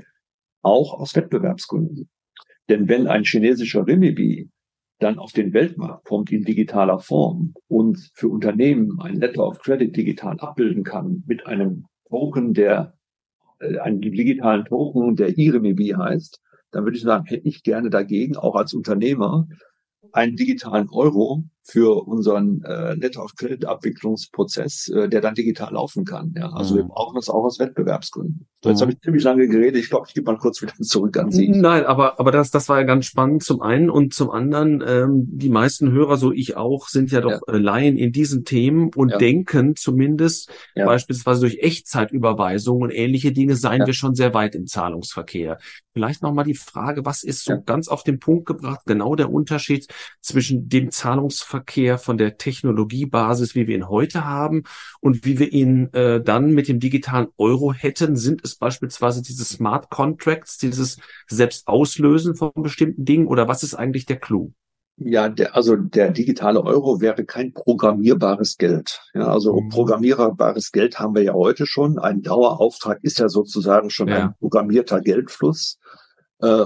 auch 0.62 0.93
aus 0.93 1.15
Wettbewerbsgründen. 1.15 2.10
Denn 2.69 2.88
wenn 2.88 3.07
ein 3.07 3.23
chinesischer 3.23 3.86
Renminbi 3.88 4.49
dann 4.99 5.17
auf 5.17 5.31
den 5.31 5.53
Weltmarkt 5.53 6.05
kommt 6.05 6.31
in 6.31 6.43
digitaler 6.43 6.99
Form 6.99 7.55
und 7.67 8.12
für 8.13 8.29
Unternehmen 8.29 8.99
ein 9.01 9.15
Letter 9.15 9.47
of 9.47 9.60
Credit 9.60 9.95
digital 9.95 10.39
abbilden 10.39 10.84
kann 10.84 11.23
mit 11.25 11.47
einem 11.47 11.86
Token, 12.07 12.53
der 12.53 12.93
einen 13.82 14.02
digitalen 14.02 14.65
Token, 14.65 15.15
der 15.15 15.38
IREMIBI 15.38 15.95
heißt, 15.97 16.41
dann 16.71 16.84
würde 16.84 16.97
ich 16.97 17.04
sagen, 17.04 17.26
hätte 17.26 17.47
ich 17.47 17.63
gerne 17.63 17.89
dagegen, 17.89 18.38
auch 18.38 18.56
als 18.56 18.74
Unternehmer, 18.74 19.47
einen 20.13 20.36
digitalen 20.36 20.89
Euro 20.89 21.43
für 21.63 22.08
unseren 22.08 22.63
äh, 22.63 22.95
Letter 22.95 23.24
of 23.24 23.36
Credit 23.36 23.65
Abwicklungsprozess, 23.65 24.88
äh, 24.89 25.08
der 25.08 25.21
dann 25.21 25.36
digital 25.36 25.74
laufen 25.74 26.06
kann. 26.06 26.34
Ja, 26.36 26.50
also 26.52 26.74
mhm. 26.74 26.78
wir 26.80 26.84
brauchen 26.86 27.15
das 27.15 27.30
auch 27.30 27.43
aus 27.43 27.60
Wettbewerbsgründen. 27.60 28.47
So, 28.63 28.69
jetzt 28.69 28.80
mhm. 28.80 28.82
habe 28.82 28.91
ich 28.93 29.02
ziemlich 29.02 29.24
lange 29.24 29.47
geredet. 29.47 29.82
Ich 29.82 29.89
glaube, 29.89 30.06
ich 30.08 30.13
gebe 30.13 30.32
mal 30.32 30.38
kurz 30.38 30.62
wieder 30.62 30.74
zurück 30.82 31.17
an 31.17 31.32
Sie. 31.32 31.47
Nein, 31.50 31.86
aber 31.86 32.19
aber 32.19 32.32
das 32.32 32.52
das 32.52 32.67
war 32.67 32.80
ja 32.80 32.84
ganz 32.84 33.06
spannend 33.06 33.43
zum 33.43 33.62
einen 33.62 33.89
und 33.89 34.13
zum 34.13 34.32
anderen 34.32 34.84
ähm, 34.86 35.28
die 35.32 35.50
meisten 35.50 35.91
Hörer, 35.91 36.17
so 36.17 36.32
ich 36.32 36.58
auch, 36.58 36.88
sind 36.88 37.12
ja 37.12 37.21
doch 37.21 37.41
ja. 37.47 37.54
Äh, 37.54 37.58
Laien 37.58 37.97
in 37.97 38.12
diesen 38.12 38.43
Themen 38.43 38.89
und 38.95 39.10
ja. 39.10 39.17
denken 39.17 39.76
zumindest 39.76 40.52
ja. 40.76 40.86
beispielsweise 40.86 41.41
durch 41.41 41.60
Echtzeitüberweisungen 41.60 42.84
und 42.84 42.91
ähnliche 42.91 43.32
Dinge 43.32 43.56
seien 43.56 43.86
wir 43.86 43.93
schon 43.93 44.15
sehr 44.15 44.34
weit 44.34 44.56
im 44.56 44.65
Zahlungsverkehr. 44.65 45.60
Vielleicht 45.93 46.24
noch 46.24 46.34
mal 46.34 46.43
die 46.43 46.56
Frage, 46.56 47.06
was 47.06 47.24
ist 47.24 47.43
so 47.43 47.62
ganz 47.65 47.88
auf 47.88 48.04
den 48.04 48.19
Punkt 48.19 48.45
gebracht 48.45 48.82
genau 48.86 49.15
der 49.15 49.32
Unterschied 49.32 49.88
zwischen 50.21 50.69
dem 50.69 50.89
Zahlungsverkehr 50.91 51.50
Zahlungsverkehr 51.51 51.97
von 51.97 52.17
der 52.17 52.37
Technologiebasis, 52.37 53.55
wie 53.55 53.67
wir 53.67 53.75
ihn 53.75 53.89
heute 53.89 54.25
haben 54.25 54.63
und 55.01 55.25
wie 55.25 55.39
wir 55.39 55.51
ihn 55.51 55.93
äh, 55.93 56.21
dann 56.21 56.51
mit 56.51 56.67
dem 56.67 56.79
digitalen 56.79 57.27
Euro 57.37 57.73
hätten? 57.73 58.15
Sind 58.15 58.41
es 58.43 58.55
beispielsweise 58.55 59.21
diese 59.21 59.43
Smart 59.43 59.89
Contracts, 59.89 60.57
dieses 60.57 60.97
Selbstauslösen 61.27 62.35
von 62.35 62.51
bestimmten 62.55 63.05
Dingen 63.05 63.27
oder 63.27 63.47
was 63.47 63.63
ist 63.63 63.75
eigentlich 63.75 64.05
der 64.05 64.17
Clou? 64.17 64.51
Ja, 64.97 65.29
der, 65.29 65.55
also 65.55 65.75
der 65.75 66.11
digitale 66.11 66.63
Euro 66.63 67.01
wäre 67.01 67.25
kein 67.25 67.53
programmierbares 67.53 68.57
Geld. 68.57 69.01
Ja, 69.13 69.27
also 69.27 69.59
mhm. 69.59 69.69
programmierbares 69.69 70.71
Geld 70.71 70.99
haben 70.99 71.15
wir 71.15 71.23
ja 71.23 71.33
heute 71.33 71.65
schon. 71.65 71.97
Ein 71.97 72.21
Dauerauftrag 72.21 72.99
ist 73.01 73.19
ja 73.19 73.27
sozusagen 73.27 73.89
schon 73.89 74.09
ja. 74.09 74.17
ein 74.17 74.35
programmierter 74.39 75.01
Geldfluss. 75.01 75.79
Äh, 76.41 76.65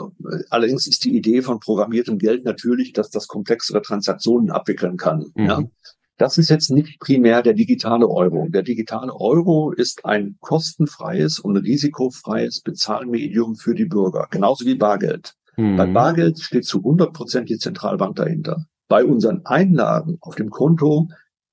allerdings 0.50 0.88
ist 0.88 1.04
die 1.04 1.16
Idee 1.16 1.42
von 1.42 1.60
programmiertem 1.60 2.18
Geld 2.18 2.46
natürlich, 2.46 2.94
dass 2.94 3.10
das 3.10 3.28
komplexere 3.28 3.82
Transaktionen 3.82 4.52
abwickeln 4.52 4.98
kann. 4.98 5.32
Mhm. 5.36 5.46
Ja? 5.46 5.64
Das 6.18 6.38
ist 6.38 6.50
jetzt 6.50 6.72
nicht 6.72 7.00
primär 7.00 7.42
der 7.42 7.54
digitale 7.54 8.08
Euro. 8.08 8.48
Der 8.50 8.64
digitale 8.64 9.14
Euro 9.14 9.72
ist 9.72 10.06
ein 10.06 10.38
kostenfreies 10.40 11.40
und 11.40 11.58
risikofreies 11.58 12.62
Bezahlmedium 12.62 13.56
für 13.56 13.76
die 13.76 13.86
Bürger, 13.86 14.28
genauso 14.32 14.66
wie 14.66 14.76
Bargeld. 14.76 15.34
Mhm. 15.58 15.76
Bei 15.76 15.86
Bargeld 15.86 16.40
steht 16.40 16.66
zu 16.66 16.78
100 16.78 17.12
Prozent 17.12 17.50
die 17.50 17.58
Zentralbank 17.58 18.16
dahinter. 18.16 18.66
Bei 18.88 19.04
unseren 19.04 19.46
Einlagen 19.46 20.18
auf 20.22 20.36
dem 20.36 20.50
Konto 20.52 21.10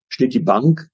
steht 0.08 0.32
die 0.34 0.40
Bank, 0.40 0.88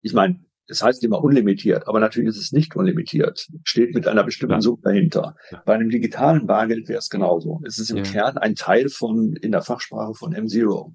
ich 0.00 0.14
meine, 0.14 0.40
das 0.72 0.82
heißt 0.82 1.04
immer 1.04 1.22
unlimitiert, 1.22 1.86
aber 1.86 2.00
natürlich 2.00 2.30
ist 2.30 2.38
es 2.38 2.52
nicht 2.52 2.74
unlimitiert, 2.74 3.46
steht 3.62 3.94
mit 3.94 4.08
einer 4.08 4.24
bestimmten 4.24 4.54
ja. 4.54 4.60
Summe 4.62 4.80
dahinter. 4.82 5.36
Ja. 5.50 5.62
Bei 5.66 5.74
einem 5.74 5.90
digitalen 5.90 6.46
Bargeld 6.46 6.88
wäre 6.88 6.98
es 6.98 7.10
genauso. 7.10 7.60
Es 7.66 7.78
ist 7.78 7.90
im 7.90 7.98
ja. 7.98 8.02
Kern 8.04 8.38
ein 8.38 8.54
Teil 8.54 8.88
von, 8.88 9.36
in 9.36 9.52
der 9.52 9.60
Fachsprache 9.60 10.14
von 10.14 10.34
M0. 10.34 10.94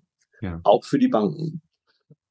Auch 0.64 0.84
für 0.84 0.98
die 0.98 1.10
Banken. 1.10 1.62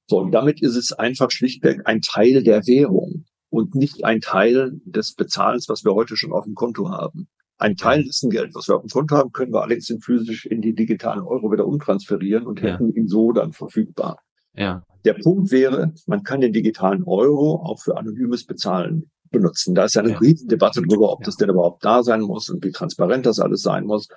So, 0.09 0.19
und 0.19 0.33
damit 0.33 0.61
ist 0.61 0.75
es 0.75 0.93
einfach 0.93 1.31
schlichtweg 1.31 1.83
ein 1.85 2.01
Teil 2.01 2.43
der 2.43 2.67
Währung 2.67 3.27
und 3.49 3.77
nicht 3.77 4.05
ein 4.05 4.21
Teil 4.21 4.81
des 4.85 5.15
Bezahlens, 5.15 5.69
was 5.69 5.85
wir 5.85 5.95
heute 5.95 6.17
schon 6.17 6.33
auf 6.33 6.47
dem 6.47 6.55
Konto 6.55 6.91
haben. 6.91 7.29
Ein 7.59 7.77
Teil 7.77 8.03
dessen 8.03 8.31
Geld, 8.31 8.57
was 8.57 8.67
wir 8.67 8.75
auf 8.75 8.83
dem 8.83 8.91
Konto 8.91 9.17
haben, 9.17 9.31
können 9.31 9.53
wir 9.53 9.63
allerdings 9.63 9.89
in 9.89 10.01
physisch 10.01 10.47
in 10.47 10.63
die 10.63 10.75
digitalen 10.75 11.23
Euro 11.23 11.53
wieder 11.53 11.67
umtransferieren 11.67 12.45
und 12.45 12.61
hätten 12.61 12.91
ja. 12.91 12.97
ihn 12.97 13.07
so 13.07 13.31
dann 13.31 13.53
verfügbar. 13.53 14.19
Ja. 14.55 14.83
Der 15.07 15.15
Punkt 15.15 15.53
wäre, 15.53 15.93
man 16.07 16.25
kann 16.25 16.41
den 16.41 16.53
digitalen 16.53 17.05
Euro 17.05 17.63
auch 17.65 17.81
für 17.81 17.97
anonymes 17.97 18.45
Bezahlen 18.45 19.09
benutzen. 19.31 19.75
Da 19.75 19.85
ist 19.85 19.95
ja 19.95 20.03
eine 20.03 20.13
ja. 20.13 20.19
Riesendebatte 20.19 20.83
darüber, 20.83 21.13
ob 21.13 21.21
ja. 21.21 21.27
das 21.27 21.37
denn 21.37 21.49
überhaupt 21.49 21.85
da 21.85 22.03
sein 22.03 22.23
muss 22.23 22.51
und 22.51 22.65
wie 22.65 22.73
transparent 22.73 23.25
das 23.25 23.39
alles 23.39 23.63
sein 23.63 23.85
muss. 23.87 24.09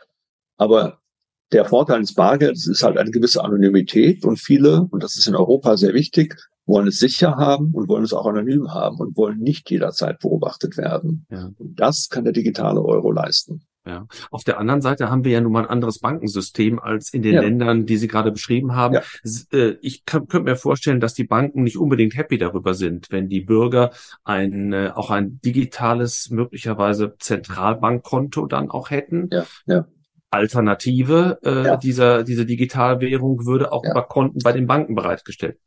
Aber 0.58 1.00
der 1.52 1.66
Vorteil 1.66 2.02
des 2.02 2.14
Bargelds 2.14 2.68
ist 2.68 2.84
halt 2.84 2.98
eine 2.98 3.12
gewisse 3.12 3.44
Anonymität 3.44 4.26
und 4.26 4.40
viele, 4.40 4.88
und 4.90 5.04
das 5.04 5.16
ist 5.16 5.28
in 5.28 5.36
Europa 5.36 5.78
sehr 5.78 5.94
wichtig, 5.94 6.36
wollen 6.66 6.88
es 6.88 7.00
sicher 7.00 7.36
haben 7.38 7.72
und 7.74 7.88
wollen 7.88 8.04
es 8.04 8.14
auch 8.14 8.26
anonym 8.26 8.74
haben 8.74 8.98
und 8.98 9.16
wollen 9.16 9.40
nicht 9.40 9.70
jederzeit 9.70 10.20
beobachtet 10.20 10.78
werden. 10.78 11.26
Ja. 11.30 11.52
Und 11.58 11.80
das 11.80 12.10
kann 12.10 12.24
der 12.24 12.34
digitale 12.34 12.82
Euro 12.82 13.12
leisten. 13.12 13.62
Ja. 13.86 14.08
Auf 14.30 14.44
der 14.44 14.60
anderen 14.60 14.82
Seite 14.82 15.10
haben 15.10 15.24
wir 15.24 15.32
ja 15.32 15.42
nun 15.42 15.54
mal 15.54 15.64
ein 15.64 15.70
anderes 15.70 16.00
Bankensystem 16.00 16.80
als 16.80 17.14
in 17.14 17.22
den 17.22 17.36
ja. 17.36 17.42
Ländern, 17.42 17.86
die 17.86 17.98
Sie 17.98 18.08
gerade 18.08 18.32
beschrieben 18.32 18.76
haben. 18.76 18.96
Ja. 18.96 19.02
Äh, 19.52 19.78
ich 19.82 20.06
könnte 20.06 20.42
mir 20.42 20.56
vorstellen, 20.56 21.00
dass 21.00 21.14
die 21.14 21.24
Banken 21.24 21.64
nicht 21.64 21.78
unbedingt 21.78 22.16
happy 22.16 22.38
darüber 22.38 22.74
sind, 22.74 23.08
wenn 23.10 23.30
die 23.30 23.42
Bürger 23.42 23.92
ein, 24.24 24.74
äh, 24.74 24.92
auch 24.94 25.12
ein 25.12 25.40
digitales, 25.44 26.30
möglicherweise 26.30 27.16
Zentralbankkonto 27.20 28.46
dann 28.48 28.70
auch 28.70 28.90
hätten. 28.92 29.30
Ja. 29.32 29.46
Ja. 29.66 29.88
Alternative 30.32 31.40
äh, 31.42 31.80
dieser 31.80 32.24
diese 32.24 32.46
Digitalwährung 32.46 33.48
würde 33.48 33.72
auch 33.72 33.84
über 33.84 34.04
Konten 34.04 34.40
bei 34.44 34.52
den 34.52 34.68
Banken 34.68 34.94
bereitgestellt. 34.94 35.58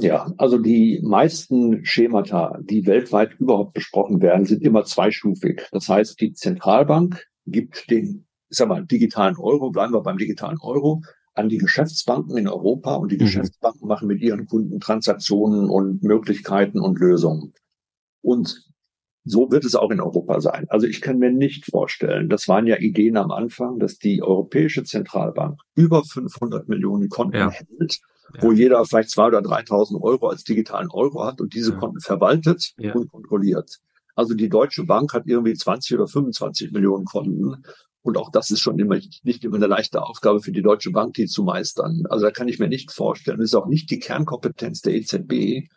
Ja, 0.00 0.32
also 0.38 0.58
die 0.58 1.00
meisten 1.02 1.84
Schemata, 1.84 2.58
die 2.62 2.86
weltweit 2.86 3.34
überhaupt 3.38 3.74
besprochen 3.74 4.22
werden, 4.22 4.46
sind 4.46 4.62
immer 4.62 4.84
zweistufig. 4.84 5.62
Das 5.70 5.88
heißt, 5.88 6.20
die 6.20 6.32
Zentralbank 6.32 7.26
gibt 7.46 7.90
den, 7.90 8.26
sag 8.48 8.68
mal, 8.68 8.84
digitalen 8.84 9.36
Euro, 9.36 9.70
bleiben 9.70 9.92
wir 9.92 10.02
beim 10.02 10.18
digitalen 10.18 10.58
Euro, 10.60 11.02
an 11.34 11.48
die 11.48 11.58
Geschäftsbanken 11.58 12.36
in 12.36 12.48
Europa 12.48 12.94
und 12.94 13.10
die 13.10 13.16
mhm. 13.16 13.20
Geschäftsbanken 13.20 13.88
machen 13.88 14.08
mit 14.08 14.20
ihren 14.20 14.46
Kunden 14.46 14.80
Transaktionen 14.80 15.70
und 15.70 16.02
Möglichkeiten 16.02 16.78
und 16.80 16.98
Lösungen. 16.98 17.54
Und 18.20 18.66
so 19.24 19.50
wird 19.50 19.64
es 19.64 19.74
auch 19.74 19.90
in 19.90 20.00
Europa 20.00 20.40
sein. 20.40 20.66
Also 20.68 20.86
ich 20.86 21.00
kann 21.00 21.18
mir 21.18 21.30
nicht 21.30 21.66
vorstellen, 21.66 22.28
das 22.28 22.48
waren 22.48 22.66
ja 22.66 22.76
Ideen 22.78 23.16
am 23.16 23.30
Anfang, 23.30 23.78
dass 23.78 23.98
die 23.98 24.22
Europäische 24.22 24.84
Zentralbank 24.84 25.60
über 25.74 26.04
500 26.04 26.68
Millionen 26.68 27.08
Konten 27.08 27.36
ja. 27.36 27.50
hält 27.50 28.00
ja. 28.34 28.42
wo 28.42 28.52
jeder 28.52 28.84
vielleicht 28.84 29.10
zwei 29.10 29.26
oder 29.26 29.40
3.000 29.40 30.00
Euro 30.00 30.28
als 30.28 30.44
digitalen 30.44 30.90
Euro 30.90 31.24
hat 31.24 31.40
und 31.40 31.54
diese 31.54 31.72
ja. 31.72 31.78
Konten 31.78 32.00
verwaltet 32.00 32.74
und 32.94 33.10
kontrolliert. 33.10 33.80
Also 34.14 34.34
die 34.34 34.48
Deutsche 34.48 34.84
Bank 34.84 35.14
hat 35.14 35.26
irgendwie 35.26 35.54
20 35.54 35.96
oder 35.96 36.06
25 36.06 36.72
Millionen 36.72 37.04
Konten. 37.04 37.62
Und 38.02 38.18
auch 38.18 38.30
das 38.30 38.50
ist 38.50 38.60
schon 38.60 38.78
immer 38.78 38.98
nicht 39.22 39.44
immer 39.44 39.56
eine 39.56 39.68
leichte 39.68 40.02
Aufgabe 40.02 40.40
für 40.40 40.52
die 40.52 40.62
Deutsche 40.62 40.90
Bank, 40.90 41.14
die 41.14 41.26
zu 41.26 41.44
meistern. 41.44 42.02
Also 42.10 42.26
da 42.26 42.30
kann 42.32 42.48
ich 42.48 42.58
mir 42.58 42.68
nicht 42.68 42.90
vorstellen. 42.90 43.38
Das 43.38 43.50
ist 43.50 43.54
auch 43.54 43.68
nicht 43.68 43.90
die 43.90 44.00
Kernkompetenz 44.00 44.82
der 44.82 44.94
EZB, 44.94 45.68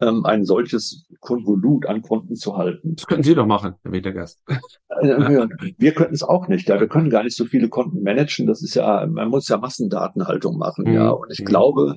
ähm, 0.00 0.24
ein 0.24 0.44
solches 0.44 1.06
Konvolut 1.20 1.86
an 1.86 2.02
Konten 2.02 2.34
zu 2.34 2.56
halten. 2.56 2.96
Das 2.96 3.06
könnten 3.06 3.22
Sie 3.22 3.34
doch 3.34 3.46
machen, 3.46 3.74
Herr 3.82 3.92
Wintergast. 3.92 4.42
Äh, 4.48 5.46
wir 5.78 5.94
könnten 5.94 6.14
es 6.14 6.22
auch 6.22 6.48
nicht. 6.48 6.68
Ja, 6.68 6.80
wir 6.80 6.88
können 6.88 7.10
gar 7.10 7.22
nicht 7.22 7.36
so 7.36 7.44
viele 7.44 7.68
Konten 7.68 8.02
managen. 8.02 8.46
Das 8.46 8.62
ist 8.62 8.74
ja, 8.74 9.06
man 9.06 9.28
muss 9.28 9.48
ja 9.48 9.56
Massendatenhaltung 9.58 10.58
machen. 10.58 10.84
Mhm. 10.86 10.94
Ja, 10.94 11.10
und 11.10 11.30
ich 11.30 11.40
mhm. 11.40 11.44
glaube, 11.44 11.96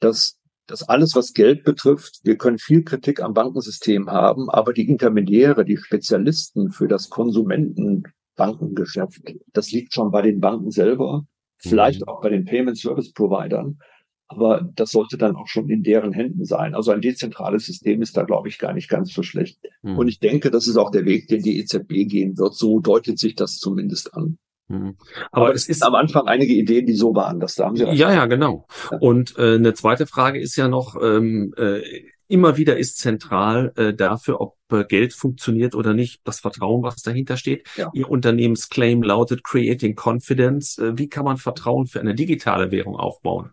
dass 0.00 0.38
das 0.66 0.82
alles, 0.88 1.14
was 1.14 1.34
Geld 1.34 1.62
betrifft, 1.64 2.20
wir 2.24 2.36
können 2.36 2.58
viel 2.58 2.82
Kritik 2.84 3.22
am 3.22 3.34
Bankensystem 3.34 4.10
haben, 4.10 4.50
aber 4.50 4.72
die 4.72 4.88
Intermediäre, 4.88 5.64
die 5.64 5.76
Spezialisten 5.76 6.70
für 6.70 6.88
das 6.88 7.10
Konsumentenbankengeschäft, 7.10 9.20
das 9.52 9.70
liegt 9.72 9.92
schon 9.92 10.10
bei 10.10 10.22
den 10.22 10.40
Banken 10.40 10.70
selber, 10.70 11.26
vielleicht 11.56 12.00
mhm. 12.00 12.08
auch 12.08 12.22
bei 12.22 12.30
den 12.30 12.44
Payment 12.44 12.78
Service 12.78 13.12
Providern. 13.12 13.78
Aber 14.26 14.66
das 14.74 14.92
sollte 14.92 15.18
dann 15.18 15.36
auch 15.36 15.48
schon 15.48 15.68
in 15.68 15.82
deren 15.82 16.12
Händen 16.12 16.46
sein. 16.46 16.74
Also 16.74 16.92
ein 16.92 17.02
dezentrales 17.02 17.66
System 17.66 18.00
ist 18.00 18.16
da, 18.16 18.22
glaube 18.22 18.48
ich, 18.48 18.58
gar 18.58 18.72
nicht 18.72 18.88
ganz 18.88 19.12
so 19.12 19.22
schlecht. 19.22 19.60
Mhm. 19.82 19.98
Und 19.98 20.08
ich 20.08 20.18
denke, 20.18 20.50
das 20.50 20.66
ist 20.66 20.78
auch 20.78 20.90
der 20.90 21.04
Weg, 21.04 21.28
den 21.28 21.42
die 21.42 21.58
EZB 21.58 22.08
gehen 22.08 22.38
wird. 22.38 22.54
So 22.54 22.80
deutet 22.80 23.18
sich 23.18 23.34
das 23.34 23.58
zumindest 23.58 24.14
an. 24.14 24.38
Mhm. 24.68 24.96
Aber, 25.30 25.46
Aber, 25.46 25.54
es 25.54 25.68
ist 25.68 25.82
am 25.82 25.94
Anfang 25.94 26.26
einige 26.26 26.54
Ideen, 26.54 26.86
die 26.86 26.94
so 26.94 27.14
waren, 27.14 27.40
das 27.40 27.54
da 27.56 27.66
haben 27.66 27.76
Sie 27.76 27.84
Ja, 27.84 28.12
ja, 28.12 28.26
genau. 28.26 28.66
Ja. 28.90 28.98
Und 28.98 29.36
äh, 29.38 29.56
eine 29.56 29.74
zweite 29.74 30.06
Frage 30.06 30.40
ist 30.40 30.56
ja 30.56 30.68
noch, 30.68 30.96
ähm, 31.00 31.52
äh, 31.56 31.80
immer 32.28 32.56
wieder 32.56 32.78
ist 32.78 32.98
zentral 32.98 33.72
äh, 33.76 33.92
dafür, 33.92 34.40
ob 34.40 34.56
äh, 34.72 34.84
Geld 34.84 35.12
funktioniert 35.12 35.74
oder 35.74 35.92
nicht, 35.92 36.20
das 36.24 36.40
Vertrauen, 36.40 36.82
was 36.82 36.96
dahinter 37.02 37.36
steht. 37.36 37.68
Ja. 37.76 37.90
Ihr 37.92 38.08
Unternehmensclaim 38.08 39.02
lautet 39.02 39.44
Creating 39.44 39.94
Confidence. 39.94 40.78
Äh, 40.78 40.96
wie 40.96 41.08
kann 41.08 41.24
man 41.24 41.36
Vertrauen 41.36 41.86
für 41.86 42.00
eine 42.00 42.14
digitale 42.14 42.70
Währung 42.70 42.96
aufbauen? 42.96 43.50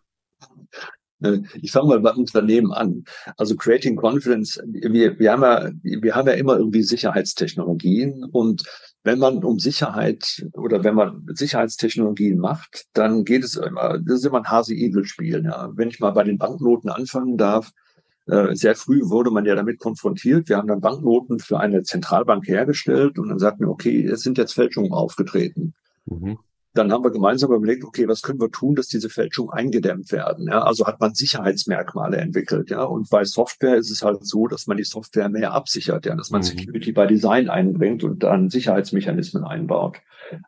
Ne, 1.22 1.44
ich 1.62 1.72
fange 1.72 1.88
mal 1.88 2.00
beim 2.00 2.18
Unternehmen 2.18 2.74
an. 2.74 3.06
Also 3.38 3.56
Creating 3.56 3.96
Confidence, 3.96 4.60
wir, 4.66 5.20
wir, 5.20 5.32
haben 5.32 5.44
ja, 5.44 5.70
wir 5.84 6.16
haben 6.16 6.28
ja 6.28 6.34
immer 6.34 6.58
irgendwie 6.58 6.82
Sicherheitstechnologien 6.82 8.26
und 8.26 8.64
wenn 9.04 9.20
man 9.20 9.44
um 9.44 9.60
Sicherheit 9.60 10.46
oder 10.54 10.84
wenn 10.84 10.96
man 10.96 11.28
Sicherheitstechnologien 11.28 12.40
macht, 12.40 12.86
dann 12.94 13.24
geht 13.24 13.44
es 13.44 13.56
immer, 13.56 14.00
das 14.00 14.20
ist 14.20 14.26
immer 14.26 14.40
ein 14.40 14.50
Hase-Igel-Spiel. 14.50 15.44
Ja. 15.46 15.70
Wenn 15.76 15.90
ich 15.90 16.00
mal 16.00 16.12
bei 16.12 16.24
den 16.24 16.40
Banknoten 16.40 16.90
anfangen 16.90 17.38
darf, 17.38 17.72
äh, 18.26 18.56
sehr 18.56 18.76
früh 18.76 19.02
wurde 19.04 19.30
man 19.30 19.46
ja 19.46 19.54
damit 19.54 19.80
konfrontiert. 19.80 20.50
Wir 20.50 20.58
haben 20.58 20.68
dann 20.68 20.82
Banknoten 20.82 21.40
für 21.40 21.60
eine 21.60 21.84
Zentralbank 21.84 22.48
hergestellt 22.48 23.20
und 23.20 23.30
dann 23.30 23.40
sagten 23.40 23.66
wir, 23.66 23.70
okay, 23.70 24.04
es 24.06 24.22
sind 24.22 24.40
jetzt 24.40 24.54
Fälschungen 24.54 24.92
aufgetreten. 24.92 25.76
Mhm 26.06 26.40
dann 26.74 26.92
haben 26.92 27.04
wir 27.04 27.12
gemeinsam 27.12 27.52
überlegt, 27.52 27.84
okay, 27.84 28.08
was 28.08 28.22
können 28.22 28.40
wir 28.40 28.50
tun, 28.50 28.76
dass 28.76 28.88
diese 28.88 29.10
Fälschungen 29.10 29.52
eingedämmt 29.52 30.12
werden? 30.12 30.48
Ja, 30.48 30.64
also 30.64 30.88
hat 30.88 31.02
man 31.02 31.14
Sicherheitsmerkmale 31.14 32.18
entwickelt, 32.18 32.70
ja. 32.70 32.84
Und 32.84 33.10
bei 33.10 33.26
Software 33.26 33.76
ist 33.76 33.92
es 33.92 34.02
halt 34.02 34.26
so, 34.26 34.48
dass 34.48 34.68
man 34.68 34.78
die 34.78 34.86
Software 34.86 35.28
mehr 35.28 35.54
absichert, 35.54 36.06
ja, 36.06 36.16
dass 36.16 36.30
man 36.30 36.42
mhm. 36.42 36.46
Security 36.46 36.94
by 36.94 37.08
Design 37.08 37.50
einbringt 37.50 38.04
und 38.04 38.24
dann 38.24 38.50
Sicherheitsmechanismen 38.50 39.44
einbaut. 39.44 39.98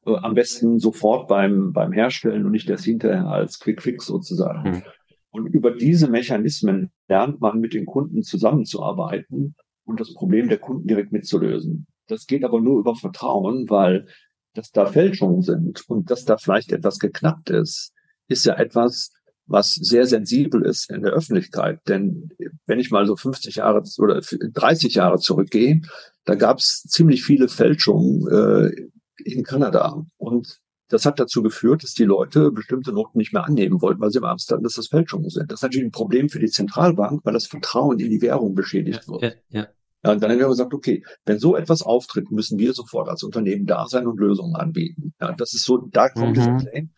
Äh, 0.06 0.16
am 0.16 0.34
besten 0.34 0.80
sofort 0.80 1.28
beim, 1.28 1.74
beim 1.74 1.92
Herstellen 1.92 2.46
und 2.46 2.52
nicht 2.52 2.70
erst 2.70 2.86
hinterher 2.86 3.28
als 3.28 3.60
Quick 3.60 3.82
Fix 3.82 4.06
sozusagen. 4.06 4.70
Mhm. 4.70 4.84
Und 5.32 5.48
über 5.48 5.72
diese 5.72 6.08
Mechanismen 6.08 6.92
lernt 7.10 7.42
man 7.42 7.60
mit 7.60 7.74
den 7.74 7.86
Kunden 7.86 8.22
zusammenzuarbeiten 8.22 9.56
und 9.84 10.00
das 10.00 10.14
Problem 10.14 10.48
der 10.48 10.60
Kunden 10.60 10.88
direkt 10.88 11.12
mitzulösen. 11.12 11.88
Das 12.08 12.28
geht 12.28 12.44
aber 12.44 12.62
nur 12.62 12.80
über 12.80 12.96
Vertrauen, 12.96 13.70
weil 13.70 14.08
dass 14.54 14.72
da 14.72 14.86
Fälschungen 14.86 15.42
sind 15.42 15.88
und 15.90 16.12
dass 16.12 16.26
da 16.26 16.38
vielleicht 16.38 16.72
etwas 16.72 17.00
geknackt 17.00 17.50
ist, 17.50 17.92
ist 18.28 18.46
ja 18.46 18.56
etwas, 18.56 19.12
was 19.46 19.74
sehr 19.74 20.06
sensibel 20.06 20.66
ist 20.66 20.90
in 20.90 21.02
der 21.02 21.12
Öffentlichkeit. 21.12 21.80
Denn 21.88 22.30
wenn 22.66 22.80
ich 22.80 22.92
mal 22.92 23.06
so 23.06 23.16
50 23.16 23.56
Jahre 23.56 23.84
oder 23.98 24.22
30 24.22 24.96
Jahre 24.96 25.20
zurückgehe, 25.20 25.82
da 26.26 26.36
gab 26.36 26.60
es 26.60 26.84
ziemlich 26.84 27.24
viele 27.24 27.50
Fälschungen 27.50 28.28
äh, 28.28 28.90
in 29.24 29.44
Kanada. 29.44 30.06
Und 30.18 30.60
Das 30.90 31.06
hat 31.06 31.20
dazu 31.20 31.42
geführt, 31.42 31.84
dass 31.84 31.94
die 31.94 32.04
Leute 32.04 32.52
bestimmte 32.52 32.94
Noten 32.94 33.18
nicht 33.18 33.34
mehr 33.34 33.46
annehmen 33.46 33.82
wollten, 33.82 34.00
weil 34.00 34.12
sie 34.12 34.20
im 34.20 34.26
Amsterdam 34.26 34.64
dass 34.64 34.76
das 34.76 34.88
Fälschungen 34.88 35.30
sind. 35.30 35.52
Das 35.52 35.60
ist 35.60 35.64
natürlich 35.64 35.88
ein 35.88 35.92
Problem 35.92 36.30
für 36.30 36.40
die 36.40 36.50
Zentralbank, 36.50 37.22
weil 37.24 37.34
das 37.34 37.48
Vertrauen 37.48 38.00
in 38.00 38.10
die 38.12 38.22
Währung 38.22 38.54
beschädigt 38.54 39.08
wird. 39.08 39.24
Ja, 39.24 39.32
ja. 39.50 39.68
Ja, 40.04 40.12
und 40.12 40.22
dann 40.22 40.32
haben 40.32 40.40
wir 40.40 40.48
gesagt, 40.48 40.74
okay, 40.74 41.04
wenn 41.26 41.40
so 41.40 41.56
etwas 41.56 41.82
auftritt, 41.82 42.30
müssen 42.32 42.60
wir 42.60 42.74
sofort 42.74 43.08
als 43.08 43.24
Unternehmen 43.24 43.66
da 43.66 43.88
sein 43.88 44.06
und 44.06 44.20
Lösungen 44.20 44.56
anbieten. 44.56 45.14
Ja, 45.22 45.32
das 45.34 45.54
ist 45.54 45.64
so, 45.64 45.78
da 45.78 46.10
kommt 46.10 46.30
mhm. 46.30 46.34
dieser 46.34 46.58
Claim, 46.58 46.90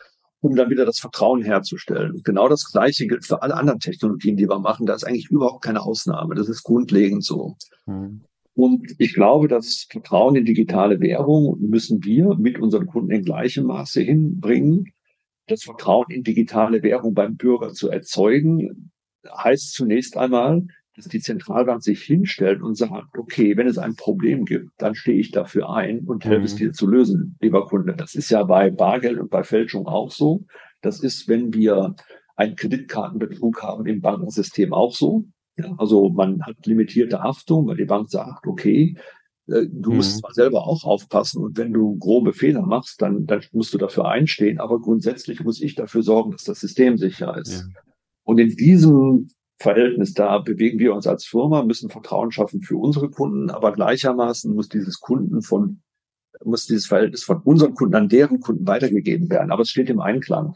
um 0.41 0.56
dann 0.56 0.70
wieder 0.70 0.86
das 0.86 0.99
Vertrauen 0.99 1.43
herzustellen. 1.43 2.14
Und 2.14 2.24
genau 2.24 2.47
das 2.47 2.72
Gleiche 2.72 3.06
gilt 3.08 3.26
für 3.26 3.41
alle 3.41 3.56
anderen 3.56 3.80
Technologien, 3.80 4.38
die 4.38 4.49
wir 4.49 4.60
machen. 4.60 4.86
Da 4.86 4.95
ist 4.95 5.03
eigentlich 5.03 5.30
überhaupt 5.30 5.64
keine 5.64 5.82
Ausnahme. 5.82 6.36
Das 6.36 6.49
ist 6.49 6.64
grundlegend 6.64 7.24
so. 7.24 7.56
Mhm. 7.86 8.22
Und 8.56 8.95
ich 8.99 9.14
glaube, 9.14 9.49
das 9.49 9.86
Vertrauen 9.89 10.36
in 10.38 10.45
digitale 10.45 11.01
Währung 11.01 11.58
müssen 11.60 12.03
wir 12.06 12.36
mit 12.36 12.58
unseren 12.58 12.88
Kunden 12.88 13.12
in 13.12 13.24
gleichem 13.24 13.66
Maße 13.66 14.01
hinbringen. 14.01 14.93
Das 15.47 15.64
Vertrauen 15.64 16.06
in 16.10 16.24
digitale 16.24 16.82
Währung 16.82 17.14
beim 17.14 17.36
Bürger 17.36 17.74
zu 17.74 17.89
erzeugen, 17.89 18.91
heißt 19.30 19.74
zunächst 19.74 20.16
einmal, 20.16 20.66
dass 20.96 21.08
die 21.08 21.20
Zentralbank 21.20 21.84
sich 21.84 22.02
hinstellt 22.02 22.62
und 22.62 22.76
sagt, 22.76 23.18
okay, 23.18 23.58
wenn 23.58 23.68
es 23.68 23.78
ein 23.78 23.96
Problem 23.96 24.46
gibt, 24.46 24.70
dann 24.78 24.96
stehe 24.96 25.20
ich 25.20 25.32
dafür 25.32 25.70
ein 25.70 26.00
und 26.00 26.24
helfe 26.24 26.39
mhm. 26.39 26.46
es 26.46 26.56
dir 26.56 26.72
zu 26.72 26.88
lösen, 26.88 27.38
lieber 27.41 27.66
Kunde. 27.66 27.96
Das 27.96 28.16
ist 28.16 28.30
ja 28.30 28.43
bei 28.43 28.72
Bargeld 28.72 29.20
und 29.20 29.30
bei 29.30 29.43
Fälschung 29.43 29.88
auch 29.88 30.12
so. 30.12 30.46
Das 30.82 31.02
ist, 31.02 31.28
wenn 31.28 31.54
wir 31.54 31.96
einen 32.36 32.56
Kreditkartenbetrug 32.56 33.62
haben 33.64 33.86
im 33.86 34.02
Bankensystem 34.02 34.74
auch 34.74 34.93
so. 34.93 35.26
Ja, 35.58 35.74
also 35.78 36.10
man 36.10 36.41
hat 36.43 36.66
limitierte 36.66 37.22
Haftung, 37.22 37.68
weil 37.68 37.78
die 37.78 37.86
Bank 37.86 38.10
sagt, 38.10 38.46
okay, 38.46 38.98
äh, 39.48 39.66
du 39.70 39.91
mhm. 39.91 39.98
musst 39.98 40.20
zwar 40.20 40.34
selber 40.34 40.68
auch 40.68 40.84
aufpassen 40.84 41.43
und 41.43 41.58
wenn 41.58 41.74
du 41.74 41.98
grobe 41.98 42.34
Fehler 42.34 42.66
machst, 42.66 43.02
dann, 43.02 43.26
dann 43.26 43.41
musst 43.52 43.74
du 43.74 43.78
dafür 43.78 44.08
einstehen, 44.08 44.60
aber 44.60 44.80
grundsätzlich 44.82 45.43
muss 45.43 45.62
ich 45.62 45.76
dafür 45.76 46.04
sorgen, 46.04 46.32
dass 46.32 46.43
das 46.43 46.60
System 46.60 46.98
sicher 46.98 47.38
ist. 47.38 47.54
Ja. 47.54 47.82
Und 48.24 48.39
in 48.39 48.50
diesem 48.50 49.30
Verhältnis 49.58 50.14
da 50.14 50.39
bewegen 50.39 50.80
wir 50.80 50.93
uns 50.93 51.08
als 51.08 51.26
Firma, 51.26 51.64
müssen 51.64 51.89
Vertrauen 51.89 52.32
schaffen 52.32 52.62
für 52.62 52.78
unsere 52.78 53.10
Kunden, 53.10 53.49
aber 53.49 53.72
gleichermaßen 53.72 54.53
muss 54.53 54.70
dieses 54.70 54.99
Kunden 54.99 55.41
von 55.41 55.82
muss 56.43 56.66
dieses 56.66 56.88
Verhältnis 56.88 57.24
von 57.24 57.41
unseren 57.41 57.74
Kunden 57.74 57.95
an 57.95 58.10
deren 58.10 58.41
Kunden 58.41 58.68
weitergegeben 58.68 59.30
werden. 59.30 59.51
Aber 59.51 59.62
es 59.62 59.70
steht 59.70 59.89
im 59.89 60.01
Einklang. 60.01 60.53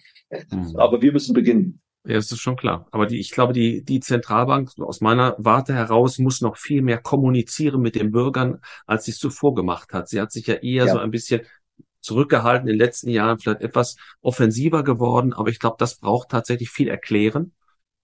Mhm. 0.52 0.76
Aber 0.76 1.02
wir 1.02 1.14
müssen 1.14 1.34
beginnen. 1.34 1.82
Ja, 2.06 2.16
das 2.16 2.32
ist 2.32 2.42
schon 2.42 2.56
klar. 2.56 2.88
Aber 2.92 3.06
die, 3.06 3.20
ich 3.20 3.32
glaube, 3.32 3.54
die, 3.54 3.84
die 3.84 4.00
Zentralbank 4.00 4.72
aus 4.80 5.02
meiner 5.02 5.36
Warte 5.38 5.74
heraus 5.74 6.18
muss 6.18 6.42
noch 6.42 6.58
viel 6.58 6.82
mehr 6.82 6.98
kommunizieren 6.98 7.82
mit 7.82 7.96
den 7.96 8.12
Bürgern, 8.12 8.60
als 8.86 9.06
sie 9.06 9.12
es 9.12 9.20
zuvor 9.20 9.56
gemacht 9.56 9.94
hat. 9.94 10.10
Sie 10.10 10.20
hat 10.20 10.32
sich 10.32 10.48
ja 10.48 10.56
eher 10.56 10.86
ja. 10.86 10.94
so 10.94 11.00
ein 11.00 11.12
bisschen 11.12 11.42
zurückgehalten 12.02 12.68
in 12.68 12.74
den 12.74 12.80
letzten 12.80 13.10
Jahren, 13.10 13.40
vielleicht 13.40 13.62
etwas 13.62 13.98
offensiver 14.22 14.84
geworden. 14.84 15.34
Aber 15.34 15.50
ich 15.50 15.60
glaube, 15.60 15.76
das 15.80 15.96
braucht 15.96 16.30
tatsächlich 16.30 16.70
viel 16.70 16.88
erklären 16.88 17.54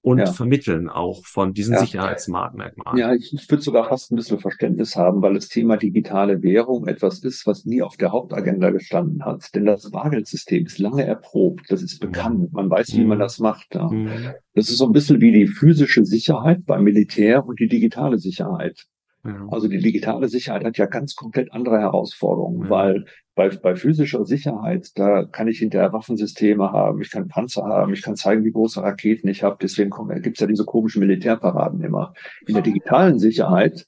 und 0.06 0.20
ja. 0.20 0.28
vermitteln 0.28 0.88
auch 0.88 1.26
von 1.26 1.54
diesen 1.54 1.74
ja. 1.74 1.80
Sicherheitsmerkmalen. 1.80 3.00
Ja, 3.00 3.16
ich, 3.16 3.34
ich 3.34 3.50
würde 3.50 3.64
sogar 3.64 3.90
fast 3.90 4.12
ein 4.12 4.16
bisschen 4.16 4.40
Verständnis 4.40 4.96
haben, 4.96 5.24
weil 5.24 5.34
das 5.34 5.48
Thema 5.48 5.78
digitale 5.78 6.44
Währung 6.44 6.86
etwas 6.86 7.24
ist, 7.24 7.48
was 7.48 7.66
nie 7.66 7.82
auf 7.82 7.98
der 7.98 8.12
Hauptagenda 8.12 8.70
gestanden 8.70 9.26
hat. 9.26 9.56
Denn 9.56 9.66
das 9.66 9.90
Bargeldsystem 9.90 10.68
ist 10.68 10.78
lange 10.78 11.04
erprobt, 11.04 11.66
das 11.70 11.82
ist 11.82 12.00
bekannt, 12.00 12.54
man 12.54 12.70
weiß, 12.70 12.96
wie 12.96 13.02
mhm. 13.02 13.08
man 13.08 13.20
das 13.20 13.40
macht. 13.40 13.74
Ja. 13.74 13.90
Mhm. 13.90 14.10
Das 14.54 14.70
ist 14.70 14.78
so 14.78 14.86
ein 14.86 14.92
bisschen 14.92 15.22
wie 15.22 15.32
die 15.32 15.48
physische 15.48 16.06
Sicherheit 16.06 16.68
beim 16.68 16.84
Militär 16.84 17.44
und 17.44 17.60
die 17.60 17.68
digitale 17.68 18.20
Sicherheit. 18.20 18.86
Also 19.50 19.68
die 19.68 19.80
digitale 19.80 20.28
Sicherheit 20.28 20.64
hat 20.64 20.78
ja 20.78 20.86
ganz 20.86 21.16
komplett 21.16 21.52
andere 21.52 21.80
Herausforderungen, 21.80 22.70
weil 22.70 23.06
bei, 23.34 23.50
bei 23.50 23.76
physischer 23.76 24.26
Sicherheit, 24.26 24.92
da 24.96 25.26
kann 25.26 25.48
ich 25.48 25.60
hinterher 25.60 25.94
Waffensysteme 25.94 26.72
haben, 26.72 27.02
ich 27.02 27.12
kann 27.12 27.28
Panzer 27.28 27.64
haben, 27.64 27.94
ich 27.94 28.02
kann 28.02 28.16
zeigen, 28.16 28.46
wie 28.46 28.52
große 28.52 28.82
Raketen 28.82 29.28
ich 29.28 29.44
habe. 29.44 29.58
Deswegen 29.62 29.92
gibt 30.22 30.38
es 30.38 30.42
ja 30.42 30.48
diese 30.48 30.66
komischen 30.66 31.00
Militärparaden 31.00 31.82
immer. 31.82 32.14
In 32.48 32.54
der 32.54 32.64
digitalen 32.64 33.20
Sicherheit, 33.20 33.88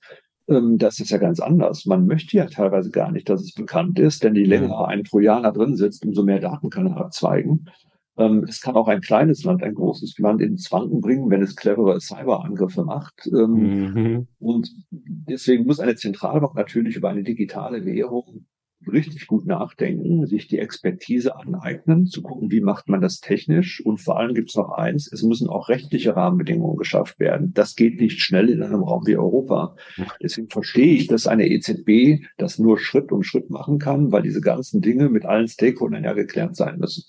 ähm, 0.49 0.77
das 0.77 0.99
ist 0.99 1.11
ja 1.11 1.17
ganz 1.17 1.39
anders. 1.39 1.85
Man 1.85 2.07
möchte 2.07 2.35
ja 2.35 2.47
teilweise 2.47 2.89
gar 2.89 3.11
nicht, 3.11 3.29
dass 3.29 3.41
es 3.41 3.53
bekannt 3.53 3.99
ist, 3.99 4.23
denn 4.23 4.35
je 4.35 4.43
länger 4.43 4.87
ein 4.87 5.03
Trojaner 5.03 5.51
drin 5.51 5.75
sitzt, 5.75 6.05
umso 6.05 6.23
mehr 6.23 6.39
Daten 6.39 6.69
kann 6.69 6.87
er 6.87 6.97
abzweigen. 6.97 7.69
Ähm, 8.17 8.45
es 8.47 8.61
kann 8.61 8.75
auch 8.75 8.87
ein 8.87 9.01
kleines 9.01 9.43
Land, 9.43 9.63
ein 9.63 9.75
großes 9.75 10.17
Land 10.19 10.41
ins 10.41 10.71
Wanken 10.71 11.01
bringen, 11.01 11.29
wenn 11.29 11.41
es 11.41 11.55
clevere 11.55 11.99
Cyberangriffe 11.99 12.83
macht. 12.83 13.27
Ähm, 13.27 13.93
mhm. 13.93 14.27
Und 14.39 14.71
deswegen 14.91 15.65
muss 15.65 15.79
eine 15.79 15.95
Zentralbank 15.95 16.55
natürlich 16.55 16.95
über 16.95 17.09
eine 17.09 17.23
digitale 17.23 17.85
Währung 17.85 18.45
richtig 18.85 19.27
gut 19.27 19.45
nachdenken, 19.45 20.25
sich 20.27 20.47
die 20.47 20.59
Expertise 20.59 21.35
aneignen, 21.35 22.05
zu 22.05 22.21
gucken, 22.21 22.51
wie 22.51 22.61
macht 22.61 22.89
man 22.89 23.01
das 23.01 23.19
technisch. 23.19 23.83
Und 23.83 23.99
vor 23.99 24.17
allem 24.17 24.33
gibt 24.33 24.49
es 24.49 24.55
noch 24.55 24.71
eins, 24.71 25.11
es 25.11 25.23
müssen 25.23 25.49
auch 25.49 25.69
rechtliche 25.69 26.15
Rahmenbedingungen 26.15 26.77
geschafft 26.77 27.19
werden. 27.19 27.53
Das 27.53 27.75
geht 27.75 27.99
nicht 27.99 28.21
schnell 28.21 28.49
in 28.49 28.63
einem 28.63 28.83
Raum 28.83 29.05
wie 29.05 29.17
Europa. 29.17 29.75
Deswegen 30.21 30.49
verstehe 30.49 30.93
ich, 30.93 31.07
dass 31.07 31.27
eine 31.27 31.47
EZB 31.47 32.23
das 32.37 32.59
nur 32.59 32.79
Schritt 32.79 33.11
um 33.11 33.23
Schritt 33.23 33.49
machen 33.49 33.79
kann, 33.79 34.11
weil 34.11 34.21
diese 34.21 34.41
ganzen 34.41 34.81
Dinge 34.81 35.09
mit 35.09 35.25
allen 35.25 35.47
Stakeholdern 35.47 36.03
ja 36.03 36.13
geklärt 36.13 36.55
sein 36.55 36.79
müssen. 36.79 37.03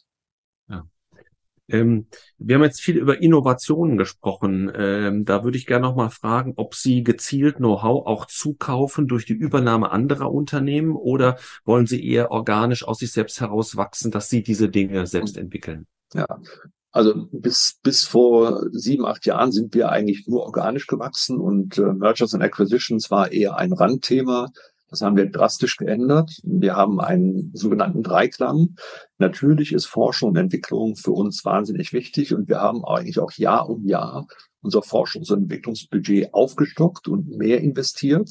Ähm, 1.69 2.07
wir 2.39 2.57
haben 2.57 2.63
jetzt 2.63 2.81
viel 2.81 2.97
über 2.97 3.21
Innovationen 3.21 3.99
gesprochen. 3.99 4.73
Ähm, 4.75 5.25
da 5.25 5.45
würde 5.45 5.59
ich 5.59 5.67
gerne 5.67 5.87
noch 5.87 5.97
mal 5.97 6.11
fragen, 6.11 6.55
ob 6.57 6.75
Sie 6.75 7.03
gezielt 7.03 7.57
Know-how 7.57 8.07
auch 8.07 8.27
zukaufen 8.27 9.07
durch 9.07 9.27
die 9.27 9.35
Übernahme 9.35 9.91
anderer 9.91 10.33
Unternehmen 10.33 10.97
oder 10.97 11.39
wollen 11.65 11.87
Sie 11.87 12.05
eher 12.05 12.31
organisch 12.31 12.87
aus 12.87 12.99
sich 12.99 13.13
selbst 13.13 13.41
heraus 13.41 13.77
wachsen, 13.77 14.11
dass 14.11 14.29
Sie 14.31 14.43
diese 14.43 14.69
Dinge 14.69 15.07
selbst 15.07 15.37
entwickeln? 15.37 15.87
Ja, 16.15 16.27
also 16.91 17.29
bis, 17.33 17.79
bis 17.83 18.05
vor 18.05 18.67
sieben, 18.73 19.05
acht 19.05 19.27
Jahren 19.27 19.53
sind 19.53 19.75
wir 19.75 19.91
eigentlich 19.91 20.27
nur 20.27 20.43
organisch 20.45 20.87
gewachsen 20.87 21.39
und 21.39 21.77
äh, 21.77 21.93
Mergers 21.93 22.33
and 22.33 22.43
Acquisitions 22.43 23.11
war 23.11 23.31
eher 23.31 23.57
ein 23.57 23.73
Randthema. 23.73 24.49
Das 24.89 25.03
haben 25.03 25.17
wir 25.17 25.27
drastisch 25.27 25.77
geändert. 25.77 26.41
Wir 26.43 26.75
haben 26.75 27.01
einen 27.01 27.51
sogenannten 27.55 28.03
Dreiklang. 28.03 28.77
Natürlich 29.19 29.73
ist 29.73 29.87
Forschung 29.87 30.31
und 30.31 30.37
Entwicklung 30.37 30.97
für 30.97 31.13
uns 31.13 31.45
wahnsinnig 31.45 31.93
wichtig 31.93 32.35
und 32.35 32.49
wir 32.49 32.61
haben 32.61 32.85
eigentlich 32.85 33.19
auch 33.19 33.33
Jahr 33.33 33.69
um 33.69 33.87
Jahr 33.87 34.27
unser 34.61 34.81
Forschungs- 34.81 35.33
und 35.33 35.45
Entwicklungsbudget 35.45 36.33
aufgestockt 36.35 37.09
und 37.09 37.29
mehr 37.29 37.61
investiert. 37.61 38.29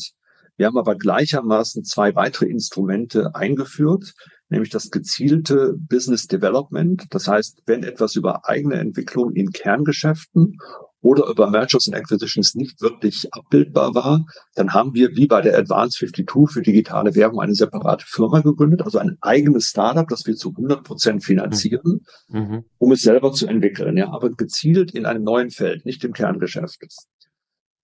Wir 0.58 0.66
haben 0.66 0.78
aber 0.78 0.95
gleichermaßen 0.95 1.84
zwei 1.84 2.16
weitere 2.16 2.47
Instrumente 2.47 3.36
eingeführt, 3.36 4.14
nämlich 4.49 4.72
das 4.72 4.89
gezielte 4.89 5.76
Business 5.78 6.26
Development. 6.26 7.05
Das 7.12 7.28
heißt, 7.28 7.62
wenn 7.68 7.84
etwas 7.84 8.16
über 8.16 8.49
eigene 8.49 8.76
Entwicklung 8.76 9.34
in 9.34 9.51
Kerngeschäften 9.51 10.58
oder 11.02 11.28
über 11.28 11.50
Mergers 11.50 11.88
and 11.88 11.95
Acquisitions 11.95 12.56
nicht 12.56 12.82
wirklich 12.82 13.28
abbildbar 13.32 13.93
war, 13.93 14.26
dann 14.56 14.74
haben 14.74 14.93
wir 14.93 15.16
wie 15.16 15.28
bei 15.28 15.41
der 15.41 15.58
Advanced 15.58 15.98
52 16.00 16.52
für 16.52 16.62
digitale 16.62 17.16
Währung 17.16 17.39
eine 17.39 17.54
separate 17.54 18.06
Firma 18.08 18.41
gegründet, 18.41 18.82
also 18.82 18.98
ein 18.98 19.18
eigenes 19.22 19.68
Startup, 19.68 20.08
das 20.08 20.26
wir 20.26 20.36
zu 20.36 20.50
100 20.50 20.84
Prozent 20.84 21.24
finanzieren, 21.24 22.06
mhm. 22.30 22.39
mhm. 22.39 22.66
um 22.78 22.91
es 22.91 23.02
selber 23.02 23.32
zu 23.32 23.48
entwickeln, 23.48 23.98
ja, 23.98 24.12
aber 24.12 24.32
gezielt 24.32 24.93
in 24.93 25.06
einem 25.06 25.24
neuen 25.24 25.52
Feld, 25.52 25.86
nicht 25.86 26.04
im 26.04 26.14
Kerngeschäft. 26.14 26.80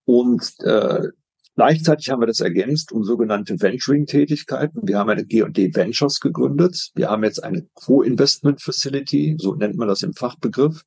Und 0.06 0.54
äh, 0.64 1.10
Gleichzeitig 1.56 2.10
haben 2.10 2.20
wir 2.20 2.26
das 2.26 2.40
ergänzt 2.40 2.92
um 2.92 3.04
sogenannte 3.04 3.62
Venturing-Tätigkeiten. 3.62 4.88
Wir 4.88 4.98
haben 4.98 5.12
eine 5.12 5.24
G&D 5.24 5.76
Ventures 5.76 6.20
gegründet. 6.20 6.90
Wir 6.96 7.12
haben 7.12 7.24
jetzt 7.24 7.44
eine 7.44 7.68
Co-Investment 7.76 8.60
Facility, 8.60 9.36
so 9.38 9.54
nennt 9.54 9.76
man 9.76 9.88
das 9.88 10.02
im 10.02 10.14
Fachbegriff, 10.14 10.84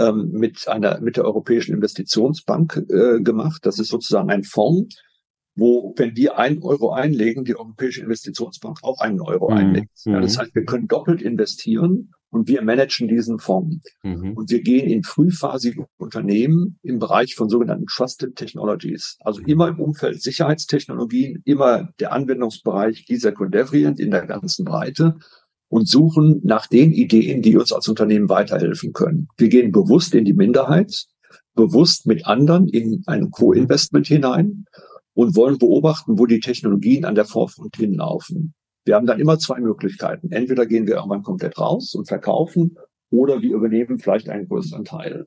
ähm, 0.00 0.30
mit 0.32 0.66
einer 0.66 1.00
mit 1.00 1.16
der 1.16 1.24
Europäischen 1.24 1.74
Investitionsbank 1.74 2.84
äh, 2.88 3.20
gemacht. 3.20 3.60
Das 3.64 3.78
ist 3.78 3.88
sozusagen 3.88 4.30
ein 4.30 4.42
Fonds, 4.42 4.96
wo, 5.54 5.94
wenn 5.96 6.16
wir 6.16 6.38
einen 6.38 6.62
Euro 6.62 6.92
einlegen, 6.92 7.44
die 7.44 7.56
Europäische 7.56 8.00
Investitionsbank 8.00 8.78
auch 8.82 9.00
einen 9.00 9.20
Euro 9.20 9.50
mhm. 9.50 9.56
einlegt. 9.56 9.90
Ja, 10.04 10.20
das 10.20 10.36
mhm. 10.36 10.40
heißt, 10.40 10.54
wir 10.54 10.64
können 10.64 10.88
doppelt 10.88 11.22
investieren 11.22 12.12
und 12.30 12.48
wir 12.48 12.62
managen 12.62 13.08
diesen 13.08 13.38
Fonds. 13.38 13.84
Mhm. 14.02 14.34
Und 14.34 14.50
wir 14.50 14.62
gehen 14.62 14.88
in 14.88 15.02
frühphasige 15.02 15.86
Unternehmen 15.98 16.78
im 16.82 16.98
Bereich 16.98 17.34
von 17.34 17.48
sogenannten 17.48 17.86
Trusted 17.86 18.36
Technologies. 18.36 19.16
Also 19.20 19.42
immer 19.42 19.68
im 19.68 19.80
Umfeld 19.80 20.22
Sicherheitstechnologien, 20.22 21.42
immer 21.44 21.90
der 21.98 22.12
Anwendungsbereich 22.12 23.04
dieser 23.04 23.32
Devrient 23.32 24.00
in 24.00 24.10
der 24.10 24.26
ganzen 24.26 24.64
Breite 24.64 25.16
und 25.70 25.88
suchen 25.88 26.40
nach 26.42 26.66
den 26.66 26.92
Ideen, 26.92 27.42
die 27.42 27.56
uns 27.56 27.72
als 27.72 27.88
Unternehmen 27.88 28.28
weiterhelfen 28.28 28.92
können. 28.92 29.28
Wir 29.38 29.48
gehen 29.48 29.70
bewusst 29.70 30.14
in 30.14 30.24
die 30.24 30.34
Minderheit, 30.34 31.06
bewusst 31.54 32.06
mit 32.06 32.26
anderen 32.26 32.68
in 32.68 33.04
ein 33.06 33.30
Co-Investment 33.30 34.08
hinein 34.08 34.64
und 35.14 35.36
wollen 35.36 35.58
beobachten, 35.58 36.18
wo 36.18 36.26
die 36.26 36.40
Technologien 36.40 37.04
an 37.04 37.14
der 37.14 37.24
Vorfront 37.24 37.76
hinlaufen. 37.76 38.52
Wir 38.84 38.96
haben 38.96 39.06
dann 39.06 39.20
immer 39.20 39.38
zwei 39.38 39.60
Möglichkeiten. 39.60 40.32
Entweder 40.32 40.66
gehen 40.66 40.88
wir 40.88 40.96
irgendwann 40.96 41.22
komplett 41.22 41.56
raus 41.58 41.94
und 41.94 42.08
verkaufen 42.08 42.76
oder 43.10 43.40
wir 43.40 43.54
übernehmen 43.54 43.98
vielleicht 43.98 44.28
einen 44.28 44.48
größeren 44.48 44.84
Teil. 44.84 45.26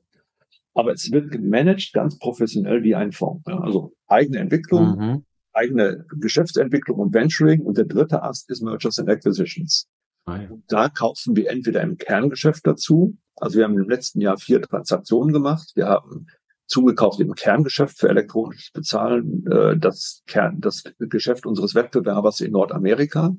Aber 0.74 0.92
es 0.92 1.10
wird 1.10 1.30
gemanagt 1.30 1.92
ganz 1.94 2.18
professionell 2.18 2.82
wie 2.82 2.94
ein 2.94 3.12
Fonds. 3.12 3.46
Also 3.46 3.94
eigene 4.08 4.40
Entwicklung, 4.40 4.98
mhm. 4.98 5.24
eigene 5.52 6.04
Geschäftsentwicklung 6.20 6.98
und 6.98 7.14
Venturing 7.14 7.62
und 7.62 7.78
der 7.78 7.86
dritte 7.86 8.22
Ast 8.22 8.50
ist 8.50 8.62
Mergers 8.62 8.98
and 8.98 9.08
Acquisitions. 9.08 9.86
Ah, 10.26 10.40
ja. 10.40 10.48
Da 10.68 10.88
kaufen 10.88 11.36
wir 11.36 11.50
entweder 11.50 11.82
im 11.82 11.98
Kerngeschäft 11.98 12.66
dazu. 12.66 13.16
Also 13.36 13.58
wir 13.58 13.64
haben 13.64 13.78
im 13.78 13.88
letzten 13.88 14.20
Jahr 14.20 14.38
vier 14.38 14.62
Transaktionen 14.62 15.32
gemacht. 15.32 15.72
Wir 15.74 15.86
haben 15.86 16.26
zugekauft 16.66 17.20
im 17.20 17.34
Kerngeschäft 17.34 17.98
für 17.98 18.08
elektronisches 18.08 18.70
Bezahlen, 18.70 19.46
äh, 19.50 19.76
das, 19.76 20.22
Kern, 20.26 20.60
das 20.60 20.84
Geschäft 20.98 21.46
unseres 21.46 21.74
Wettbewerbers 21.74 22.40
in 22.40 22.52
Nordamerika. 22.52 23.34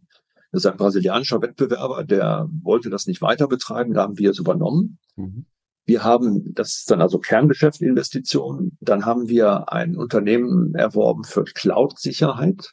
Das 0.51 0.63
ist 0.63 0.71
ein 0.71 0.77
brasilianischer 0.77 1.41
Wettbewerber, 1.41 2.03
der 2.03 2.47
wollte 2.63 2.89
das 2.89 3.07
nicht 3.07 3.21
weiter 3.21 3.47
betreiben, 3.47 3.93
da 3.93 4.03
haben 4.03 4.17
wir 4.17 4.29
es 4.29 4.39
übernommen. 4.39 4.99
Mhm. 5.15 5.45
Wir 5.85 6.03
haben, 6.03 6.53
das 6.53 6.77
ist 6.77 6.91
dann 6.91 7.01
also 7.01 7.19
Kerngeschäftsinvestitionen. 7.19 8.77
Dann 8.79 9.05
haben 9.05 9.27
wir 9.27 9.71
ein 9.71 9.95
Unternehmen 9.95 10.73
erworben 10.73 11.23
für 11.23 11.43
Cloud-Sicherheit 11.43 12.71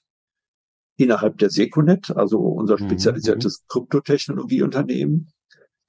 innerhalb 0.97 1.38
der 1.38 1.51
Secunet, 1.51 2.11
also 2.16 2.38
unser 2.38 2.80
mhm, 2.80 2.86
spezialisiertes 2.86 3.62
mhm. 3.62 3.66
Kryptotechnologieunternehmen. 3.68 5.32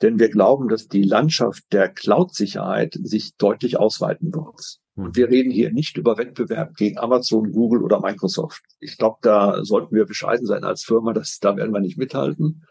Denn 0.02 0.20
wir 0.20 0.30
glauben, 0.30 0.68
dass 0.68 0.88
die 0.88 1.04
Landschaft 1.04 1.64
der 1.72 1.90
Cloud-Sicherheit 1.90 2.98
sich 3.04 3.36
deutlich 3.38 3.80
ausweiten 3.80 4.34
wird. 4.34 4.80
Und 4.96 5.10
mhm. 5.10 5.16
wir 5.16 5.30
reden 5.30 5.52
hier 5.52 5.72
nicht 5.72 5.98
über 5.98 6.18
Wettbewerb 6.18 6.76
gegen 6.76 6.98
Amazon, 6.98 7.52
Google 7.52 7.84
oder 7.84 8.00
Microsoft. 8.00 8.64
Ich 8.80 8.98
glaube, 8.98 9.18
da 9.22 9.64
sollten 9.64 9.96
wir 9.96 10.06
bescheiden 10.06 10.46
sein 10.46 10.64
als 10.64 10.84
Firma, 10.84 11.14
dass 11.14 11.40
da 11.40 11.56
werden 11.56 11.74
wir 11.74 11.80
nicht 11.80 11.98
mithalten. 11.98 12.64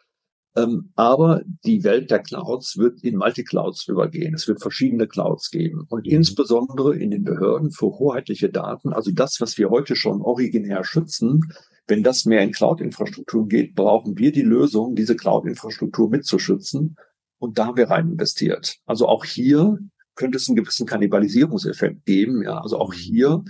Ähm, 0.55 0.93
aber 0.97 1.41
die 1.65 1.83
Welt 1.83 2.11
der 2.11 2.19
Clouds 2.19 2.77
wird 2.77 3.03
in 3.03 3.17
Multiclouds 3.17 3.89
übergehen. 3.89 4.35
Es 4.35 4.47
wird 4.47 4.61
verschiedene 4.61 5.09
Clouds 5.09 5.51
geben. 5.51 5.87
Und 5.89 6.07
mhm. 6.07 6.13
insbesondere 6.13 6.95
in 6.95 7.11
den 7.11 7.25
Behörden 7.25 7.71
für 7.71 7.87
hoheitliche 7.87 8.51
Daten, 8.51 8.93
also 8.93 9.11
das, 9.13 9.41
was 9.41 9.57
wir 9.57 9.71
heute 9.71 9.97
schon 9.97 10.21
originär 10.21 10.85
schützen, 10.85 11.41
wenn 11.87 12.03
das 12.03 12.25
mehr 12.25 12.43
in 12.43 12.53
Cloud-Infrastruktur 12.53 13.49
geht, 13.49 13.75
brauchen 13.75 14.17
wir 14.17 14.33
die 14.33 14.43
Lösung, 14.43 14.95
diese 14.95 15.17
Cloud-Infrastruktur 15.17 16.09
mitzuschützen. 16.11 16.97
Und 17.39 17.59
da 17.59 17.67
haben 17.67 17.77
wir 17.77 17.91
rein 17.91 18.13
investiert. 18.13 18.77
Also 18.87 19.09
auch 19.09 19.25
hier 19.25 19.79
könnte 20.15 20.39
es 20.39 20.49
einen 20.49 20.57
gewissen 20.57 20.87
Kannibalisierungseffekt 20.87 22.05
geben. 22.05 22.43
Ja, 22.43 22.61
also 22.61 22.79
auch 22.79 22.95
hier 22.95 23.43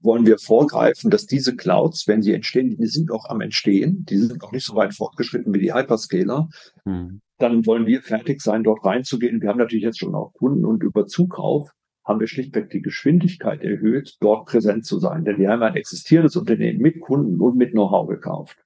wollen 0.00 0.26
wir 0.26 0.38
vorgreifen, 0.38 1.10
dass 1.10 1.26
diese 1.26 1.56
Clouds, 1.56 2.06
wenn 2.08 2.22
sie 2.22 2.34
entstehen, 2.34 2.76
die 2.76 2.86
sind 2.86 3.10
auch 3.10 3.26
am 3.26 3.40
Entstehen, 3.40 4.04
die 4.08 4.18
sind 4.18 4.42
noch 4.42 4.52
nicht 4.52 4.66
so 4.66 4.74
weit 4.74 4.94
fortgeschritten 4.94 5.54
wie 5.54 5.60
die 5.60 5.72
Hyperscaler, 5.72 6.48
mhm. 6.84 7.20
dann 7.38 7.64
wollen 7.66 7.86
wir 7.86 8.02
fertig 8.02 8.42
sein, 8.42 8.64
dort 8.64 8.84
reinzugehen. 8.84 9.40
Wir 9.40 9.48
haben 9.48 9.58
natürlich 9.58 9.84
jetzt 9.84 10.00
schon 10.00 10.14
auch 10.14 10.32
Kunden 10.34 10.64
und 10.64 10.82
über 10.82 11.06
Zukauf 11.06 11.70
haben 12.04 12.20
wir 12.20 12.26
schlichtweg 12.26 12.70
die 12.70 12.82
Geschwindigkeit 12.82 13.62
erhöht, 13.62 14.16
dort 14.20 14.46
präsent 14.46 14.84
zu 14.84 14.98
sein. 14.98 15.24
Denn 15.24 15.38
wir 15.38 15.50
haben 15.50 15.62
ein 15.62 15.76
existierendes 15.76 16.36
Unternehmen 16.36 16.80
mit 16.80 17.00
Kunden 17.00 17.40
und 17.40 17.56
mit 17.56 17.72
Know-how 17.72 18.08
gekauft. 18.08 18.58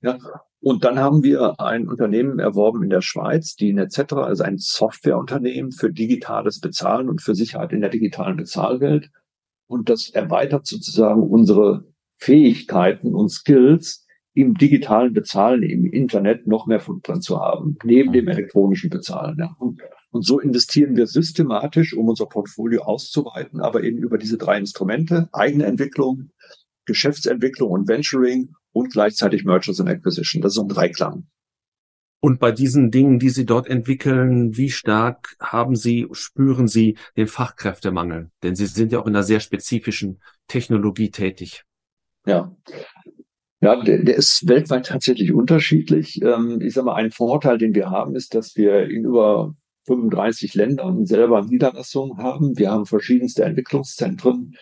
Ja, 0.00 0.18
und 0.60 0.84
dann 0.84 0.98
haben 0.98 1.22
wir 1.22 1.60
ein 1.60 1.88
Unternehmen 1.88 2.38
erworben 2.38 2.84
in 2.84 2.90
der 2.90 3.02
Schweiz, 3.02 3.56
die 3.56 3.72
Netcetera, 3.72 4.24
also 4.24 4.44
ein 4.44 4.58
Softwareunternehmen 4.58 5.72
für 5.72 5.92
digitales 5.92 6.60
Bezahlen 6.60 7.08
und 7.08 7.20
für 7.20 7.34
Sicherheit 7.34 7.72
in 7.72 7.80
der 7.80 7.90
digitalen 7.90 8.36
Bezahlwelt. 8.36 9.10
Und 9.66 9.88
das 9.88 10.10
erweitert 10.10 10.66
sozusagen 10.66 11.22
unsere 11.22 11.84
Fähigkeiten 12.16 13.14
und 13.14 13.30
Skills 13.30 14.06
im 14.34 14.54
digitalen 14.54 15.12
Bezahlen, 15.12 15.62
im 15.62 15.84
Internet 15.84 16.46
noch 16.46 16.66
mehr 16.66 16.80
Footprint 16.80 17.24
zu 17.24 17.40
haben, 17.40 17.76
neben 17.82 18.12
dem 18.12 18.28
elektronischen 18.28 18.88
Bezahlen. 18.88 19.36
Ja. 19.38 19.56
Und, 20.12 20.24
so 20.26 20.38
investieren 20.38 20.94
wir 20.94 21.06
systematisch, 21.06 21.94
um 21.94 22.08
unser 22.08 22.26
Portfolio 22.26 22.82
auszuweiten, 22.82 23.60
aber 23.60 23.82
eben 23.82 23.98
über 23.98 24.18
diese 24.18 24.36
drei 24.36 24.58
Instrumente, 24.58 25.28
eigene 25.32 25.64
Entwicklung, 25.64 26.30
Geschäftsentwicklung 26.84 27.70
und 27.70 27.88
Venturing 27.88 28.52
und 28.72 28.92
gleichzeitig 28.92 29.44
Mergers 29.44 29.80
and 29.80 29.88
Acquisition. 29.88 30.42
Das 30.42 30.52
ist 30.52 30.56
so 30.56 30.62
ein 30.62 30.68
Dreiklang. 30.68 31.26
Und 32.24 32.38
bei 32.38 32.52
diesen 32.52 32.92
Dingen, 32.92 33.18
die 33.18 33.30
Sie 33.30 33.44
dort 33.44 33.66
entwickeln, 33.66 34.56
wie 34.56 34.70
stark 34.70 35.34
haben 35.40 35.74
Sie, 35.74 36.06
spüren 36.12 36.68
Sie 36.68 36.96
den 37.16 37.26
Fachkräftemangel? 37.26 38.30
Denn 38.44 38.54
Sie 38.54 38.66
sind 38.66 38.92
ja 38.92 39.00
auch 39.00 39.06
in 39.06 39.16
einer 39.16 39.24
sehr 39.24 39.40
spezifischen 39.40 40.20
Technologie 40.46 41.10
tätig. 41.10 41.64
Ja. 42.24 42.54
Ja, 43.60 43.82
der, 43.82 44.04
der 44.04 44.16
ist 44.16 44.46
weltweit 44.46 44.86
tatsächlich 44.86 45.32
unterschiedlich. 45.32 46.20
Ähm, 46.22 46.60
ich 46.60 46.74
sage 46.74 46.86
mal, 46.86 46.94
ein 46.94 47.10
Vorteil, 47.10 47.58
den 47.58 47.74
wir 47.74 47.90
haben, 47.90 48.14
ist, 48.14 48.34
dass 48.34 48.56
wir 48.56 48.88
in 48.88 49.04
über 49.04 49.54
35 49.86 50.54
Ländern 50.54 51.06
selber 51.06 51.42
Niederlassungen 51.42 52.18
haben. 52.18 52.56
Wir 52.58 52.70
haben 52.70 52.86
verschiedenste 52.86 53.44
Entwicklungszentren 53.44 54.54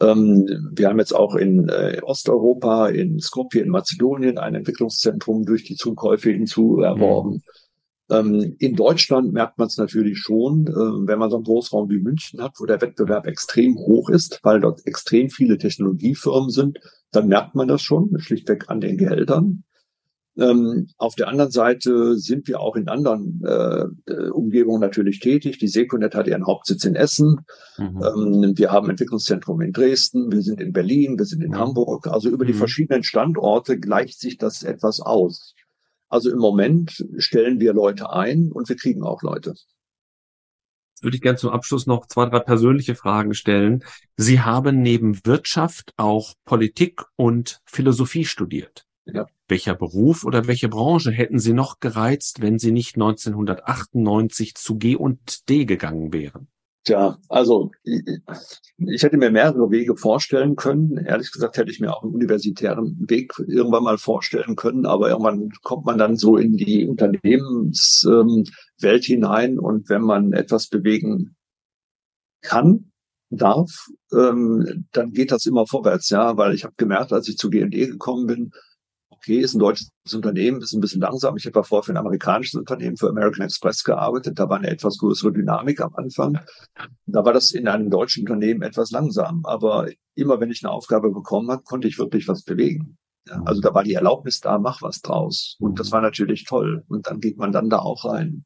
ähm, 0.00 0.72
wir 0.72 0.88
haben 0.88 0.98
jetzt 0.98 1.14
auch 1.14 1.34
in 1.36 1.68
äh, 1.68 2.00
Osteuropa, 2.02 2.88
in 2.88 3.20
Skopje, 3.20 3.62
in 3.62 3.70
Mazedonien 3.70 4.38
ein 4.38 4.54
Entwicklungszentrum 4.54 5.44
durch 5.44 5.64
die 5.64 5.76
Zukäufe 5.76 6.30
hinzu 6.30 6.80
erworben. 6.80 7.42
Mhm. 8.08 8.54
in 8.60 8.76
Deutschland 8.76 9.32
merkt 9.32 9.58
man 9.58 9.66
es 9.66 9.78
natürlich 9.78 10.18
schon, 10.18 10.68
äh, 10.68 11.08
wenn 11.08 11.18
man 11.18 11.28
so 11.28 11.36
einen 11.36 11.44
Großraum 11.44 11.90
wie 11.90 11.98
München 11.98 12.40
hat, 12.40 12.52
wo 12.60 12.64
der 12.64 12.80
Wettbewerb 12.80 13.26
extrem 13.26 13.76
hoch 13.76 14.10
ist, 14.10 14.38
weil 14.44 14.60
dort 14.60 14.86
extrem 14.86 15.28
viele 15.28 15.58
Technologiefirmen 15.58 16.50
sind, 16.50 16.78
dann 17.10 17.26
merkt 17.26 17.56
man 17.56 17.66
das 17.66 17.82
schon, 17.82 18.16
schlichtweg 18.20 18.68
an 18.68 18.80
den 18.80 18.96
Gehältern. 18.96 19.64
Ähm, 20.38 20.88
auf 20.98 21.14
der 21.14 21.28
anderen 21.28 21.50
Seite 21.50 22.16
sind 22.18 22.46
wir 22.46 22.60
auch 22.60 22.76
in 22.76 22.88
anderen 22.88 23.42
äh, 23.44 24.28
Umgebungen 24.30 24.80
natürlich 24.80 25.20
tätig. 25.20 25.58
Die 25.58 25.68
Seconet 25.68 26.14
hat 26.14 26.26
ihren 26.26 26.46
Hauptsitz 26.46 26.84
in 26.84 26.94
Essen. 26.94 27.40
Mhm. 27.78 28.02
Ähm, 28.02 28.52
wir 28.58 28.70
haben 28.70 28.90
Entwicklungszentrum 28.90 29.60
in 29.62 29.72
Dresden. 29.72 30.30
Wir 30.30 30.42
sind 30.42 30.60
in 30.60 30.72
Berlin. 30.72 31.18
Wir 31.18 31.24
sind 31.24 31.42
in 31.42 31.52
mhm. 31.52 31.58
Hamburg. 31.58 32.06
Also 32.06 32.28
über 32.28 32.44
die 32.44 32.52
mhm. 32.52 32.58
verschiedenen 32.58 33.02
Standorte 33.02 33.78
gleicht 33.78 34.20
sich 34.20 34.36
das 34.36 34.62
etwas 34.62 35.00
aus. 35.00 35.54
Also 36.08 36.30
im 36.30 36.38
Moment 36.38 37.04
stellen 37.16 37.58
wir 37.58 37.72
Leute 37.72 38.10
ein 38.10 38.52
und 38.52 38.68
wir 38.68 38.76
kriegen 38.76 39.02
auch 39.02 39.22
Leute. 39.22 39.50
Jetzt 39.50 41.02
würde 41.02 41.16
ich 41.16 41.22
gerne 41.22 41.36
zum 41.36 41.50
Abschluss 41.50 41.86
noch 41.86 42.06
zwei, 42.06 42.26
drei 42.26 42.40
persönliche 42.40 42.94
Fragen 42.94 43.34
stellen. 43.34 43.84
Sie 44.16 44.40
haben 44.40 44.80
neben 44.82 45.24
Wirtschaft 45.26 45.92
auch 45.96 46.34
Politik 46.44 47.02
und 47.16 47.60
Philosophie 47.64 48.24
studiert. 48.24 48.86
Ja. 49.04 49.26
Welcher 49.48 49.74
Beruf 49.74 50.24
oder 50.24 50.48
welche 50.48 50.68
Branche 50.68 51.12
hätten 51.12 51.38
Sie 51.38 51.52
noch 51.52 51.78
gereizt, 51.78 52.42
wenn 52.42 52.58
Sie 52.58 52.72
nicht 52.72 52.96
1998 52.96 54.54
zu 54.54 54.76
G 54.76 54.96
und 54.96 55.48
D 55.48 55.64
gegangen 55.64 56.12
wären? 56.12 56.48
Tja, 56.86 57.18
also 57.28 57.72
ich, 57.82 59.02
hätte 59.02 59.16
mir 59.16 59.32
mehrere 59.32 59.72
Wege 59.72 59.96
vorstellen 59.96 60.54
können. 60.54 60.98
Ehrlich 60.98 61.32
gesagt 61.32 61.56
hätte 61.56 61.70
ich 61.70 61.80
mir 61.80 61.92
auch 61.92 62.04
einen 62.04 62.14
universitären 62.14 62.96
Weg 63.08 63.32
irgendwann 63.38 63.82
mal 63.82 63.98
vorstellen 63.98 64.54
können, 64.54 64.86
aber 64.86 65.10
irgendwann 65.10 65.50
kommt 65.62 65.84
man 65.84 65.98
dann 65.98 66.16
so 66.16 66.36
in 66.36 66.56
die 66.56 66.86
Unternehmenswelt 66.86 69.04
hinein 69.04 69.58
und 69.58 69.88
wenn 69.88 70.02
man 70.02 70.32
etwas 70.32 70.68
bewegen 70.68 71.34
kann, 72.40 72.92
darf, 73.30 73.88
ähm, 74.12 74.86
dann 74.92 75.10
geht 75.10 75.32
das 75.32 75.46
immer 75.46 75.66
vorwärts, 75.66 76.08
ja, 76.10 76.36
weil 76.36 76.54
ich 76.54 76.62
habe 76.62 76.74
gemerkt, 76.76 77.12
als 77.12 77.26
ich 77.26 77.36
zu 77.36 77.50
G&E 77.50 77.68
gekommen 77.68 78.26
bin, 78.26 78.52
okay, 79.16 79.38
ist 79.38 79.54
ein 79.54 79.58
deutsches 79.58 79.90
Unternehmen, 80.12 80.60
ist 80.60 80.72
ein 80.72 80.80
bisschen 80.80 81.00
langsam. 81.00 81.36
Ich 81.36 81.46
habe 81.46 81.64
vorher 81.64 81.84
für 81.84 81.92
ein 81.92 81.96
amerikanisches 81.96 82.54
Unternehmen, 82.54 82.96
für 82.96 83.08
American 83.08 83.44
Express 83.44 83.82
gearbeitet. 83.84 84.38
Da 84.38 84.48
war 84.48 84.58
eine 84.58 84.70
etwas 84.70 84.98
größere 84.98 85.32
Dynamik 85.32 85.80
am 85.80 85.94
Anfang. 85.94 86.38
Da 87.06 87.24
war 87.24 87.32
das 87.32 87.52
in 87.52 87.68
einem 87.68 87.90
deutschen 87.90 88.22
Unternehmen 88.22 88.62
etwas 88.62 88.90
langsam. 88.90 89.44
Aber 89.44 89.88
immer 90.14 90.40
wenn 90.40 90.50
ich 90.50 90.64
eine 90.64 90.72
Aufgabe 90.72 91.10
bekommen 91.10 91.50
habe, 91.50 91.62
konnte 91.64 91.88
ich 91.88 91.98
wirklich 91.98 92.28
was 92.28 92.42
bewegen. 92.42 92.98
Ja, 93.28 93.42
also 93.44 93.60
da 93.60 93.74
war 93.74 93.82
die 93.82 93.94
Erlaubnis 93.94 94.40
da, 94.40 94.58
mach 94.58 94.82
was 94.82 95.00
draus. 95.00 95.56
Und 95.58 95.80
das 95.80 95.90
war 95.90 96.00
natürlich 96.00 96.44
toll. 96.44 96.84
Und 96.88 97.08
dann 97.08 97.20
geht 97.20 97.38
man 97.38 97.52
dann 97.52 97.68
da 97.68 97.78
auch 97.78 98.04
rein. 98.04 98.44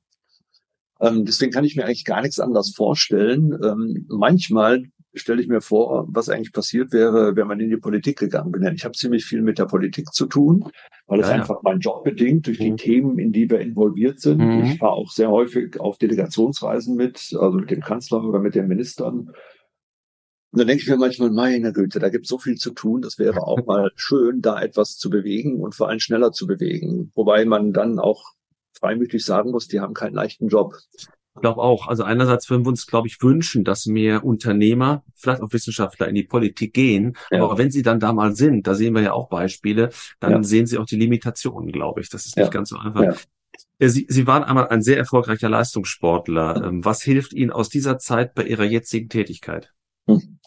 Ähm, 1.00 1.24
deswegen 1.24 1.52
kann 1.52 1.64
ich 1.64 1.76
mir 1.76 1.84
eigentlich 1.84 2.04
gar 2.04 2.22
nichts 2.22 2.38
anderes 2.38 2.74
vorstellen. 2.74 3.58
Ähm, 3.62 4.06
manchmal 4.08 4.84
stelle 5.14 5.42
ich 5.42 5.48
mir 5.48 5.60
vor, 5.60 6.06
was 6.08 6.28
eigentlich 6.28 6.52
passiert 6.52 6.92
wäre, 6.92 7.34
wenn 7.36 7.46
man 7.46 7.60
in 7.60 7.70
die 7.70 7.76
Politik 7.76 8.18
gegangen 8.18 8.52
wäre. 8.52 8.74
Ich 8.74 8.84
habe 8.84 8.94
ziemlich 8.94 9.24
viel 9.24 9.42
mit 9.42 9.58
der 9.58 9.66
Politik 9.66 10.12
zu 10.12 10.26
tun, 10.26 10.64
weil 11.06 11.20
es 11.20 11.28
ja, 11.28 11.34
einfach 11.34 11.62
mein 11.62 11.80
Job 11.80 12.04
bedingt, 12.04 12.46
durch 12.46 12.58
die 12.58 12.70
mhm. 12.70 12.76
Themen, 12.76 13.18
in 13.18 13.32
die 13.32 13.50
wir 13.50 13.60
involviert 13.60 14.20
sind. 14.20 14.38
Mhm. 14.38 14.64
Ich 14.64 14.78
fahre 14.78 14.92
auch 14.92 15.10
sehr 15.10 15.30
häufig 15.30 15.80
auf 15.80 15.98
Delegationsreisen 15.98 16.96
mit, 16.96 17.36
also 17.38 17.58
mit 17.58 17.70
dem 17.70 17.80
Kanzler 17.80 18.22
oder 18.24 18.38
mit 18.38 18.54
den 18.54 18.68
Ministern. 18.68 19.30
Und 20.52 20.58
dann 20.58 20.66
denke 20.66 20.82
ich 20.82 20.88
mir 20.88 20.96
manchmal, 20.96 21.30
meine 21.30 21.72
Güte, 21.72 22.00
da 22.00 22.08
gibt 22.08 22.24
es 22.24 22.28
so 22.28 22.38
viel 22.38 22.56
zu 22.56 22.72
tun. 22.72 23.02
Das 23.02 23.18
wäre 23.18 23.46
auch 23.46 23.64
mal 23.66 23.90
schön, 23.96 24.40
da 24.40 24.60
etwas 24.60 24.96
zu 24.96 25.10
bewegen 25.10 25.60
und 25.60 25.74
vor 25.74 25.88
allem 25.88 26.00
schneller 26.00 26.32
zu 26.32 26.46
bewegen. 26.46 27.12
Wobei 27.14 27.44
man 27.44 27.72
dann 27.72 27.98
auch 27.98 28.32
freimütig 28.72 29.24
sagen 29.24 29.50
muss, 29.50 29.68
die 29.68 29.80
haben 29.80 29.94
keinen 29.94 30.14
leichten 30.14 30.48
Job. 30.48 30.74
Ich 31.36 31.40
glaube 31.42 31.60
auch. 31.60 31.86
Also 31.86 32.02
einerseits 32.02 32.50
würden 32.50 32.64
wir 32.64 32.70
uns, 32.70 32.86
glaube 32.86 33.06
ich, 33.06 33.22
wünschen, 33.22 33.64
dass 33.64 33.86
mehr 33.86 34.24
Unternehmer, 34.24 35.04
vielleicht 35.14 35.42
auch 35.42 35.52
Wissenschaftler 35.52 36.08
in 36.08 36.14
die 36.14 36.24
Politik 36.24 36.74
gehen. 36.74 37.16
Ja. 37.30 37.44
Aber 37.44 37.56
wenn 37.56 37.70
sie 37.70 37.82
dann 37.82 38.00
da 38.00 38.12
mal 38.12 38.34
sind, 38.34 38.66
da 38.66 38.74
sehen 38.74 38.94
wir 38.94 39.02
ja 39.02 39.12
auch 39.12 39.28
Beispiele, 39.28 39.90
dann 40.18 40.32
ja. 40.32 40.42
sehen 40.42 40.66
sie 40.66 40.78
auch 40.78 40.86
die 40.86 40.96
Limitationen, 40.96 41.70
glaube 41.70 42.00
ich. 42.00 42.10
Das 42.10 42.26
ist 42.26 42.36
nicht 42.36 42.46
ja. 42.46 42.50
ganz 42.50 42.70
so 42.70 42.78
einfach. 42.78 43.16
Äh, 43.78 43.88
sie, 43.88 44.06
sie 44.08 44.26
waren 44.26 44.42
einmal 44.42 44.68
ein 44.68 44.82
sehr 44.82 44.98
erfolgreicher 44.98 45.48
Leistungssportler. 45.48 46.64
Ähm, 46.64 46.84
was 46.84 47.02
hilft 47.02 47.32
Ihnen 47.32 47.50
aus 47.50 47.68
dieser 47.68 47.98
Zeit 47.98 48.34
bei 48.34 48.44
Ihrer 48.44 48.64
jetzigen 48.64 49.08
Tätigkeit? 49.08 49.72
Hm. 50.06 50.38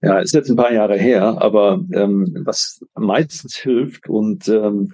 Ja, 0.00 0.18
ist 0.18 0.34
jetzt 0.34 0.50
ein 0.50 0.56
paar 0.56 0.72
Jahre 0.72 0.98
her, 0.98 1.40
aber 1.40 1.80
ähm, 1.92 2.42
was 2.44 2.84
meistens 2.94 3.56
hilft 3.56 4.08
und 4.08 4.48
ähm, 4.48 4.92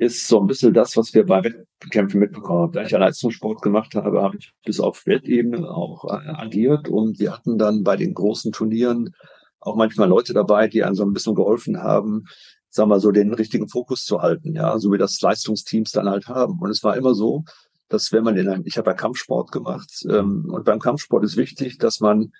ist 0.00 0.28
so 0.28 0.40
ein 0.40 0.46
bisschen 0.46 0.72
das, 0.72 0.96
was 0.96 1.12
wir 1.12 1.26
bei 1.26 1.44
Wettkämpfen 1.44 2.20
mitbekommen 2.20 2.62
haben. 2.62 2.72
Da 2.72 2.82
ich 2.82 2.90
ja 2.90 2.98
Leistungssport 2.98 3.60
gemacht 3.60 3.94
habe, 3.94 4.22
habe 4.22 4.38
ich 4.38 4.50
bis 4.64 4.80
auf 4.80 5.04
Weltebene 5.04 5.68
auch 5.68 6.06
äh, 6.06 6.26
agiert 6.30 6.88
und 6.88 7.18
wir 7.18 7.32
hatten 7.34 7.58
dann 7.58 7.84
bei 7.84 7.96
den 7.96 8.14
großen 8.14 8.50
Turnieren 8.50 9.14
auch 9.60 9.76
manchmal 9.76 10.08
Leute 10.08 10.32
dabei, 10.32 10.68
die 10.68 10.82
einem 10.84 10.94
so 10.94 11.04
ein 11.04 11.12
bisschen 11.12 11.34
geholfen 11.34 11.82
haben, 11.82 12.24
sagen 12.70 12.88
wir 12.88 12.98
so, 12.98 13.10
den 13.10 13.34
richtigen 13.34 13.68
Fokus 13.68 14.04
zu 14.04 14.22
halten, 14.22 14.54
ja, 14.54 14.78
so 14.78 14.90
wie 14.90 14.96
das 14.96 15.20
Leistungsteams 15.20 15.90
dann 15.92 16.08
halt 16.08 16.28
haben. 16.28 16.58
Und 16.60 16.70
es 16.70 16.82
war 16.82 16.96
immer 16.96 17.14
so, 17.14 17.44
dass 17.90 18.10
wenn 18.10 18.24
man 18.24 18.38
in 18.38 18.48
einem, 18.48 18.62
ich 18.64 18.78
habe 18.78 18.88
ja 18.88 18.96
Kampfsport 18.96 19.52
gemacht, 19.52 20.06
ähm, 20.08 20.46
und 20.50 20.64
beim 20.64 20.78
Kampfsport 20.78 21.24
ist 21.24 21.36
wichtig, 21.36 21.76
dass 21.76 22.00
man, 22.00 22.32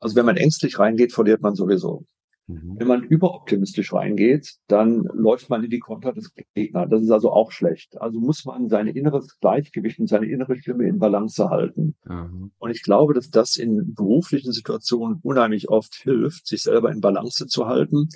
also 0.00 0.16
wenn 0.16 0.26
man 0.26 0.36
ängstlich 0.36 0.78
reingeht, 0.78 1.14
verliert 1.14 1.40
man 1.40 1.54
sowieso. 1.54 2.04
Mhm. 2.48 2.76
Wenn 2.78 2.86
man 2.86 3.02
überoptimistisch 3.02 3.92
reingeht, 3.92 4.54
dann 4.68 5.02
läuft 5.12 5.50
man 5.50 5.64
in 5.64 5.70
die 5.70 5.80
Konter 5.80 6.12
des 6.12 6.32
Gegners. 6.54 6.88
Das 6.90 7.02
ist 7.02 7.10
also 7.10 7.32
auch 7.32 7.50
schlecht. 7.50 8.00
Also 8.00 8.20
muss 8.20 8.44
man 8.44 8.68
sein 8.68 8.86
inneres 8.86 9.38
Gleichgewicht 9.40 9.98
und 9.98 10.08
seine 10.08 10.26
innere 10.26 10.56
Stimme 10.56 10.86
in 10.88 10.98
Balance 10.98 11.48
halten. 11.50 11.96
Mhm. 12.04 12.52
Und 12.58 12.70
ich 12.70 12.82
glaube, 12.82 13.14
dass 13.14 13.30
das 13.30 13.56
in 13.56 13.94
beruflichen 13.94 14.52
Situationen 14.52 15.18
unheimlich 15.22 15.68
oft 15.68 15.94
hilft, 15.96 16.46
sich 16.46 16.62
selber 16.62 16.90
in 16.92 17.00
Balance 17.00 17.46
zu 17.46 17.66
halten. 17.66 18.08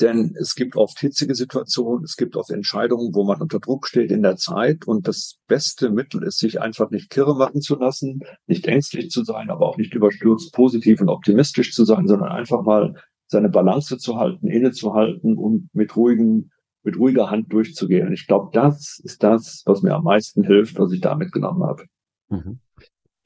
Denn 0.00 0.36
es 0.38 0.54
gibt 0.54 0.76
oft 0.76 1.00
hitzige 1.00 1.34
Situationen, 1.34 2.04
es 2.04 2.16
gibt 2.16 2.36
oft 2.36 2.50
Entscheidungen, 2.50 3.14
wo 3.14 3.24
man 3.24 3.40
unter 3.40 3.58
Druck 3.58 3.88
steht 3.88 4.12
in 4.12 4.22
der 4.22 4.36
Zeit. 4.36 4.86
Und 4.86 5.08
das 5.08 5.38
beste 5.48 5.90
Mittel 5.90 6.22
ist, 6.22 6.38
sich 6.38 6.60
einfach 6.60 6.90
nicht 6.90 7.10
kirre 7.10 7.36
machen 7.36 7.60
zu 7.60 7.76
lassen, 7.76 8.20
nicht 8.46 8.66
ängstlich 8.68 9.10
zu 9.10 9.24
sein, 9.24 9.50
aber 9.50 9.66
auch 9.66 9.76
nicht 9.76 9.94
überstürzt 9.94 10.52
positiv 10.52 11.00
und 11.00 11.08
optimistisch 11.08 11.72
zu 11.72 11.84
sein, 11.84 12.06
sondern 12.06 12.30
einfach 12.30 12.62
mal 12.62 12.94
seine 13.28 13.48
Balance 13.48 13.98
zu 13.98 14.16
halten, 14.16 14.48
innezuhalten 14.48 15.36
und 15.36 15.68
mit 15.72 15.94
ruhigen, 15.96 16.50
mit 16.82 16.98
ruhiger 16.98 17.30
Hand 17.30 17.52
durchzugehen. 17.52 18.12
Ich 18.12 18.26
glaube, 18.26 18.50
das 18.52 19.00
ist 19.04 19.22
das, 19.22 19.62
was 19.66 19.82
mir 19.82 19.94
am 19.94 20.04
meisten 20.04 20.42
hilft, 20.42 20.78
was 20.78 20.92
ich 20.92 21.00
da 21.00 21.14
mitgenommen 21.14 21.62
habe. 21.62 21.84
Mhm. 22.30 22.58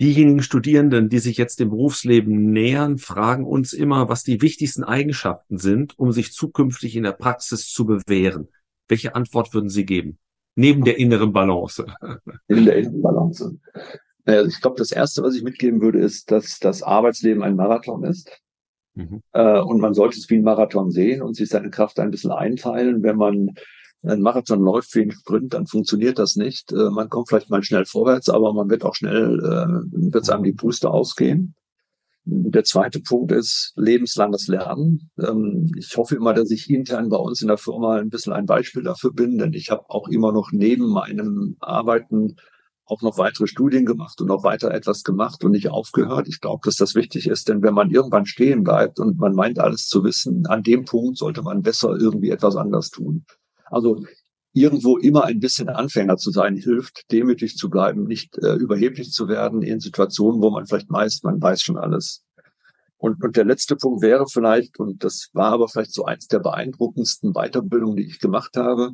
Diejenigen 0.01 0.43
Studierenden, 0.43 1.09
die 1.09 1.21
sich 1.21 1.37
jetzt 1.37 1.61
dem 1.61 1.71
Berufsleben 1.71 2.51
nähern, 2.51 2.99
fragen 2.99 3.47
uns 3.47 3.73
immer, 3.73 4.09
was 4.09 4.25
die 4.25 4.43
wichtigsten 4.43 4.83
Eigenschaften 4.83 5.59
sind, 5.59 5.97
um 5.97 6.11
sich 6.11 6.33
zukünftig 6.33 6.97
in 6.97 7.05
der 7.05 7.13
Praxis 7.13 7.69
zu 7.69 7.87
bewähren. 7.87 8.49
Welche 8.89 9.15
Antwort 9.15 9.55
würden 9.55 9.69
Sie 9.69 9.87
geben? 9.87 10.19
Neben 10.57 10.85
der 10.85 10.99
inneren 10.99 11.33
Balance. 11.33 11.87
Neben 12.49 12.65
der 12.65 12.79
inneren 12.79 13.01
Balance. 13.01 13.61
Also 14.25 14.49
ich 14.49 14.61
glaube, 14.61 14.77
das 14.79 14.91
Erste, 14.91 15.23
was 15.23 15.37
ich 15.37 15.45
mitgeben 15.45 15.81
würde, 15.81 16.01
ist, 16.01 16.33
dass 16.33 16.59
das 16.59 16.83
Arbeitsleben 16.83 17.43
ein 17.45 17.55
Marathon 17.55 18.03
ist. 18.03 18.42
Mhm. 18.95 19.23
Äh, 19.33 19.61
und 19.61 19.81
man 19.81 19.95
sollte 19.95 20.19
es 20.19 20.29
wie 20.31 20.37
ein 20.37 20.43
Marathon 20.43 20.91
sehen 20.91 21.23
und 21.23 21.35
sich 21.35 21.49
seine 21.49 21.71
Kraft 21.71 21.99
ein 21.99 22.11
bisschen 22.11 22.33
einteilen. 22.33 23.03
Wenn 23.03 23.17
man 23.17 23.55
ein 24.05 24.21
Marathon 24.21 24.61
läuft 24.61 24.95
wie 24.95 25.03
ein 25.03 25.13
Sprint, 25.13 25.55
dann 25.55 25.67
funktioniert 25.67 26.19
das 26.19 26.37
nicht. 26.37 26.73
Äh, 26.73 26.91
man 26.91 27.09
kommt 27.09 27.29
vielleicht 27.29 27.51
mal 27.51 27.63
schnell 27.63 27.85
vorwärts, 27.85 28.29
aber 28.29 28.53
man 28.53 28.69
wird 28.69 28.85
auch 28.85 28.95
schnell, 28.95 29.39
äh, 29.39 30.13
wird 30.13 30.29
einem 30.31 30.45
die 30.45 30.53
Puste 30.53 30.91
ausgehen. 30.91 31.55
Der 32.25 32.63
zweite 32.63 33.01
Punkt 33.01 33.33
ist 33.33 33.73
lebenslanges 33.77 34.47
Lernen. 34.47 35.11
Ähm, 35.19 35.73
ich 35.77 35.97
hoffe 35.97 36.15
immer, 36.15 36.35
dass 36.35 36.51
ich 36.51 36.71
intern 36.71 37.09
bei 37.09 37.17
uns 37.17 37.43
in 37.43 37.49
der 37.49 37.59
Firma 37.59 37.97
ein 37.97 38.11
bisschen 38.11 38.33
ein 38.33 38.47
Beispiel 38.47 38.83
dafür 38.83 39.13
bin, 39.13 39.39
denn 39.39 39.53
ich 39.55 39.71
habe 39.71 39.85
auch 39.89 40.09
immer 40.09 40.33
noch 40.33 40.51
neben 40.53 40.89
meinem 40.89 41.57
Arbeiten 41.61 42.37
auch 42.93 43.01
noch 43.01 43.17
weitere 43.17 43.47
Studien 43.47 43.87
gemacht 43.87 44.21
und 44.21 44.31
auch 44.31 44.45
weiter 44.45 44.71
etwas 44.71 45.03
gemacht 45.03 45.43
und 45.45 45.53
nicht 45.53 45.71
aufgehört. 45.71 46.29
Ich 46.29 46.41
glaube, 46.41 46.61
dass 46.65 46.77
das 46.77 46.95
wichtig 46.95 47.27
ist, 47.27 47.49
denn 47.49 47.63
wenn 47.63 47.73
man 47.73 47.91
irgendwann 47.91 48.27
stehen 48.27 48.63
bleibt 48.63 49.01
und 49.01 49.19
man 49.19 49.35
meint 49.35 49.59
alles 49.59 49.89
zu 49.89 50.05
wissen, 50.05 50.47
an 50.47 50.63
dem 50.63 50.85
Punkt 50.85 51.17
sollte 51.17 51.41
man 51.41 51.63
besser 51.63 51.97
irgendwie 51.99 52.31
etwas 52.31 52.55
anders 52.55 52.91
tun. 52.91 53.25
Also 53.65 54.05
irgendwo 54.53 54.99
immer 54.99 55.25
ein 55.25 55.41
bisschen 55.41 55.71
Anfänger 55.71 56.19
zu 56.19 56.31
sein, 56.31 56.55
hilft, 56.55 57.11
demütig 57.11 57.57
zu 57.57 57.71
bleiben, 57.71 58.05
nicht 58.05 58.37
äh, 58.37 58.57
überheblich 58.57 59.11
zu 59.11 59.27
werden 59.27 59.63
in 59.63 59.81
Situationen, 59.81 60.43
wo 60.43 60.51
man 60.51 60.67
vielleicht 60.67 60.91
meist, 60.91 61.25
man 61.25 61.41
weiß 61.41 61.63
schon 61.63 61.79
alles. 61.79 62.23
Und, 62.99 63.25
und 63.25 63.37
der 63.37 63.47
letzte 63.47 63.77
Punkt 63.77 64.03
wäre 64.03 64.27
vielleicht, 64.29 64.79
und 64.79 65.03
das 65.03 65.31
war 65.33 65.53
aber 65.53 65.69
vielleicht 65.69 65.95
so 65.95 66.05
eins 66.05 66.29
der 66.29 66.41
beeindruckendsten 66.41 67.33
Weiterbildungen, 67.33 67.97
die 67.97 68.07
ich 68.07 68.21
gemacht 68.21 68.57
habe, 68.59 68.91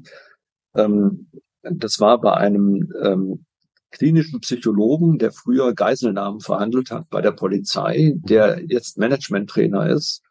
ähm, 0.74 1.28
das 1.62 2.00
war 2.00 2.20
bei 2.20 2.34
einem 2.34 2.92
ähm, 3.02 3.44
klinischen 3.90 4.40
Psychologen, 4.40 5.18
der 5.18 5.32
früher 5.32 5.74
Geiselnahmen 5.74 6.40
verhandelt 6.40 6.90
hat 6.90 7.08
bei 7.10 7.20
der 7.20 7.32
Polizei, 7.32 8.14
der 8.16 8.62
jetzt 8.66 8.98
Managementtrainer 8.98 9.88
ist 9.88 10.22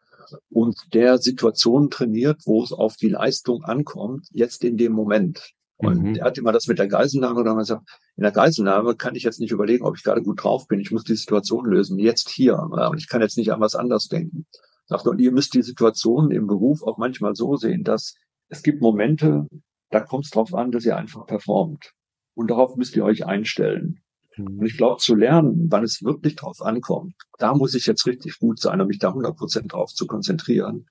und 0.50 0.76
der 0.92 1.18
Situationen 1.18 1.90
trainiert, 1.90 2.42
wo 2.44 2.62
es 2.62 2.72
auf 2.72 2.96
die 2.96 3.08
Leistung 3.08 3.64
ankommt, 3.64 4.28
jetzt 4.30 4.64
in 4.64 4.76
dem 4.76 4.92
Moment. 4.92 5.52
Und 5.76 6.02
mhm. 6.02 6.14
er 6.16 6.26
hat 6.26 6.38
immer 6.38 6.52
das 6.52 6.66
mit 6.66 6.78
der 6.78 6.88
Geiselnahme 6.88 7.40
oder 7.40 7.54
man 7.54 7.64
sagt, 7.64 7.88
in 8.16 8.24
der 8.24 8.32
Geiselnahme 8.32 8.96
kann 8.96 9.14
ich 9.14 9.22
jetzt 9.22 9.38
nicht 9.38 9.52
überlegen, 9.52 9.84
ob 9.84 9.96
ich 9.96 10.02
gerade 10.02 10.22
gut 10.22 10.42
drauf 10.42 10.66
bin. 10.66 10.80
Ich 10.80 10.90
muss 10.90 11.04
die 11.04 11.14
Situation 11.14 11.66
lösen, 11.66 11.98
jetzt 11.98 12.30
hier. 12.30 12.58
Und 12.58 12.98
ich 12.98 13.08
kann 13.08 13.20
jetzt 13.20 13.38
nicht 13.38 13.52
an 13.52 13.60
was 13.60 13.76
anderes 13.76 14.08
denken. 14.08 14.46
Sagt, 14.86 15.06
und 15.06 15.20
ihr 15.20 15.30
müsst 15.30 15.54
die 15.54 15.62
Situation 15.62 16.30
im 16.32 16.46
Beruf 16.46 16.82
auch 16.82 16.98
manchmal 16.98 17.36
so 17.36 17.56
sehen, 17.56 17.84
dass 17.84 18.14
es 18.48 18.62
gibt 18.62 18.80
Momente, 18.80 19.46
da 19.90 20.00
kommt 20.00 20.24
es 20.24 20.30
drauf 20.30 20.52
an, 20.52 20.72
dass 20.72 20.84
ihr 20.84 20.96
einfach 20.96 21.26
performt. 21.26 21.92
Und 22.38 22.52
darauf 22.52 22.76
müsst 22.76 22.94
ihr 22.94 23.04
euch 23.04 23.26
einstellen. 23.26 24.00
Und 24.36 24.64
ich 24.64 24.76
glaube, 24.76 24.98
zu 24.98 25.16
lernen, 25.16 25.66
wann 25.72 25.82
es 25.82 26.04
wirklich 26.04 26.36
drauf 26.36 26.62
ankommt, 26.62 27.16
da 27.40 27.52
muss 27.52 27.74
ich 27.74 27.84
jetzt 27.86 28.06
richtig 28.06 28.38
gut 28.38 28.60
sein, 28.60 28.80
um 28.80 28.86
mich 28.86 29.00
da 29.00 29.08
100 29.08 29.36
Prozent 29.36 29.72
drauf 29.72 29.92
zu 29.92 30.06
konzentrieren. 30.06 30.86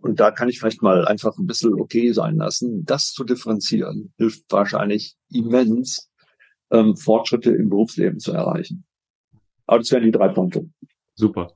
Und 0.00 0.18
da 0.18 0.32
kann 0.32 0.48
ich 0.48 0.58
vielleicht 0.58 0.82
mal 0.82 1.06
einfach 1.06 1.38
ein 1.38 1.46
bisschen 1.46 1.74
okay 1.74 2.10
sein 2.10 2.38
lassen. 2.38 2.84
Das 2.84 3.12
zu 3.12 3.22
differenzieren 3.22 4.12
hilft 4.16 4.50
wahrscheinlich 4.50 5.16
immens, 5.30 6.10
ähm, 6.72 6.96
Fortschritte 6.96 7.52
im 7.52 7.68
Berufsleben 7.68 8.18
zu 8.18 8.32
erreichen. 8.32 8.84
Aber 9.64 9.78
das 9.78 9.92
wären 9.92 10.02
die 10.02 10.10
drei 10.10 10.26
Punkte. 10.26 10.68
Super. 11.14 11.52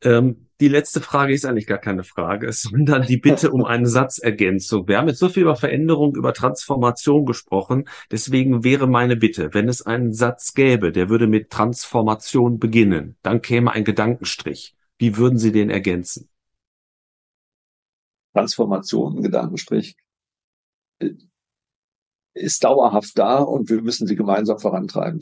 Ähm, 0.00 0.48
die 0.62 0.68
letzte 0.68 1.00
Frage 1.00 1.34
ist 1.34 1.44
eigentlich 1.44 1.66
gar 1.66 1.78
keine 1.78 2.04
Frage, 2.04 2.52
sondern 2.52 3.02
die 3.02 3.16
Bitte 3.16 3.50
um 3.50 3.64
eine 3.64 3.88
Satzergänzung. 3.88 4.86
Wir 4.86 4.98
haben 4.98 5.08
jetzt 5.08 5.18
so 5.18 5.28
viel 5.28 5.42
über 5.42 5.56
Veränderung, 5.56 6.14
über 6.14 6.32
Transformation 6.32 7.26
gesprochen. 7.26 7.88
Deswegen 8.12 8.62
wäre 8.62 8.86
meine 8.86 9.16
Bitte, 9.16 9.52
wenn 9.54 9.68
es 9.68 9.82
einen 9.82 10.12
Satz 10.12 10.54
gäbe, 10.54 10.92
der 10.92 11.08
würde 11.08 11.26
mit 11.26 11.50
Transformation 11.50 12.60
beginnen, 12.60 13.16
dann 13.22 13.42
käme 13.42 13.72
ein 13.72 13.82
Gedankenstrich. 13.82 14.76
Wie 14.98 15.16
würden 15.16 15.36
Sie 15.36 15.50
den 15.50 15.68
ergänzen? 15.68 16.28
Transformation, 18.32 19.20
Gedankenstrich, 19.20 19.96
äh, 21.00 21.10
ist 22.34 22.62
dauerhaft 22.62 23.18
da 23.18 23.38
und 23.38 23.68
wir 23.68 23.82
müssen 23.82 24.06
sie 24.06 24.14
gemeinsam 24.14 24.58
vorantreiben. 24.58 25.20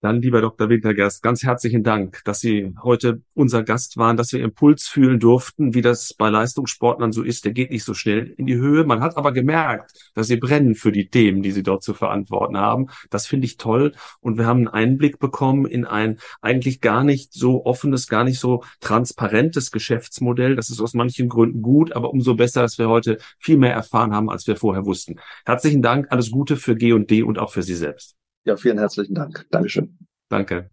Dann, 0.00 0.22
lieber 0.22 0.40
Dr. 0.40 0.68
Wintergerst, 0.68 1.24
ganz 1.24 1.42
herzlichen 1.42 1.82
Dank, 1.82 2.22
dass 2.24 2.38
Sie 2.38 2.72
heute 2.84 3.20
unser 3.34 3.64
Gast 3.64 3.96
waren, 3.96 4.16
dass 4.16 4.32
wir 4.32 4.40
Impuls 4.44 4.86
fühlen 4.86 5.18
durften, 5.18 5.74
wie 5.74 5.82
das 5.82 6.14
bei 6.14 6.30
Leistungssportlern 6.30 7.10
so 7.10 7.24
ist. 7.24 7.44
Der 7.44 7.50
geht 7.50 7.72
nicht 7.72 7.82
so 7.82 7.94
schnell 7.94 8.32
in 8.36 8.46
die 8.46 8.54
Höhe. 8.54 8.84
Man 8.84 9.00
hat 9.00 9.16
aber 9.16 9.32
gemerkt, 9.32 10.12
dass 10.14 10.28
Sie 10.28 10.36
brennen 10.36 10.76
für 10.76 10.92
die 10.92 11.08
Themen, 11.08 11.42
die 11.42 11.50
Sie 11.50 11.64
dort 11.64 11.82
zu 11.82 11.94
verantworten 11.94 12.56
haben. 12.56 12.86
Das 13.10 13.26
finde 13.26 13.46
ich 13.46 13.56
toll. 13.56 13.90
Und 14.20 14.38
wir 14.38 14.46
haben 14.46 14.58
einen 14.58 14.68
Einblick 14.68 15.18
bekommen 15.18 15.66
in 15.66 15.84
ein 15.84 16.20
eigentlich 16.40 16.80
gar 16.80 17.02
nicht 17.02 17.32
so 17.32 17.66
offenes, 17.66 18.06
gar 18.06 18.22
nicht 18.22 18.38
so 18.38 18.62
transparentes 18.78 19.72
Geschäftsmodell. 19.72 20.54
Das 20.54 20.70
ist 20.70 20.80
aus 20.80 20.94
manchen 20.94 21.28
Gründen 21.28 21.60
gut, 21.60 21.90
aber 21.90 22.10
umso 22.10 22.36
besser, 22.36 22.62
dass 22.62 22.78
wir 22.78 22.88
heute 22.88 23.18
viel 23.40 23.56
mehr 23.56 23.72
erfahren 23.72 24.14
haben, 24.14 24.30
als 24.30 24.46
wir 24.46 24.54
vorher 24.54 24.86
wussten. 24.86 25.16
Herzlichen 25.44 25.82
Dank. 25.82 26.06
Alles 26.10 26.30
Gute 26.30 26.54
für 26.54 26.76
G&D 26.76 27.24
und 27.24 27.40
auch 27.40 27.52
für 27.52 27.64
Sie 27.64 27.74
selbst. 27.74 28.17
Ja, 28.44 28.56
vielen 28.56 28.78
herzlichen 28.78 29.14
Dank. 29.14 29.46
Dankeschön. 29.50 29.98
Danke. 30.28 30.70